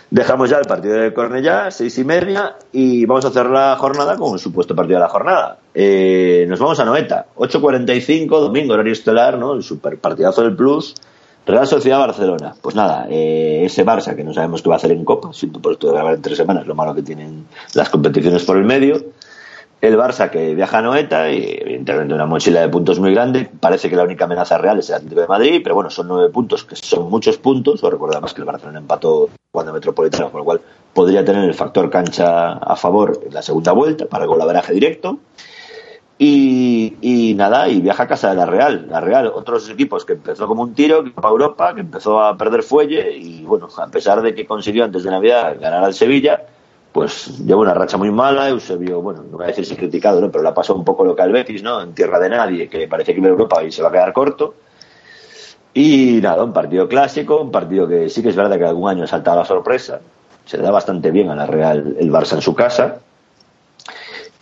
Dejamos 0.09 0.49
ya 0.49 0.57
el 0.57 0.65
partido 0.65 0.95
de 0.95 1.13
Cornellá, 1.13 1.69
seis 1.69 1.95
y 1.99 2.03
media, 2.03 2.55
y 2.71 3.05
vamos 3.05 3.25
a 3.25 3.27
hacer 3.27 3.45
la 3.45 3.75
jornada 3.75 4.17
con 4.17 4.33
el 4.33 4.39
supuesto 4.39 4.75
partido 4.75 4.97
de 4.97 5.05
la 5.05 5.09
jornada. 5.09 5.59
Eh, 5.75 6.47
nos 6.49 6.57
vamos 6.57 6.79
a 6.79 6.85
Noeta, 6.85 7.27
8.45, 7.35 8.27
domingo, 8.39 8.73
horario 8.73 8.93
estelar, 8.93 9.37
¿no? 9.37 9.53
El 9.53 9.61
super 9.61 9.99
partidazo 9.99 10.41
del 10.41 10.55
Plus, 10.55 10.95
Real 11.45 11.67
Sociedad 11.67 11.99
Barcelona. 11.99 12.55
Pues 12.59 12.75
nada, 12.75 13.05
eh, 13.09 13.63
ese 13.65 13.85
Barça 13.85 14.15
que 14.15 14.23
no 14.23 14.33
sabemos 14.33 14.61
qué 14.61 14.69
va 14.69 14.75
a 14.75 14.77
hacer 14.77 14.91
en 14.91 15.05
Copa, 15.05 15.31
siento 15.31 15.61
por 15.61 15.73
esto 15.73 15.87
de 15.87 15.93
grabar 15.93 16.15
en 16.15 16.21
tres 16.21 16.37
semanas, 16.37 16.65
lo 16.65 16.73
malo 16.73 16.95
que 16.95 17.03
tienen 17.03 17.45
las 17.73 17.89
competiciones 17.89 18.43
por 18.43 18.57
el 18.57 18.63
medio. 18.63 19.03
El 19.81 19.97
Barça 19.97 20.31
que 20.31 20.55
viaja 20.55 20.79
a 20.79 20.81
Noeta 20.81 21.29
y 21.29 21.59
evidentemente 21.61 22.13
una 22.13 22.25
mochila 22.25 22.61
de 22.61 22.69
puntos 22.69 22.99
muy 22.99 23.13
grande. 23.13 23.47
Parece 23.59 23.89
que 23.89 23.95
la 23.95 24.03
única 24.03 24.25
amenaza 24.25 24.57
real 24.57 24.79
es 24.79 24.89
el 24.89 24.95
Atlético 24.95 25.21
de 25.21 25.27
Madrid, 25.27 25.61
pero 25.63 25.75
bueno, 25.75 25.91
son 25.91 26.07
nueve 26.07 26.29
puntos, 26.29 26.63
que 26.63 26.75
son 26.75 27.09
muchos 27.09 27.37
puntos. 27.37 27.83
Os 27.83 27.91
recuerdo 27.91 28.19
más 28.19 28.33
que 28.33 28.41
el 28.41 28.45
Barcelona 28.45 28.79
empató 28.79 29.29
cuando 29.51 29.73
Metropolitano, 29.73 30.31
con 30.31 30.39
lo 30.39 30.45
cual 30.45 30.61
podría 30.93 31.23
tener 31.23 31.43
el 31.43 31.53
factor 31.53 31.91
cancha 31.91 32.53
a 32.53 32.75
favor 32.75 33.21
en 33.27 33.33
la 33.33 33.43
segunda 33.43 33.73
vuelta 33.73 34.07
para 34.07 34.23
el 34.23 34.29
golaveraje 34.29 34.73
directo. 34.73 35.19
Y, 36.17 36.95
y, 37.01 37.33
nada, 37.35 37.67
y 37.67 37.81
viaja 37.81 38.03
a 38.03 38.07
casa 38.07 38.29
de 38.29 38.35
la 38.35 38.45
Real. 38.45 38.87
La 38.89 39.01
Real, 39.01 39.27
otros 39.27 39.69
equipos 39.69 40.05
que 40.05 40.13
empezó 40.13 40.47
como 40.47 40.63
un 40.63 40.73
tiro, 40.73 41.03
que 41.03 41.11
para 41.11 41.29
Europa, 41.29 41.75
que 41.75 41.81
empezó 41.81 42.21
a 42.21 42.37
perder 42.37 42.63
fuelle 42.63 43.11
y 43.17 43.43
bueno, 43.43 43.67
a 43.77 43.87
pesar 43.87 44.21
de 44.21 44.33
que 44.33 44.45
consiguió 44.45 44.85
antes 44.85 45.03
de 45.03 45.11
Navidad 45.11 45.57
ganar 45.59 45.83
al 45.83 45.93
Sevilla, 45.93 46.41
pues 46.93 47.39
lleva 47.39 47.59
una 47.59 47.73
racha 47.73 47.97
muy 47.97 48.11
mala. 48.11 48.47
Eusebio, 48.47 49.01
bueno, 49.01 49.23
no 49.29 49.37
voy 49.37 49.43
a 49.43 49.47
decir 49.47 49.65
si 49.65 49.75
criticado, 49.75 50.21
¿no? 50.21 50.31
pero 50.31 50.41
la 50.41 50.53
pasó 50.53 50.73
un 50.73 50.85
poco 50.85 51.03
lo 51.03 51.13
que 51.13 51.21
al 51.21 51.33
Betis, 51.33 51.61
¿no? 51.61 51.81
En 51.81 51.93
tierra 51.93 52.19
de 52.19 52.29
nadie, 52.29 52.69
que 52.69 52.87
parece 52.87 53.13
que 53.13 53.19
iba 53.19 53.27
a 53.27 53.31
Europa 53.31 53.61
y 53.63 53.71
se 53.71 53.81
va 53.81 53.89
a 53.89 53.91
quedar 53.91 54.13
corto. 54.13 54.55
Y 55.73 56.19
nada, 56.21 56.45
un 56.45 56.53
partido 56.53 56.87
clásico, 56.87 57.41
un 57.41 57.51
partido 57.51 57.85
que 57.85 58.07
sí 58.07 58.23
que 58.23 58.29
es 58.29 58.35
verdad 58.37 58.57
que 58.57 58.63
algún 58.63 58.89
año 58.89 59.05
salta 59.05 59.35
la 59.35 59.43
sorpresa. 59.43 59.99
Se 60.45 60.57
le 60.57 60.63
da 60.63 60.71
bastante 60.71 61.11
bien 61.11 61.29
a 61.29 61.35
la 61.35 61.45
Real 61.45 61.97
el 61.99 62.09
Barça 62.09 62.35
en 62.35 62.41
su 62.41 62.55
casa 62.55 62.99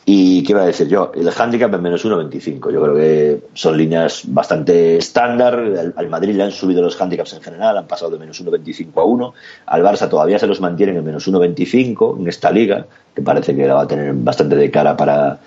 y 0.06 0.44
qué 0.44 0.52
iba 0.52 0.64
a 0.64 0.66
decir 0.66 0.90
yo, 0.90 1.14
el 1.16 1.30
handicap 1.30 1.74
en 1.74 1.82
menos 1.82 2.06
1.25. 2.06 2.72
Yo 2.74 2.82
creo 2.82 2.96
que 2.96 3.44
son 3.54 3.78
líneas 3.78 4.24
bastante 4.28 4.98
estándar. 4.98 5.94
Al, 5.96 6.10
Madrid 6.10 6.36
le 6.36 6.44
han 6.44 6.52
subido 6.52 6.82
los 6.82 7.00
handicaps 7.00 7.34
en 7.34 7.42
general, 7.42 7.78
han 7.78 7.88
pasado 7.88 8.12
de 8.12 8.20
menos 8.20 8.44
1.25 8.44 9.02
a 9.02 9.04
1. 9.06 9.34
Al 9.68 9.82
Barça 9.82 10.10
todavía 10.10 10.38
se 10.40 10.48
los 10.48 10.60
mantienen 10.60 10.98
en 10.98 11.06
menos 11.06 11.26
1.25 11.26 12.20
en 12.20 12.28
esta 12.28 12.52
liga, 12.52 12.86
que 13.16 13.22
parece 13.22 13.56
que 13.56 13.66
la 13.66 13.76
va 13.76 13.82
a 13.84 13.88
tener 13.88 14.14
bastante 14.14 14.58
de 14.58 14.70
cara 14.70 14.98
para, 14.98 15.40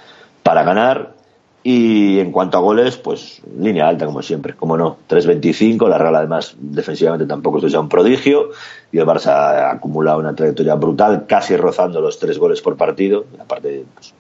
para 0.43 0.65
ganar. 0.65 1.15
Y 1.63 2.21
en 2.21 2.31
cuanto 2.31 2.57
a 2.57 2.61
goles, 2.61 2.97
pues 2.97 3.43
línea 3.59 3.89
alta 3.89 4.07
como 4.07 4.23
siempre, 4.23 4.55
como 4.55 4.79
no, 4.79 4.99
3.25, 5.09 5.89
la 5.89 5.99
Real 5.99 6.15
además 6.15 6.55
defensivamente 6.59 7.27
tampoco 7.27 7.59
es 7.59 7.73
ya 7.73 7.81
un 7.81 7.89
prodigio 7.89 8.51
y 8.93 8.99
el 8.99 9.05
Barça 9.05 9.33
ha 9.33 9.73
acumulado 9.73 10.21
una 10.21 10.35
trayectoria 10.35 10.77
brutal, 10.77 11.27
casi 11.27 11.57
rozando 11.57 12.01
los 12.01 12.21
tres 12.21 12.39
goles 12.39 12.63
por 12.63 12.77
partido, 12.77 13.27
aparte 13.41 13.85
pues, 13.95 14.15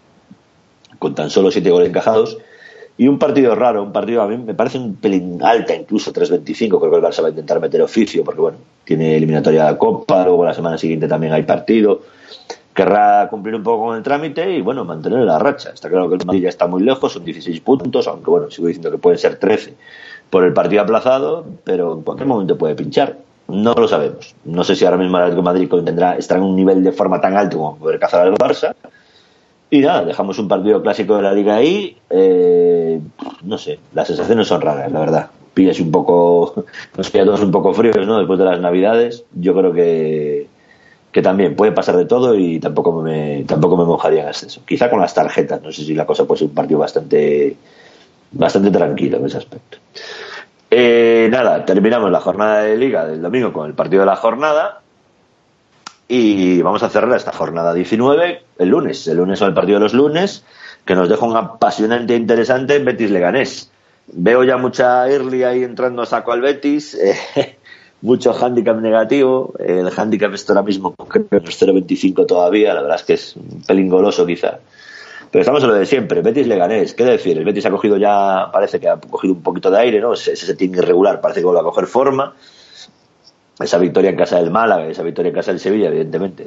con 0.99 1.15
tan 1.15 1.31
solo 1.31 1.51
siete 1.51 1.71
goles 1.71 1.89
encajados. 1.89 2.39
Y 2.99 3.09
un 3.09 3.19
partido 3.19 3.55
raro, 3.55 3.83
un 3.83 3.93
partido 3.93 4.23
a 4.23 4.27
mí 4.27 4.39
me 4.39 4.55
parece 4.55 4.79
un 4.79 4.97
pelín 4.97 5.43
alta, 5.43 5.75
incluso 5.75 6.13
3.25. 6.13 6.79
Creo 6.79 6.91
que 6.91 6.97
el 6.97 7.03
Barça 7.03 7.23
va 7.23 7.27
a 7.27 7.31
intentar 7.31 7.61
meter 7.61 7.83
oficio, 7.83 8.25
porque 8.25 8.41
bueno, 8.41 8.59
tiene 8.85 9.17
eliminatoria 9.17 9.67
de 9.67 9.77
Copa, 9.77 10.25
luego 10.25 10.45
la 10.45 10.55
semana 10.55 10.79
siguiente 10.79 11.07
también 11.07 11.35
hay 11.35 11.43
partido. 11.43 12.01
Querrá 12.73 13.29
cumplir 13.29 13.55
un 13.55 13.63
poco 13.63 13.87
con 13.87 13.97
el 13.97 14.03
trámite 14.03 14.51
y 14.51 14.63
bueno, 14.63 14.85
mantener 14.85 15.21
la 15.21 15.39
racha. 15.39 15.71
Está 15.71 15.91
claro 15.91 16.09
que 16.09 16.17
el 16.17 16.25
Madrid 16.25 16.43
ya 16.45 16.49
está 16.49 16.67
muy 16.67 16.83
lejos, 16.83 17.13
son 17.13 17.25
16 17.25 17.61
puntos, 17.61 18.09
aunque 18.09 18.31
bueno, 18.31 18.51
sigo 18.51 18.69
diciendo 18.69 18.91
que 18.91 18.99
pueden 18.99 19.19
ser 19.19 19.37
13 19.39 19.75
por 20.31 20.45
el 20.45 20.55
partido 20.55 20.83
aplazado, 20.83 21.45
pero 21.65 21.95
en 21.95 22.03
cualquier 22.03 22.29
momento 22.29 22.57
puede 22.57 22.75
pinchar. 22.75 23.19
No 23.49 23.75
lo 23.75 23.87
sabemos. 23.87 24.35
No 24.45 24.65
sé 24.65 24.75
si 24.75 24.85
ahora 24.85 24.97
mismo 24.97 25.19
el 25.19 25.25
Atlético 25.25 25.43
Madrid 25.43 25.69
tendrá, 25.85 26.17
estará 26.17 26.41
en 26.41 26.47
un 26.47 26.57
nivel 26.57 26.83
de 26.83 26.93
forma 26.93 27.21
tan 27.21 27.37
alto 27.37 27.59
como 27.59 27.77
poder 27.77 27.99
cazar 28.01 28.27
al 28.27 28.35
Barça 28.35 28.75
dejamos 29.81 30.39
un 30.39 30.49
partido 30.49 30.83
clásico 30.83 31.17
de 31.17 31.23
la 31.23 31.33
liga 31.33 31.57
ahí. 31.57 31.97
Eh, 32.11 33.01
no 33.43 33.59
sé, 33.59 33.79
las 33.95 34.07
sensaciones 34.07 34.49
son 34.49 34.61
raras, 34.61 34.91
la 34.91 35.01
verdad. 35.01 35.31
Pillas 35.55 35.81
un 35.81 35.91
poco, 35.91 36.65
nos 36.97 37.11
pilla 37.11 37.25
todos 37.25 37.43
un 37.43 37.51
poco 37.51 37.73
fríos, 37.73 38.07
¿no? 38.07 38.19
Después 38.19 38.39
de 38.39 38.45
las 38.45 38.61
navidades. 38.61 39.25
Yo 39.35 39.55
creo 39.55 39.73
que, 39.73 40.47
que 41.12 41.23
también 41.23 41.57
puede 41.57 41.73
pasar 41.73 41.97
de 41.97 42.05
todo 42.05 42.35
y 42.35 42.61
tampoco 42.61 43.03
me, 43.03 43.45
tampoco 43.45 43.77
me 43.77 43.85
mojaría 43.85 44.23
en 44.23 44.29
exceso. 44.29 44.61
Quizá 44.67 44.91
con 44.91 45.01
las 45.01 45.15
tarjetas, 45.15 45.62
no 45.62 45.73
sé 45.73 45.85
si 45.85 45.95
la 45.95 46.07
cosa 46.07 46.25
puede 46.25 46.41
ser 46.41 46.49
un 46.49 46.55
partido 46.55 46.81
bastante, 46.81 47.57
bastante 48.33 48.71
tranquilo 48.71 49.19
en 49.19 49.27
ese 49.27 49.39
aspecto. 49.39 49.79
Eh, 50.71 51.29
nada, 51.31 51.65
terminamos 51.65 52.11
la 52.11 52.21
jornada 52.21 52.62
de 52.62 52.77
liga 52.77 53.07
del 53.07 53.23
domingo 53.23 53.53
con 53.53 53.67
el 53.67 53.75
partido 53.75 54.01
de 54.01 54.07
la 54.07 54.17
jornada 54.17 54.83
y 56.09 56.62
vamos 56.62 56.83
a 56.83 56.88
cerrar 56.88 57.16
esta 57.16 57.33
jornada 57.33 57.75
19 57.75 58.42
el 58.59 58.69
lunes. 58.69 59.07
El 59.09 59.19
lunes 59.19 59.38
son 59.38 59.49
el 59.49 59.55
partido 59.55 59.79
de 59.79 59.85
los 59.85 59.95
lunes, 59.95 60.45
que 60.85 60.95
nos 60.95 61.09
deja 61.09 61.27
un 61.27 61.37
apasionante 61.37 62.14
e 62.14 62.16
interesante 62.16 62.79
Betis 62.79 63.11
Leganés. 63.11 63.71
Veo 64.09 64.45
ya 64.45 64.57
mucha 64.57 65.09
early 65.11 65.42
ahí 65.42 65.64
entrando 65.64 66.03
a 66.03 66.07
saco 66.07 66.33
al 66.33 66.40
Betis, 66.40 66.95
eh, 66.95 67.57
mucho 68.03 68.33
handicap 68.33 68.79
negativo. 68.79 69.55
El 69.59 69.90
handicap 69.95 70.33
está 70.33 70.53
ahora 70.53 70.62
mismo 70.62 70.95
creo 70.95 71.29
que 71.29 71.37
es 71.37 71.61
0.25 71.62 72.27
todavía, 72.27 72.73
la 72.73 72.83
verdad 72.83 72.97
es 72.97 73.03
que 73.03 73.14
es 73.14 73.37
un 73.37 73.62
pelín 73.62 73.88
goloso 73.88 74.25
quizá. 74.25 74.59
Pero 75.29 75.40
estamos 75.40 75.61
en 75.64 75.71
lo 75.71 75.75
de 75.75 75.87
siempre, 75.87 76.23
Betis 76.23 76.47
Leganés, 76.47 76.95
¿qué 76.95 77.05
decir? 77.05 77.37
El 77.37 77.45
Betis 77.45 77.66
ha 77.66 77.71
cogido 77.71 77.97
ya, 77.97 78.49
parece 78.53 78.79
que 78.79 78.88
ha 78.88 78.97
cogido 78.97 79.35
un 79.35 79.42
poquito 79.42 79.73
de 79.73 79.81
aire, 79.81 80.01
¿no? 80.01 80.12
Ese 80.12 80.37
setting 80.37 80.77
irregular 80.77 81.21
parece 81.21 81.40
que 81.40 81.47
vuelve 81.47 81.61
a 81.61 81.64
coger 81.64 81.87
forma 81.87 82.33
esa 83.59 83.79
victoria 83.79 84.11
en 84.11 84.16
casa 84.16 84.37
del 84.37 84.51
Málaga, 84.51 84.87
esa 84.87 85.03
victoria 85.03 85.31
en 85.31 85.35
casa 85.35 85.51
del 85.51 85.61
Sevilla, 85.61 85.88
evidentemente, 85.88 86.47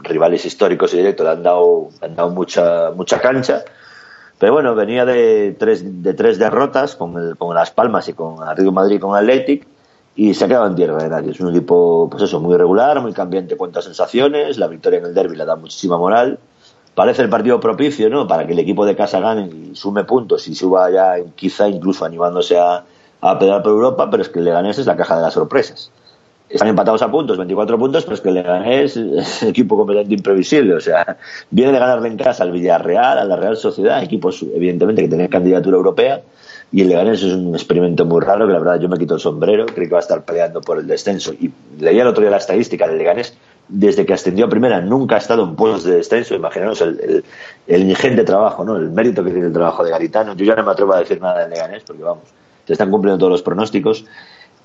rivales 0.00 0.44
históricos 0.44 0.94
y 0.94 0.98
directos 0.98 1.24
le 1.24 1.32
han 1.32 1.42
dado, 1.42 1.88
han 2.00 2.14
dado 2.14 2.30
mucha, 2.30 2.90
mucha 2.92 3.20
cancha. 3.20 3.64
Pero 4.38 4.52
bueno, 4.52 4.74
venía 4.74 5.04
de 5.04 5.56
tres, 5.58 6.02
de 6.02 6.14
tres 6.14 6.38
derrotas 6.38 6.96
con, 6.96 7.16
el, 7.18 7.36
con 7.36 7.54
Las 7.54 7.70
Palmas 7.70 8.08
y 8.08 8.12
con 8.12 8.42
Atlético 8.42 8.72
Madrid 8.72 8.96
y 8.96 8.98
con 8.98 9.16
Athletic 9.16 9.66
y 10.16 10.34
se 10.34 10.44
ha 10.44 10.48
quedado 10.48 10.66
en 10.66 10.76
tierra 10.76 11.02
de 11.02 11.08
nadie. 11.08 11.32
Es 11.32 11.40
un 11.40 11.50
equipo, 11.50 12.08
pues 12.10 12.22
eso, 12.22 12.40
muy 12.40 12.56
regular, 12.56 13.00
muy 13.00 13.12
cambiante 13.12 13.54
en 13.54 13.58
cuanto 13.58 13.80
a 13.80 13.82
sensaciones. 13.82 14.58
La 14.58 14.68
victoria 14.68 15.00
en 15.00 15.06
el 15.06 15.14
derby 15.14 15.36
le 15.36 15.44
da 15.44 15.56
muchísima 15.56 15.98
moral. 15.98 16.38
Parece 16.94 17.22
el 17.22 17.28
partido 17.28 17.58
propicio, 17.58 18.08
¿no? 18.08 18.28
Para 18.28 18.46
que 18.46 18.52
el 18.52 18.58
equipo 18.60 18.86
de 18.86 18.94
casa 18.94 19.18
gane 19.18 19.48
y 19.48 19.74
sume 19.74 20.04
puntos 20.04 20.46
y 20.46 20.54
suba 20.54 20.88
ya, 20.90 21.16
quizá 21.34 21.68
incluso 21.68 22.04
animándose 22.04 22.56
a, 22.56 22.84
a 23.20 23.38
pelear 23.38 23.62
por 23.62 23.72
Europa, 23.72 24.08
pero 24.08 24.22
es 24.22 24.28
que 24.28 24.38
el 24.38 24.44
Leganés 24.44 24.78
es 24.78 24.86
la 24.86 24.96
caja 24.96 25.16
de 25.16 25.22
las 25.22 25.34
sorpresas 25.34 25.90
están 26.56 26.68
empatados 26.68 27.02
a 27.02 27.10
puntos, 27.10 27.36
24 27.36 27.78
puntos, 27.78 28.04
pero 28.04 28.14
es 28.14 28.20
que 28.20 28.28
el 28.28 28.36
Leganés 28.36 28.96
equipo 29.42 29.76
completamente 29.76 30.14
imprevisible. 30.14 30.74
O 30.74 30.80
sea, 30.80 31.16
viene 31.50 31.72
de 31.72 31.78
ganarle 31.78 32.08
en 32.08 32.16
casa 32.16 32.44
al 32.44 32.52
Villarreal, 32.52 33.18
a 33.18 33.24
la 33.24 33.36
Real 33.36 33.56
Sociedad, 33.56 34.02
equipos 34.02 34.42
evidentemente 34.42 35.02
que 35.02 35.08
tenían 35.08 35.28
candidatura 35.28 35.76
europea. 35.76 36.22
Y 36.72 36.80
el 36.80 36.88
Leganés 36.88 37.22
es 37.22 37.32
un 37.32 37.54
experimento 37.54 38.04
muy 38.04 38.20
raro 38.20 38.46
que 38.46 38.52
la 38.52 38.58
verdad 38.58 38.80
yo 38.80 38.88
me 38.88 38.98
quito 38.98 39.14
el 39.14 39.20
sombrero, 39.20 39.66
creo 39.66 39.88
que 39.88 39.92
va 39.92 39.98
a 39.98 40.02
estar 40.02 40.24
peleando 40.24 40.60
por 40.60 40.78
el 40.78 40.86
descenso. 40.86 41.32
Y 41.32 41.50
leía 41.78 42.02
el 42.02 42.08
otro 42.08 42.22
día 42.22 42.30
la 42.30 42.38
estadística 42.38 42.86
del 42.86 42.98
Leganés, 42.98 43.36
desde 43.68 44.04
que 44.04 44.12
ascendió 44.12 44.46
a 44.46 44.48
primera 44.48 44.80
nunca 44.80 45.16
ha 45.16 45.18
estado 45.18 45.44
en 45.44 45.56
puestos 45.56 45.84
de 45.84 45.96
descenso. 45.96 46.34
Imaginaos 46.34 46.80
el, 46.80 47.00
el, 47.00 47.24
el, 47.66 47.90
ingente 47.90 48.24
trabajo, 48.24 48.64
¿no? 48.64 48.76
el 48.76 48.90
mérito 48.90 49.22
que 49.24 49.30
tiene 49.30 49.46
el 49.48 49.52
trabajo 49.52 49.84
de 49.84 49.90
Garitano. 49.90 50.34
Yo 50.34 50.44
ya 50.44 50.54
no 50.54 50.64
me 50.64 50.72
atrevo 50.72 50.92
a 50.94 50.98
decir 50.98 51.20
nada 51.20 51.40
del 51.40 51.50
Leganés 51.50 51.82
porque 51.84 52.02
vamos, 52.02 52.24
se 52.66 52.72
están 52.72 52.90
cumpliendo 52.90 53.18
todos 53.18 53.32
los 53.32 53.42
pronósticos. 53.42 54.04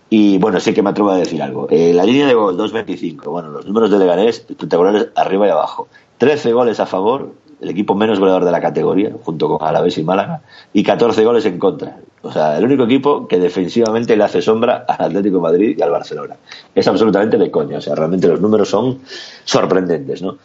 Y 0.09 0.39
bueno, 0.39 0.59
sí 0.59 0.73
que 0.73 0.81
me 0.81 0.89
atrevo 0.89 1.11
a 1.11 1.17
decir 1.17 1.41
algo. 1.41 1.67
Eh, 1.69 1.93
la 1.93 2.03
línea 2.03 2.25
de 2.25 2.33
gol 2.33 2.57
2.25. 2.57 3.25
Bueno, 3.25 3.49
los 3.49 3.65
números 3.65 3.91
de 3.91 3.99
Leganés 3.99 4.45
espectaculares 4.47 5.09
arriba 5.15 5.47
y 5.47 5.51
abajo. 5.51 5.87
13 6.17 6.51
goles 6.51 6.79
a 6.79 6.85
favor, 6.85 7.33
el 7.61 7.69
equipo 7.69 7.93
menos 7.93 8.19
goleador 8.19 8.45
de 8.45 8.51
la 8.51 8.59
categoría, 8.59 9.11
junto 9.23 9.47
con 9.47 9.67
Alavés 9.67 9.97
y 9.97 10.03
Málaga, 10.03 10.41
y 10.73 10.83
14 10.83 11.23
goles 11.23 11.45
en 11.45 11.59
contra. 11.59 11.97
O 12.21 12.31
sea, 12.31 12.57
el 12.57 12.65
único 12.65 12.83
equipo 12.83 13.27
que 13.27 13.37
defensivamente 13.39 14.17
le 14.17 14.23
hace 14.23 14.41
sombra 14.41 14.85
al 14.87 15.05
Atlético 15.05 15.39
Madrid 15.39 15.77
y 15.77 15.81
al 15.81 15.91
Barcelona. 15.91 16.35
Es 16.73 16.87
absolutamente 16.87 17.37
de 17.37 17.51
coña. 17.51 17.77
O 17.77 17.81
sea, 17.81 17.95
realmente 17.95 18.27
los 18.27 18.41
números 18.41 18.69
son 18.69 18.99
sorprendentes, 19.45 20.21
¿no? 20.21 20.37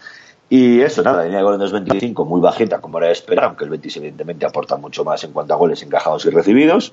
Y 0.48 0.80
eso, 0.83 1.02
nada, 1.02 1.18
la 1.18 1.24
línea 1.24 1.38
de 1.38 1.44
gol 1.44 1.54
en 1.54 1.61
2.25 1.61 2.26
muy 2.26 2.40
bajita, 2.40 2.80
como 2.80 2.98
era 2.98 3.09
de 3.09 3.14
esperar, 3.14 3.46
aunque 3.46 3.64
el 3.64 3.70
Betis 3.70 3.96
evidentemente 3.96 4.44
aporta 4.44 4.76
mucho 4.76 5.04
más 5.04 5.24
en 5.24 5.33
cuanto 5.33 5.54
a 5.54 5.57
goles 5.57 5.83
encajados 5.83 6.26
y 6.26 6.30
recibidos. 6.30 6.92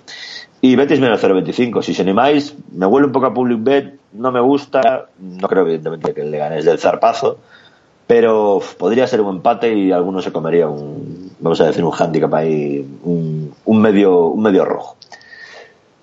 Y 0.62 0.76
Betis 0.76 1.00
menos 1.00 1.22
0.25. 1.22 1.82
Si 1.82 1.92
os 1.92 2.00
animáis, 2.00 2.56
me 2.72 2.86
huele 2.86 3.08
un 3.08 3.14
poco 3.14 3.26
a 3.26 3.34
Public 3.34 3.60
Bet, 3.62 3.96
no 4.14 4.32
me 4.32 4.40
gusta, 4.40 5.08
no 5.20 5.48
creo 5.48 5.64
evidentemente 5.64 6.14
que 6.14 6.24
le 6.24 6.38
ganes 6.38 6.66
del 6.66 6.80
zarpazo, 6.80 7.40
pero 8.08 8.62
podría 8.78 9.06
ser 9.08 9.22
un 9.22 9.36
empate 9.36 9.74
y 9.74 9.92
alguno 9.92 10.22
se 10.22 10.32
comería 10.32 10.68
un, 10.68 11.32
vamos 11.40 11.60
a 11.62 11.66
decir, 11.66 11.84
un 11.84 11.94
handicap 11.98 12.34
ahí, 12.34 12.86
un, 13.04 13.54
un 13.66 13.82
medio, 13.82 14.28
un 14.28 14.42
medio 14.42 14.66
rojo. 14.66 14.96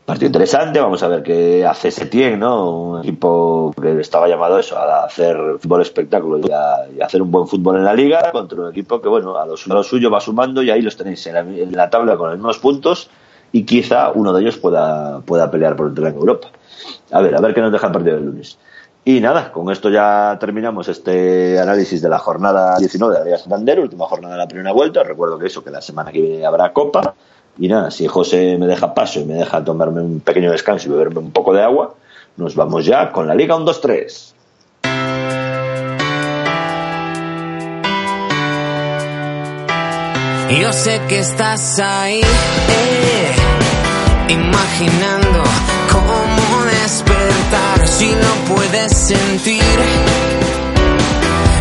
Partido 0.08 0.28
interesante, 0.28 0.80
vamos 0.80 1.02
a 1.02 1.08
ver 1.08 1.22
qué 1.22 1.66
hace 1.66 1.90
Setién, 1.90 2.40
¿no? 2.40 2.70
Un 2.72 3.00
equipo 3.00 3.74
que 3.78 4.00
estaba 4.00 4.26
llamado 4.26 4.58
eso, 4.58 4.78
a 4.78 5.04
hacer 5.04 5.36
fútbol 5.60 5.82
espectáculo 5.82 6.38
y 6.38 6.50
a, 6.50 7.04
hacer 7.04 7.20
un 7.20 7.30
buen 7.30 7.46
fútbol 7.46 7.76
en 7.76 7.84
la 7.84 7.92
liga, 7.92 8.32
contra 8.32 8.58
un 8.58 8.70
equipo 8.70 9.02
que, 9.02 9.08
bueno, 9.10 9.36
a 9.36 9.44
lo, 9.44 9.52
a 9.52 9.74
lo 9.74 9.82
suyo 9.82 10.10
va 10.10 10.22
sumando 10.22 10.62
y 10.62 10.70
ahí 10.70 10.80
los 10.80 10.96
tenéis 10.96 11.26
en 11.26 11.34
la, 11.34 11.40
en 11.40 11.76
la, 11.76 11.90
tabla 11.90 12.16
con 12.16 12.30
los 12.30 12.38
mismos 12.38 12.58
puntos 12.58 13.10
y 13.52 13.64
quizá 13.64 14.10
uno 14.12 14.32
de 14.32 14.40
ellos 14.40 14.56
pueda, 14.56 15.20
pueda 15.20 15.50
pelear 15.50 15.76
por 15.76 15.88
entrar 15.88 16.08
en 16.08 16.16
Europa. 16.16 16.48
A 17.10 17.20
ver, 17.20 17.36
a 17.36 17.40
ver 17.42 17.52
qué 17.52 17.60
nos 17.60 17.70
deja 17.70 17.88
el 17.88 17.92
partido 17.92 18.16
del 18.16 18.24
lunes. 18.24 18.58
Y 19.04 19.20
nada, 19.20 19.52
con 19.52 19.70
esto 19.70 19.90
ya 19.90 20.38
terminamos 20.40 20.88
este 20.88 21.60
análisis 21.60 22.00
de 22.00 22.08
la 22.08 22.18
jornada 22.18 22.78
19 22.78 23.12
de 23.12 23.18
la 23.20 23.24
Liga 23.26 23.38
Santander, 23.38 23.80
última 23.80 24.06
jornada 24.06 24.36
de 24.36 24.38
la 24.38 24.48
primera 24.48 24.72
vuelta. 24.72 25.02
Recuerdo 25.02 25.38
que 25.38 25.48
eso, 25.48 25.62
que 25.62 25.70
la 25.70 25.82
semana 25.82 26.10
que 26.10 26.22
viene 26.22 26.46
habrá 26.46 26.72
Copa. 26.72 27.14
Y 27.58 27.68
nada, 27.68 27.90
si 27.90 28.06
José 28.06 28.56
me 28.56 28.66
deja 28.66 28.94
paso 28.94 29.20
y 29.20 29.24
me 29.24 29.34
deja 29.34 29.64
tomarme 29.64 30.00
un 30.00 30.20
pequeño 30.20 30.52
descanso 30.52 30.88
y 30.88 30.92
beberme 30.92 31.18
un 31.18 31.32
poco 31.32 31.52
de 31.52 31.62
agua, 31.62 31.94
nos 32.36 32.54
vamos 32.54 32.84
ya 32.86 33.10
con 33.10 33.26
la 33.26 33.34
Liga 33.34 33.56
1-2-3. 33.56 34.34
Yo 40.60 40.72
sé 40.72 41.00
que 41.08 41.18
estás 41.18 41.78
ahí, 41.78 42.20
eh, 42.20 43.34
imaginando 44.28 45.42
cómo 45.92 46.64
despertar 46.64 47.86
si 47.86 48.14
no 48.14 48.54
puedes 48.54 48.96
sentir. 48.96 50.67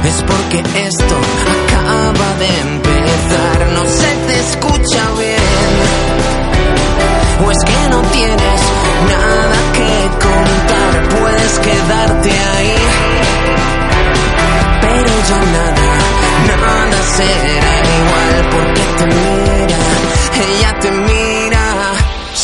Es 0.07 0.23
porque 0.23 0.59
esto 0.87 1.15
acaba 1.57 2.29
de 2.39 2.47
empezar, 2.61 3.67
no 3.73 3.85
se 3.85 4.11
te 4.27 4.39
escucha 4.39 5.03
bien. 5.19 5.75
O 7.45 7.51
es 7.51 7.57
que 7.65 7.89
no 7.89 8.01
tienes 8.03 8.61
nada 9.13 9.57
que 9.73 9.91
contar, 10.25 10.93
puedes 11.19 11.59
quedarte 11.59 12.31
ahí. 12.31 12.75
Pero 14.81 15.11
ya 15.29 15.39
nada, 15.57 15.87
nada 16.47 16.99
será 17.17 17.73
igual 17.99 18.37
porque 18.53 18.83
te 18.97 19.05
mira, 19.05 19.79
ella 20.47 20.71
te 20.79 20.91
mira, 20.91 21.46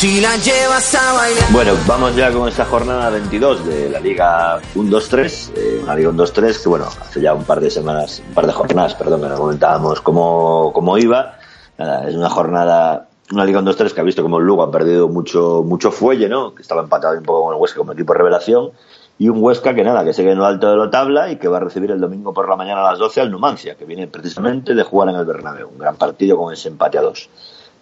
si 0.03 0.19
la 0.19 0.35
llevas 0.35 0.95
a 0.95 1.13
bailar. 1.13 1.45
Bueno, 1.53 1.71
vamos 1.87 2.13
ya 2.13 2.29
con 2.29 2.49
esta 2.49 2.65
jornada 2.65 3.09
22 3.09 3.65
de 3.65 3.89
la 3.89 4.01
Liga 4.01 4.59
1-2-3. 4.75 5.51
Eh, 5.55 5.79
una 5.81 5.95
Liga 5.95 6.09
1-2-3 6.11 6.61
que, 6.61 6.67
bueno, 6.67 6.87
hace 6.87 7.21
ya 7.21 7.33
un 7.33 7.45
par 7.45 7.61
de 7.61 7.71
semanas, 7.71 8.21
un 8.27 8.33
par 8.33 8.45
de 8.45 8.51
jornadas, 8.51 8.95
perdón, 8.95 9.21
que 9.21 9.29
nos 9.29 9.39
comentábamos 9.39 10.01
cómo, 10.01 10.71
cómo 10.73 10.97
iba. 10.97 11.37
Nada, 11.77 12.09
es 12.09 12.15
una 12.15 12.29
jornada, 12.29 13.07
una 13.31 13.45
Liga 13.45 13.61
1-2-3 13.61 13.93
que 13.93 14.01
ha 14.01 14.03
visto 14.03 14.21
como 14.23 14.39
el 14.39 14.45
Lugo 14.45 14.63
ha 14.63 14.71
perdido 14.71 15.07
mucho, 15.07 15.63
mucho 15.65 15.89
fuelle, 15.89 16.27
¿no? 16.27 16.53
Que 16.53 16.63
estaba 16.63 16.81
empatado 16.81 17.17
un 17.17 17.23
poco 17.23 17.45
con 17.45 17.55
el 17.55 17.61
Huesca 17.61 17.77
como 17.77 17.93
equipo 17.93 18.11
de 18.11 18.17
revelación. 18.17 18.71
Y 19.19 19.29
un 19.29 19.41
Huesca 19.41 19.73
que 19.73 19.85
nada, 19.85 20.03
que 20.03 20.11
sigue 20.11 20.31
en 20.31 20.37
lo 20.37 20.45
alto 20.45 20.69
de 20.69 20.75
la 20.75 20.89
tabla 20.89 21.31
y 21.31 21.37
que 21.37 21.47
va 21.47 21.57
a 21.57 21.61
recibir 21.61 21.91
el 21.91 22.01
domingo 22.01 22.33
por 22.33 22.49
la 22.49 22.57
mañana 22.57 22.81
a 22.81 22.91
las 22.91 22.99
12 22.99 23.21
al 23.21 23.31
Numancia, 23.31 23.75
que 23.75 23.85
viene 23.85 24.07
precisamente 24.07 24.75
de 24.75 24.83
jugar 24.83 25.07
en 25.07 25.15
el 25.15 25.23
Bernabéu. 25.23 25.69
Un 25.69 25.77
gran 25.77 25.95
partido 25.95 26.35
con 26.35 26.51
ese 26.51 26.67
empate 26.67 26.97
a 26.97 27.03
dos. 27.03 27.29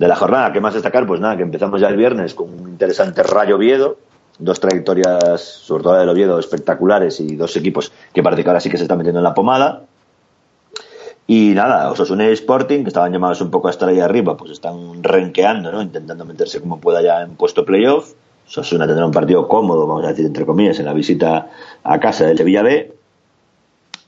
De 0.01 0.07
la 0.07 0.15
jornada, 0.15 0.51
¿qué 0.51 0.59
más 0.59 0.73
destacar? 0.73 1.05
Pues 1.05 1.21
nada, 1.21 1.37
que 1.37 1.43
empezamos 1.43 1.79
ya 1.79 1.87
el 1.87 1.95
viernes 1.95 2.33
con 2.33 2.51
un 2.51 2.69
interesante 2.69 3.21
Rayo 3.21 3.57
Oviedo, 3.57 3.97
dos 4.39 4.59
trayectorias, 4.59 5.39
sobre 5.39 5.83
todo 5.83 5.93
la 5.93 5.99
del 5.99 6.09
Oviedo, 6.09 6.39
espectaculares 6.39 7.19
y 7.19 7.35
dos 7.35 7.55
equipos 7.55 7.91
que 8.11 8.23
parece 8.23 8.41
que 8.41 8.49
ahora 8.49 8.59
sí 8.59 8.71
que 8.71 8.77
se 8.77 8.85
están 8.85 8.97
metiendo 8.97 9.19
en 9.19 9.25
la 9.25 9.35
pomada. 9.35 9.83
Y 11.27 11.51
nada, 11.53 11.91
Osasuna 11.91 12.27
y 12.27 12.33
Sporting, 12.33 12.81
que 12.81 12.87
estaban 12.87 13.13
llamados 13.13 13.41
un 13.41 13.51
poco 13.51 13.67
a 13.67 13.69
estar 13.69 13.89
ahí 13.89 13.99
arriba, 13.99 14.35
pues 14.35 14.49
están 14.49 15.03
renqueando, 15.03 15.71
¿no? 15.71 15.83
Intentando 15.83 16.25
meterse 16.25 16.59
como 16.61 16.79
pueda 16.79 17.03
ya 17.03 17.21
en 17.21 17.35
puesto 17.35 17.63
playoff. 17.63 18.13
Osasuna 18.47 18.87
tendrá 18.87 19.05
un 19.05 19.11
partido 19.11 19.47
cómodo, 19.47 19.85
vamos 19.85 20.05
a 20.05 20.07
decir, 20.07 20.25
entre 20.25 20.47
comillas, 20.47 20.79
en 20.79 20.85
la 20.85 20.93
visita 20.93 21.51
a 21.83 21.99
casa 21.99 22.25
del 22.25 22.39
Sevilla 22.39 22.63
B. 22.63 22.91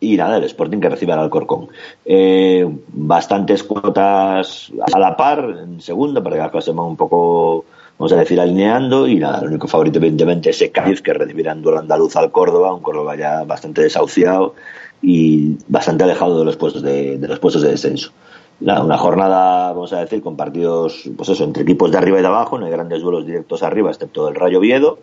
Y 0.04 0.18
nada, 0.18 0.36
el 0.36 0.44
Sporting 0.44 0.80
que 0.80 0.90
recibe 0.90 1.14
al 1.14 1.20
Alcorcón. 1.20 1.70
Eh, 2.04 2.68
bastantes 2.88 3.64
cuotas 3.64 4.70
a 4.94 5.00
la 5.00 5.16
par 5.16 5.40
en 5.64 5.80
segundo, 5.80 6.22
para 6.22 6.36
que 6.36 6.42
las 6.42 6.52
cosas 6.52 6.66
se 6.66 6.72
van 6.72 6.88
un 6.88 6.98
poco, 6.98 7.64
vamos 7.98 8.12
a 8.12 8.18
decir, 8.18 8.38
alineando. 8.42 9.08
Y 9.08 9.16
nada, 9.16 9.40
el 9.40 9.48
único 9.48 9.70
favorito, 9.70 10.00
evidentemente, 10.00 10.50
es 10.50 10.58
ese 10.58 10.72
Cádiz 10.72 11.02
que 11.02 11.14
recibirá 11.14 11.54
en 11.54 11.62
duelo 11.62 11.80
andaluz 11.80 12.18
al 12.18 12.32
Córdoba, 12.32 12.74
un 12.74 12.82
Córdoba 12.82 13.16
ya 13.16 13.46
bastante 13.46 13.82
desahuciado 13.82 14.56
y 15.02 15.58
bastante 15.70 16.04
alejado 16.04 16.38
de 16.40 16.46
los 16.46 16.58
puestos 16.58 16.82
de, 16.82 17.18
de 17.18 17.28
los 17.28 17.40
puestos 17.40 17.62
de 17.62 17.72
descenso. 17.72 18.12
Una 18.60 18.98
jornada, 18.98 19.72
vamos 19.72 19.94
a 19.94 20.00
decir, 20.00 20.22
con 20.22 20.36
partidos, 20.36 21.10
pues 21.16 21.30
eso, 21.30 21.46
entre 21.46 21.64
equipos 21.64 21.92
de 21.92 21.98
arriba 21.98 22.20
y 22.20 22.22
de 22.22 22.28
abajo, 22.28 22.60
no 22.60 22.66
hay 22.66 22.72
grandes 22.72 23.02
duelos 23.02 23.26
directos 23.26 23.64
arriba, 23.64 23.90
excepto 23.90 24.28
el 24.28 24.36
Rayo 24.36 24.60
Viedo. 24.60 25.00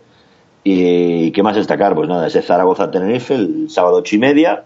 Y 0.62 1.30
qué 1.32 1.42
más 1.42 1.56
destacar, 1.56 1.94
pues 1.94 2.06
nada, 2.06 2.26
ese 2.26 2.42
Zaragoza-Tenerife 2.42 3.34
el 3.34 3.70
sábado 3.70 3.96
ocho 3.96 4.16
y 4.16 4.18
media. 4.18 4.64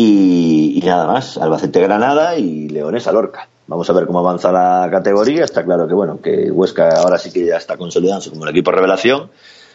Y, 0.00 0.78
y 0.78 0.86
nada 0.86 1.08
más, 1.08 1.36
Albacete-Granada 1.38 2.36
y 2.36 2.68
Leones-Alorca. 2.68 3.48
Vamos 3.66 3.90
a 3.90 3.92
ver 3.92 4.06
cómo 4.06 4.20
avanza 4.20 4.52
la 4.52 4.86
categoría. 4.92 5.42
Está 5.42 5.64
claro 5.64 5.88
que, 5.88 5.94
bueno, 5.94 6.20
que 6.20 6.52
Huesca 6.52 7.00
ahora 7.00 7.18
sí 7.18 7.32
que 7.32 7.44
ya 7.44 7.56
está 7.56 7.76
consolidándose 7.76 8.30
como 8.30 8.44
el 8.44 8.50
equipo 8.50 8.70
revelación. 8.70 9.28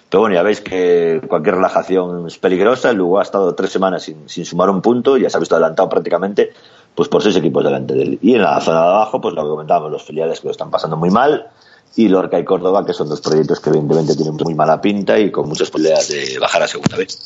Pero 0.10 0.22
bueno, 0.22 0.34
ya 0.34 0.42
veis 0.42 0.62
que 0.62 1.20
cualquier 1.28 1.56
relajación 1.56 2.26
es 2.26 2.38
peligrosa. 2.38 2.92
El 2.92 3.00
Lugo 3.00 3.20
ha 3.20 3.24
estado 3.24 3.54
tres 3.54 3.70
semanas 3.72 4.04
sin, 4.04 4.46
sumar 4.46 4.70
un 4.70 4.82
punto, 4.82 5.18
ya 5.18 5.30
se 5.30 5.36
ha 5.36 5.42
visto 5.42 5.56
adelantado 5.56 5.90
prácticamente 5.90 6.54
pues 6.96 7.10
por 7.10 7.22
seis 7.22 7.36
equipos 7.36 7.62
delante 7.62 7.94
de 7.94 8.04
él. 8.04 8.20
Y 8.22 8.36
en 8.36 8.44
la 8.44 8.62
zona 8.62 8.80
de 8.80 8.88
abajo, 8.88 9.20
pues 9.20 9.36
lo 9.36 9.44
que 9.44 9.50
comentábamos, 9.50 9.92
los 9.92 10.04
filiales 10.04 10.40
que 10.40 10.48
lo 10.48 10.52
están 10.52 10.72
pasando 10.72 10.96
muy 10.96 11.10
mal, 11.10 11.50
y 11.98 12.08
Lorca 12.08 12.40
y 12.40 12.46
Córdoba, 12.46 12.86
que 12.86 12.94
son 12.94 13.10
dos 13.10 13.20
proyectos 13.20 13.60
que 13.60 13.72
evidentemente 13.72 14.16
tienen 14.16 14.36
muy 14.36 14.56
mala 14.56 14.80
pinta 14.80 15.20
y 15.20 15.32
con 15.32 15.50
muchas 15.50 15.70
posibilidades 15.70 16.08
de 16.08 16.40
bajar 16.40 16.64
a 16.64 16.68
segunda 16.70 16.96
vez. 16.96 17.20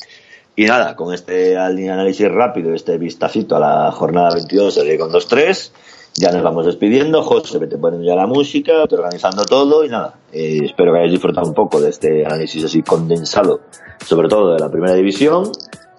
Y 0.58 0.66
nada, 0.66 0.96
con 0.96 1.14
este 1.14 1.56
análisis 1.56 2.28
rápido, 2.28 2.74
este 2.74 2.98
vistacito 2.98 3.54
a 3.54 3.60
la 3.60 3.92
jornada 3.92 4.30
22 4.34 4.74
de 4.74 4.98
con 4.98 5.12
2-3, 5.12 5.70
ya 6.16 6.32
nos 6.32 6.42
vamos 6.42 6.66
despidiendo. 6.66 7.22
José, 7.22 7.58
vete 7.58 7.78
poniendo 7.78 8.08
ya 8.08 8.16
la 8.16 8.26
música, 8.26 8.84
te 8.88 8.96
organizando 8.96 9.44
todo 9.44 9.84
y 9.84 9.88
nada. 9.88 10.14
eh, 10.32 10.62
espero 10.64 10.90
que 10.92 10.98
hayáis 10.98 11.12
disfrutado 11.12 11.46
un 11.46 11.54
poco 11.54 11.80
de 11.80 11.90
este 11.90 12.26
análisis 12.26 12.64
así 12.64 12.82
condensado, 12.82 13.60
sobre 14.04 14.26
todo 14.26 14.54
de 14.54 14.58
la 14.58 14.68
primera 14.68 14.94
división. 14.94 15.44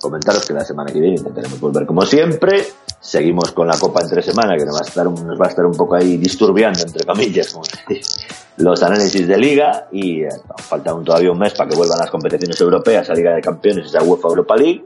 Comentaros 0.02 0.46
que 0.46 0.54
la 0.54 0.64
semana 0.64 0.92
que 0.92 1.00
viene 1.00 1.18
intentaremos 1.18 1.60
volver 1.60 1.86
como 1.86 2.06
siempre. 2.06 2.66
Seguimos 3.02 3.52
con 3.52 3.68
la 3.68 3.78
Copa 3.78 4.02
entre 4.02 4.22
semana, 4.22 4.56
que 4.58 4.66
nos 4.66 4.76
va 4.76 4.80
a 4.80 4.88
estar, 4.88 5.08
un- 5.08 5.28
nos 5.28 5.40
va 5.40 5.46
a 5.46 5.50
estar 5.50 5.66
un 5.66 5.74
poco 5.76 5.96
ahí 5.96 6.18
disturbiando, 6.18 6.82
entre 6.84 7.06
comillas, 7.06 7.56
los 8.58 8.84
análisis 8.84 9.28
de 9.28 9.38
Liga. 9.38 9.88
Y 9.92 10.22
eh, 10.24 10.30
falta 10.58 10.92
aún 10.92 11.04
todavía 11.04 11.32
un 11.32 11.40
mes 11.40 11.54
para 11.54 11.70
que 11.70 11.76
vuelvan 11.76 12.00
las 12.00 12.10
competiciones 12.12 12.60
europeas, 12.62 13.10
a 13.10 13.14
Liga 13.14 13.34
de 13.34 13.42
Campeones 13.42 13.92
y 13.94 13.98
a 13.98 14.02
UEFA 14.04 14.28
Europa 14.30 14.56
League. 14.56 14.84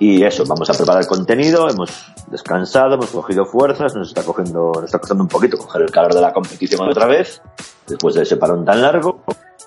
Y 0.00 0.24
eso, 0.24 0.44
vamos 0.46 0.68
a 0.70 0.74
preparar 0.74 1.06
contenido, 1.06 1.68
hemos 1.70 1.90
descansado, 2.26 2.94
hemos 2.94 3.10
cogido 3.10 3.46
fuerzas, 3.46 3.94
nos 3.94 4.08
está 4.08 4.22
cogiendo, 4.24 4.72
nos 4.74 4.84
está 4.86 4.98
costando 4.98 5.22
un 5.22 5.28
poquito 5.28 5.56
coger 5.56 5.82
el 5.82 5.90
calor 5.90 6.14
de 6.14 6.20
la 6.20 6.32
competición 6.32 6.88
otra 6.88 7.06
vez, 7.06 7.40
después 7.86 8.14
de 8.16 8.22
ese 8.22 8.36
parón 8.36 8.64
tan 8.64 8.82
largo. 8.82 9.22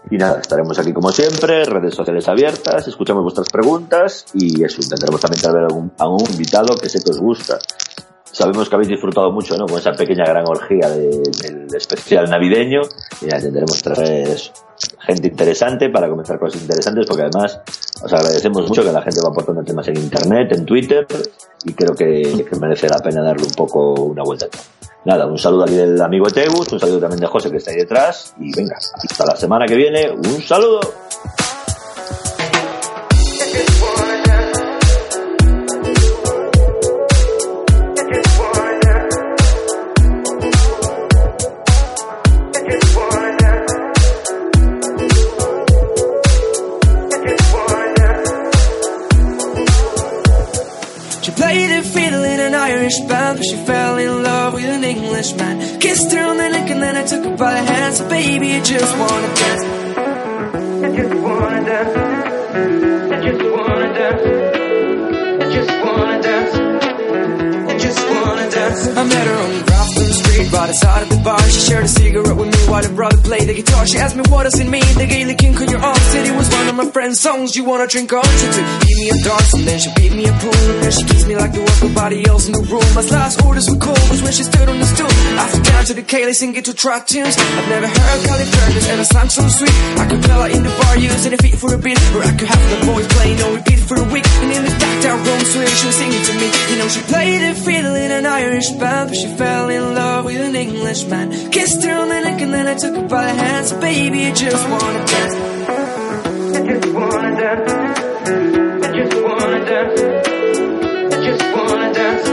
Y 0.10 0.18
nada, 0.18 0.40
estaremos 0.40 0.78
aquí 0.80 0.94
como 0.94 1.12
siempre, 1.12 1.66
redes 1.66 1.94
sociales 1.96 2.28
abiertas, 2.28 2.88
escuchamos 2.88 3.24
vuestras 3.24 3.50
preguntas 3.50 4.26
y 4.34 4.64
eso, 4.64 4.82
intentaremos 4.82 5.20
también 5.20 5.42
traer 5.42 5.58
algún, 5.66 5.92
a 5.98 6.08
un 6.08 6.22
invitado 6.32 6.76
que 6.78 6.88
sé 6.88 7.00
que 7.04 7.12
os 7.12 7.20
gusta. 7.20 7.60
Sabemos 8.32 8.70
que 8.70 8.76
habéis 8.76 8.90
disfrutado 8.90 9.32
mucho, 9.32 9.58
¿no? 9.58 9.66
Con 9.66 9.80
esa 9.80 9.94
pequeña 9.94 10.24
gran 10.26 10.46
orgía 10.48 10.90
de- 10.90 11.22
del 11.42 11.68
especial 11.76 12.30
navideño 12.30 12.82
y 13.22 13.26
nada, 13.26 13.40
intentaremos 13.40 13.82
traer 13.82 14.28
eso, 14.30 14.52
gente 15.00 15.28
interesante 15.30 15.90
para 15.90 16.08
comentar 16.10 16.38
cosas 16.38 16.62
interesantes 16.62 17.06
porque 17.08 17.24
además 17.24 17.60
os 18.02 18.14
agradecemos 18.14 18.68
mucho 18.68 18.84
que 18.84 18.92
la 18.92 19.02
gente 19.02 19.20
va 19.24 19.30
aportando 19.30 19.64
temas 19.64 19.88
en 19.88 19.98
internet, 19.98 20.52
en 20.54 20.66
Twitter 20.66 21.08
y 21.66 21.74
creo 21.74 21.96
que, 21.96 22.46
que 22.50 22.60
merece 22.60 22.88
la 22.88 23.00
pena 23.00 23.24
darle 23.24 23.44
un 23.44 23.54
poco 23.54 23.94
una 24.04 24.24
vuelta. 24.24 24.48
Nada, 25.08 25.26
un 25.26 25.38
saludo 25.38 25.64
aquí 25.64 25.74
del 25.74 26.02
amigo 26.02 26.28
Eteus, 26.28 26.70
un 26.74 26.82
saludo 26.82 27.00
también 27.00 27.22
de 27.22 27.28
José 27.28 27.50
que 27.50 27.56
está 27.56 27.72
ahí 27.72 27.78
detrás 27.78 28.36
y 28.42 28.54
venga, 28.54 28.76
hasta 28.76 29.26
la 29.26 29.38
semana 29.38 29.66
que 29.66 29.74
viene, 29.74 30.12
un 30.12 30.42
saludo. 30.42 30.82
Played 51.48 51.72
the 51.72 51.82
fiddle 51.96 52.24
in 52.26 52.40
an 52.42 52.54
Irish 52.54 53.00
band, 53.10 53.38
but 53.38 53.46
she 53.46 53.56
fell 53.70 53.98
in 53.98 54.22
love 54.22 54.54
with 54.54 54.66
an 54.66 54.84
Englishman. 54.84 55.80
Kissed 55.80 56.12
her 56.12 56.24
on 56.32 56.38
the 56.38 56.50
neck 56.50 56.70
and 56.74 56.82
then 56.84 56.96
I 56.98 57.04
took 57.12 57.24
her 57.24 57.38
by 57.38 57.54
the 57.58 57.64
hands. 57.72 58.02
Baby, 58.02 58.50
I 58.58 58.62
just 58.74 58.94
wanna 59.02 59.32
dance. 59.42 59.64
I 60.86 60.90
just 61.00 61.16
wanna 61.26 61.62
dance. 61.70 61.94
I 63.14 63.18
just 63.28 63.44
wanna 63.56 63.90
dance. 64.00 64.24
I 65.44 65.48
just 65.56 65.74
wanna 65.84 66.18
dance. 66.28 66.56
I 67.72 67.78
just 67.86 68.02
wanna 68.12 68.46
dance. 68.58 68.82
I 69.00 69.04
met 69.14 69.28
her 69.28 69.38
on 69.46 69.52
Grafton 69.52 69.77
Street, 70.38 70.54
right 70.54 70.70
outside 70.70 71.02
of 71.04 71.10
the 71.10 71.18
bar. 71.24 71.42
She 71.50 71.62
shared 71.62 71.86
a 71.86 71.88
cigarette 71.88 72.38
with 72.38 72.50
me 72.54 72.60
while 72.70 72.84
her 72.84 72.94
brother 72.94 73.18
played 73.18 73.50
the 73.50 73.56
guitar. 73.56 73.88
She 73.88 73.98
asked 73.98 74.16
me 74.16 74.24
what 74.30 74.44
does 74.44 74.60
it 74.60 74.70
mean, 74.70 74.86
the 74.94 75.08
Gaelic 75.08 75.38
king 75.38 75.58
on 75.58 75.70
your 75.70 75.82
arm. 75.82 75.98
Said 76.14 76.28
it 76.28 76.36
was 76.38 76.50
one 76.50 76.68
of 76.68 76.76
my 76.76 76.90
friend's 76.92 77.20
songs. 77.20 77.56
You 77.56 77.64
wanna 77.66 77.88
drink 77.88 78.14
on? 78.14 78.24
She 78.24 78.48
took 78.54 78.68
beat 78.86 78.98
me 79.02 79.10
a 79.10 79.18
dance 79.26 79.54
and 79.54 79.64
then 79.66 79.80
she 79.80 79.90
beat 79.98 80.14
me 80.14 80.26
a 80.30 80.34
pool. 80.38 80.54
And 80.54 80.84
then 80.84 80.92
she 80.92 81.04
kissed 81.10 81.28
me 81.28 81.36
like 81.36 81.52
there 81.54 81.64
was 81.64 81.82
nobody 81.82 82.28
else 82.28 82.46
in 82.48 82.54
the 82.54 82.64
room. 82.70 82.86
My 82.94 83.02
last 83.02 83.42
orders 83.46 83.70
were 83.70 83.82
cold 83.82 84.06
was 84.10 84.22
when 84.22 84.34
she 84.34 84.44
stood 84.44 84.70
on 84.70 84.78
the 84.78 84.86
stool. 84.86 85.14
After 85.42 85.62
down 85.62 85.84
to 85.86 85.94
the 85.94 86.06
Gaelic 86.06 86.36
singing 86.36 86.64
to 86.64 86.74
track 86.74 87.08
tunes. 87.08 87.36
I've 87.38 87.70
never 87.70 87.88
heard 87.88 88.20
Cali 88.30 88.46
Fergus 88.46 88.90
ever 88.90 89.06
sang 89.06 89.30
so 89.30 89.42
sweet. 89.48 89.78
I 89.98 90.06
could 90.06 90.22
play 90.22 90.54
in 90.54 90.64
the 90.64 90.74
bar 90.78 90.98
using 90.98 91.34
a 91.34 91.38
feet 91.38 91.58
for 91.58 91.74
a 91.74 91.78
beat, 91.78 91.98
or 92.14 92.22
I 92.22 92.34
could 92.38 92.48
have 92.48 92.66
the 92.70 92.86
boys 92.86 93.08
playing 93.08 93.42
on 93.42 93.56
repeat 93.56 93.80
for 93.80 93.98
a 93.98 94.08
week. 94.14 94.28
And 94.46 94.52
in 94.54 94.64
the 94.70 94.74
dark 94.78 94.98
down 95.02 95.18
room, 95.26 95.42
swear 95.50 95.68
she 95.68 95.88
was 95.88 95.96
singing 95.98 96.24
to 96.30 96.34
me. 96.38 96.48
You 96.70 96.76
know 96.78 96.88
she 96.88 97.02
played 97.10 97.42
a 97.42 97.56
fiddle 97.56 97.96
in 97.96 98.12
an 98.12 98.26
Irish 98.26 98.70
band, 98.78 99.10
but 99.10 99.18
she 99.18 99.28
fell 99.34 99.70
in 99.70 99.96
love 99.96 100.27
with 100.28 100.42
an 100.42 100.56
Englishman. 100.56 101.52
Kissed 101.52 101.84
her 101.86 101.96
on 102.02 102.10
the 102.10 102.20
neck 102.20 102.42
and 102.42 102.54
then 102.54 102.68
I 102.68 102.76
took 102.76 102.96
her 102.96 103.08
by 103.08 103.24
the 103.28 103.34
hands. 103.34 103.72
Baby, 103.74 104.26
I 104.26 104.32
just 104.34 104.64
wanna 104.70 105.04
dance. 105.14 105.36
I 106.58 106.62
just 106.70 106.88
wanna 106.98 107.32
dance. 107.42 107.72
I 108.86 108.90
just 108.98 109.16
wanna 109.26 109.60
dance. 109.72 110.00
I 111.16 111.18
just 111.28 111.44
wanna 111.56 111.94
dance. 112.00 112.28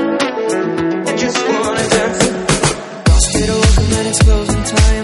I 1.11 1.17
just 1.23 1.39
wanna 1.49 1.85
dance. 1.95 2.21
Hospital 3.13 3.59
open 3.69 3.93
and 3.99 4.09
it's 4.09 4.23
closing 4.25 4.63
time. 4.77 5.04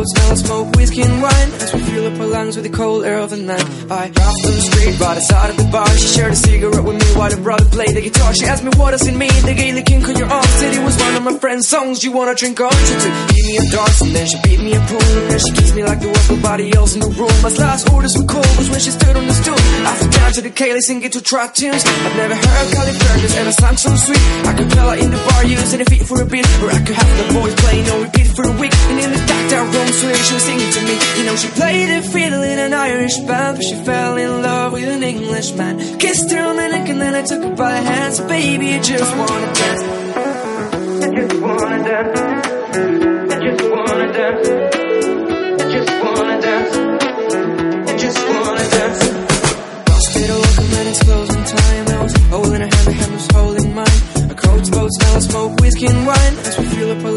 Boat 0.00 0.32
of 0.32 0.38
smoke, 0.38 0.76
whiskey 0.76 1.02
and 1.02 1.20
wine. 1.20 1.50
As 1.60 1.74
we 1.74 1.80
fill 1.80 2.06
up 2.08 2.20
our 2.20 2.26
lungs 2.26 2.56
with 2.56 2.64
the 2.64 2.72
cold 2.72 3.04
air 3.04 3.18
of 3.18 3.28
the 3.28 3.36
night. 3.36 3.66
I 3.90 4.08
dropped 4.08 4.40
on 4.48 4.52
the 4.56 4.64
street, 4.64 4.96
right 4.98 5.16
outside 5.20 5.50
of 5.50 5.56
the 5.58 5.68
bar. 5.68 5.88
She 5.92 6.08
shared 6.08 6.32
a 6.32 6.36
cigarette 6.36 6.84
with 6.84 6.96
me 6.96 7.04
while 7.18 7.30
her 7.30 7.42
brother 7.42 7.66
played 7.66 7.94
the 7.94 8.00
guitar. 8.00 8.32
She 8.32 8.46
asked 8.46 8.64
me 8.64 8.70
what 8.80 8.92
does 8.92 9.06
it 9.06 9.12
mean, 9.12 9.36
the 9.44 9.52
Gaelic 9.52 9.84
king 9.84 10.02
on 10.04 10.16
your 10.16 10.30
arm. 10.32 10.48
Said 10.56 10.72
it 10.72 10.82
was 10.82 10.96
one 10.96 11.14
of 11.16 11.22
my 11.24 11.36
friend's 11.38 11.68
songs. 11.68 12.02
You 12.02 12.12
wanna 12.12 12.34
drink 12.34 12.60
on? 12.60 12.72
Took 12.72 13.12
beat 13.28 13.44
me 13.44 13.56
a 13.60 13.64
dance 13.68 14.00
and 14.00 14.16
then 14.16 14.26
she 14.26 14.38
beat 14.40 14.60
me 14.60 14.72
a 14.72 14.80
pool. 14.88 15.04
And 15.20 15.30
then 15.30 15.38
she 15.38 15.52
kissed 15.52 15.74
me 15.76 15.84
like 15.84 16.00
there 16.00 16.08
was 16.08 16.30
nobody 16.30 16.74
else 16.74 16.94
in 16.94 17.00
the 17.00 17.12
room. 17.20 17.36
My 17.44 17.52
last 17.60 17.92
orders 17.92 18.16
were 18.16 18.24
cold 18.24 18.52
was 18.56 18.70
when 18.72 18.80
she 18.80 18.92
stood 18.96 19.16
on 19.16 19.26
the 19.26 19.36
stool. 19.36 19.60
After 19.84 20.08
down 20.16 20.32
to 20.32 20.40
the 20.40 20.50
Gaelic 20.50 20.82
singing 20.82 21.10
to 21.10 21.20
track 21.20 21.52
tunes. 21.52 21.84
I've 21.84 22.16
never 22.16 22.36
heard 22.40 22.66
Cali 22.72 22.92
Fergus 22.96 23.36
ever 23.36 23.52
sang 23.52 23.76
so 23.76 23.92
sweet. 23.96 24.24
I 24.48 24.54
could 24.56 24.70
tell 24.70 24.88
her 24.88 24.96
in 24.96 25.10
the 25.12 25.20
bar 25.28 25.44
using 25.44 25.80
a 25.82 25.84
feet 25.84 26.04
for 26.08 26.22
a 26.22 26.24
beat, 26.24 26.48
or 26.64 26.72
I 26.72 26.80
could 26.80 26.96
have 26.96 27.12
the 27.20 27.26
boys 27.36 27.54
playing 27.60 27.84
on 27.90 28.02
repeat 28.08 28.28
for 28.32 28.48
a 28.48 28.54
week. 28.56 28.72
And 28.88 28.98
in 28.98 29.10
the 29.12 29.20
dark 29.28 29.44
down 29.50 29.66
room, 29.68 29.89
she 29.92 30.34
was 30.34 30.42
singing 30.42 30.70
to 30.72 30.82
me. 30.82 30.94
You 31.18 31.24
know 31.26 31.36
she 31.36 31.48
played 31.48 31.90
a 31.90 32.02
fiddle 32.02 32.42
in 32.42 32.58
an 32.58 32.72
Irish 32.72 33.18
band, 33.18 33.56
but 33.56 33.64
she 33.64 33.74
fell 33.74 34.16
in 34.16 34.42
love 34.42 34.72
with 34.72 34.88
an 34.88 35.02
Englishman. 35.02 35.98
Kissed 35.98 36.30
her 36.30 36.42
on 36.42 36.56
the 36.56 36.68
neck 36.68 36.88
and 36.88 37.00
then 37.00 37.14
I 37.14 37.22
took 37.22 37.42
her 37.42 37.54
by 37.56 37.72
the 37.72 37.82
hands. 37.82 38.20
Baby, 38.20 38.74
I 38.74 38.80
just 38.80 39.16
wanna 39.16 39.52
dance. 39.60 39.82
I 41.04 41.08
just 41.16 41.34
wanna 41.40 41.84
dance. 41.88 42.20
I 43.32 43.38
just 43.46 43.62
wanna 43.70 44.12
dance. 44.12 44.48
I 45.60 45.66
just 45.74 45.90
wanna 46.02 46.40
dance. 46.46 46.76
I 47.90 47.96
just 47.98 48.20
wanna 48.28 48.66
dance. 48.76 49.02
And 50.78 50.88
it's 50.88 51.02
closing 51.02 51.44
time. 51.44 51.86
Holding 53.32 53.74
mine. 53.74 54.00
A 54.30 54.34
smell 54.64 55.16
of 55.16 55.22
smoke, 55.22 55.60
whiskey 55.60 55.86
and 55.86 56.06
wine. 56.06 56.19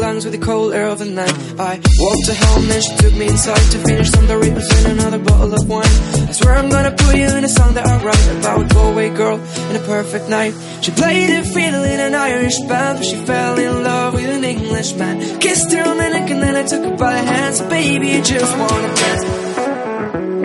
Lungs 0.04 0.24
with 0.26 0.34
the 0.38 0.44
cold 0.50 0.74
air 0.74 0.88
of 0.94 0.98
the 0.98 1.10
night. 1.22 1.34
I 1.58 1.80
walked 2.04 2.26
her 2.30 2.38
home, 2.44 2.64
then 2.68 2.80
she 2.86 2.94
took 3.02 3.14
me 3.14 3.26
inside 3.34 3.64
to 3.74 3.78
finish 3.88 4.10
some 4.10 4.26
Doritos 4.26 4.68
and 4.76 4.86
another 4.98 5.18
bottle 5.18 5.52
of 5.58 5.62
wine. 5.66 5.94
I 6.30 6.32
swear 6.38 6.54
I'm 6.60 6.68
gonna 6.68 6.94
put 7.04 7.16
you 7.16 7.28
in 7.38 7.42
a 7.50 7.52
song 7.58 7.72
that 7.76 7.86
I 7.86 7.94
write 8.04 8.26
about 8.38 8.62
a 8.64 8.66
Galway 8.74 9.10
girl 9.20 9.38
in 9.70 9.76
a 9.82 9.84
perfect 9.94 10.28
night. 10.28 10.52
She 10.82 10.90
played 10.92 11.30
a 11.30 11.42
fiddle 11.42 11.84
in 11.84 12.00
an 12.08 12.14
Irish 12.14 12.58
band, 12.70 12.98
but 12.98 13.06
she 13.10 13.16
fell 13.30 13.58
in 13.58 13.82
love 13.82 14.14
with 14.14 14.28
an 14.38 14.44
Englishman. 14.44 15.40
Kissed 15.40 15.72
her 15.72 15.84
on 15.90 15.96
the 15.96 16.08
neck 16.16 16.28
and 16.34 16.42
then 16.42 16.54
I 16.62 16.64
took 16.64 16.84
her 16.84 16.96
by 17.04 17.12
the 17.18 17.24
hands. 17.34 17.62
Baby, 17.62 18.08
I 18.18 18.20
just 18.20 18.52
wanna 18.60 18.90
dance. 19.02 19.24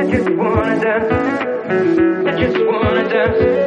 I 0.01 0.03
just 0.14 0.30
wanna 0.39 0.76
dance. 0.86 1.10
I 2.30 2.32
just 2.41 2.60
wanna 2.70 3.10
dance. 3.10 3.59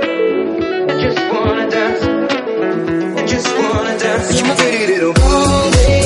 You're 4.31 4.47
my 4.47 4.55
pretty 4.55 4.87
little 4.87 5.13
boy. 5.13 6.02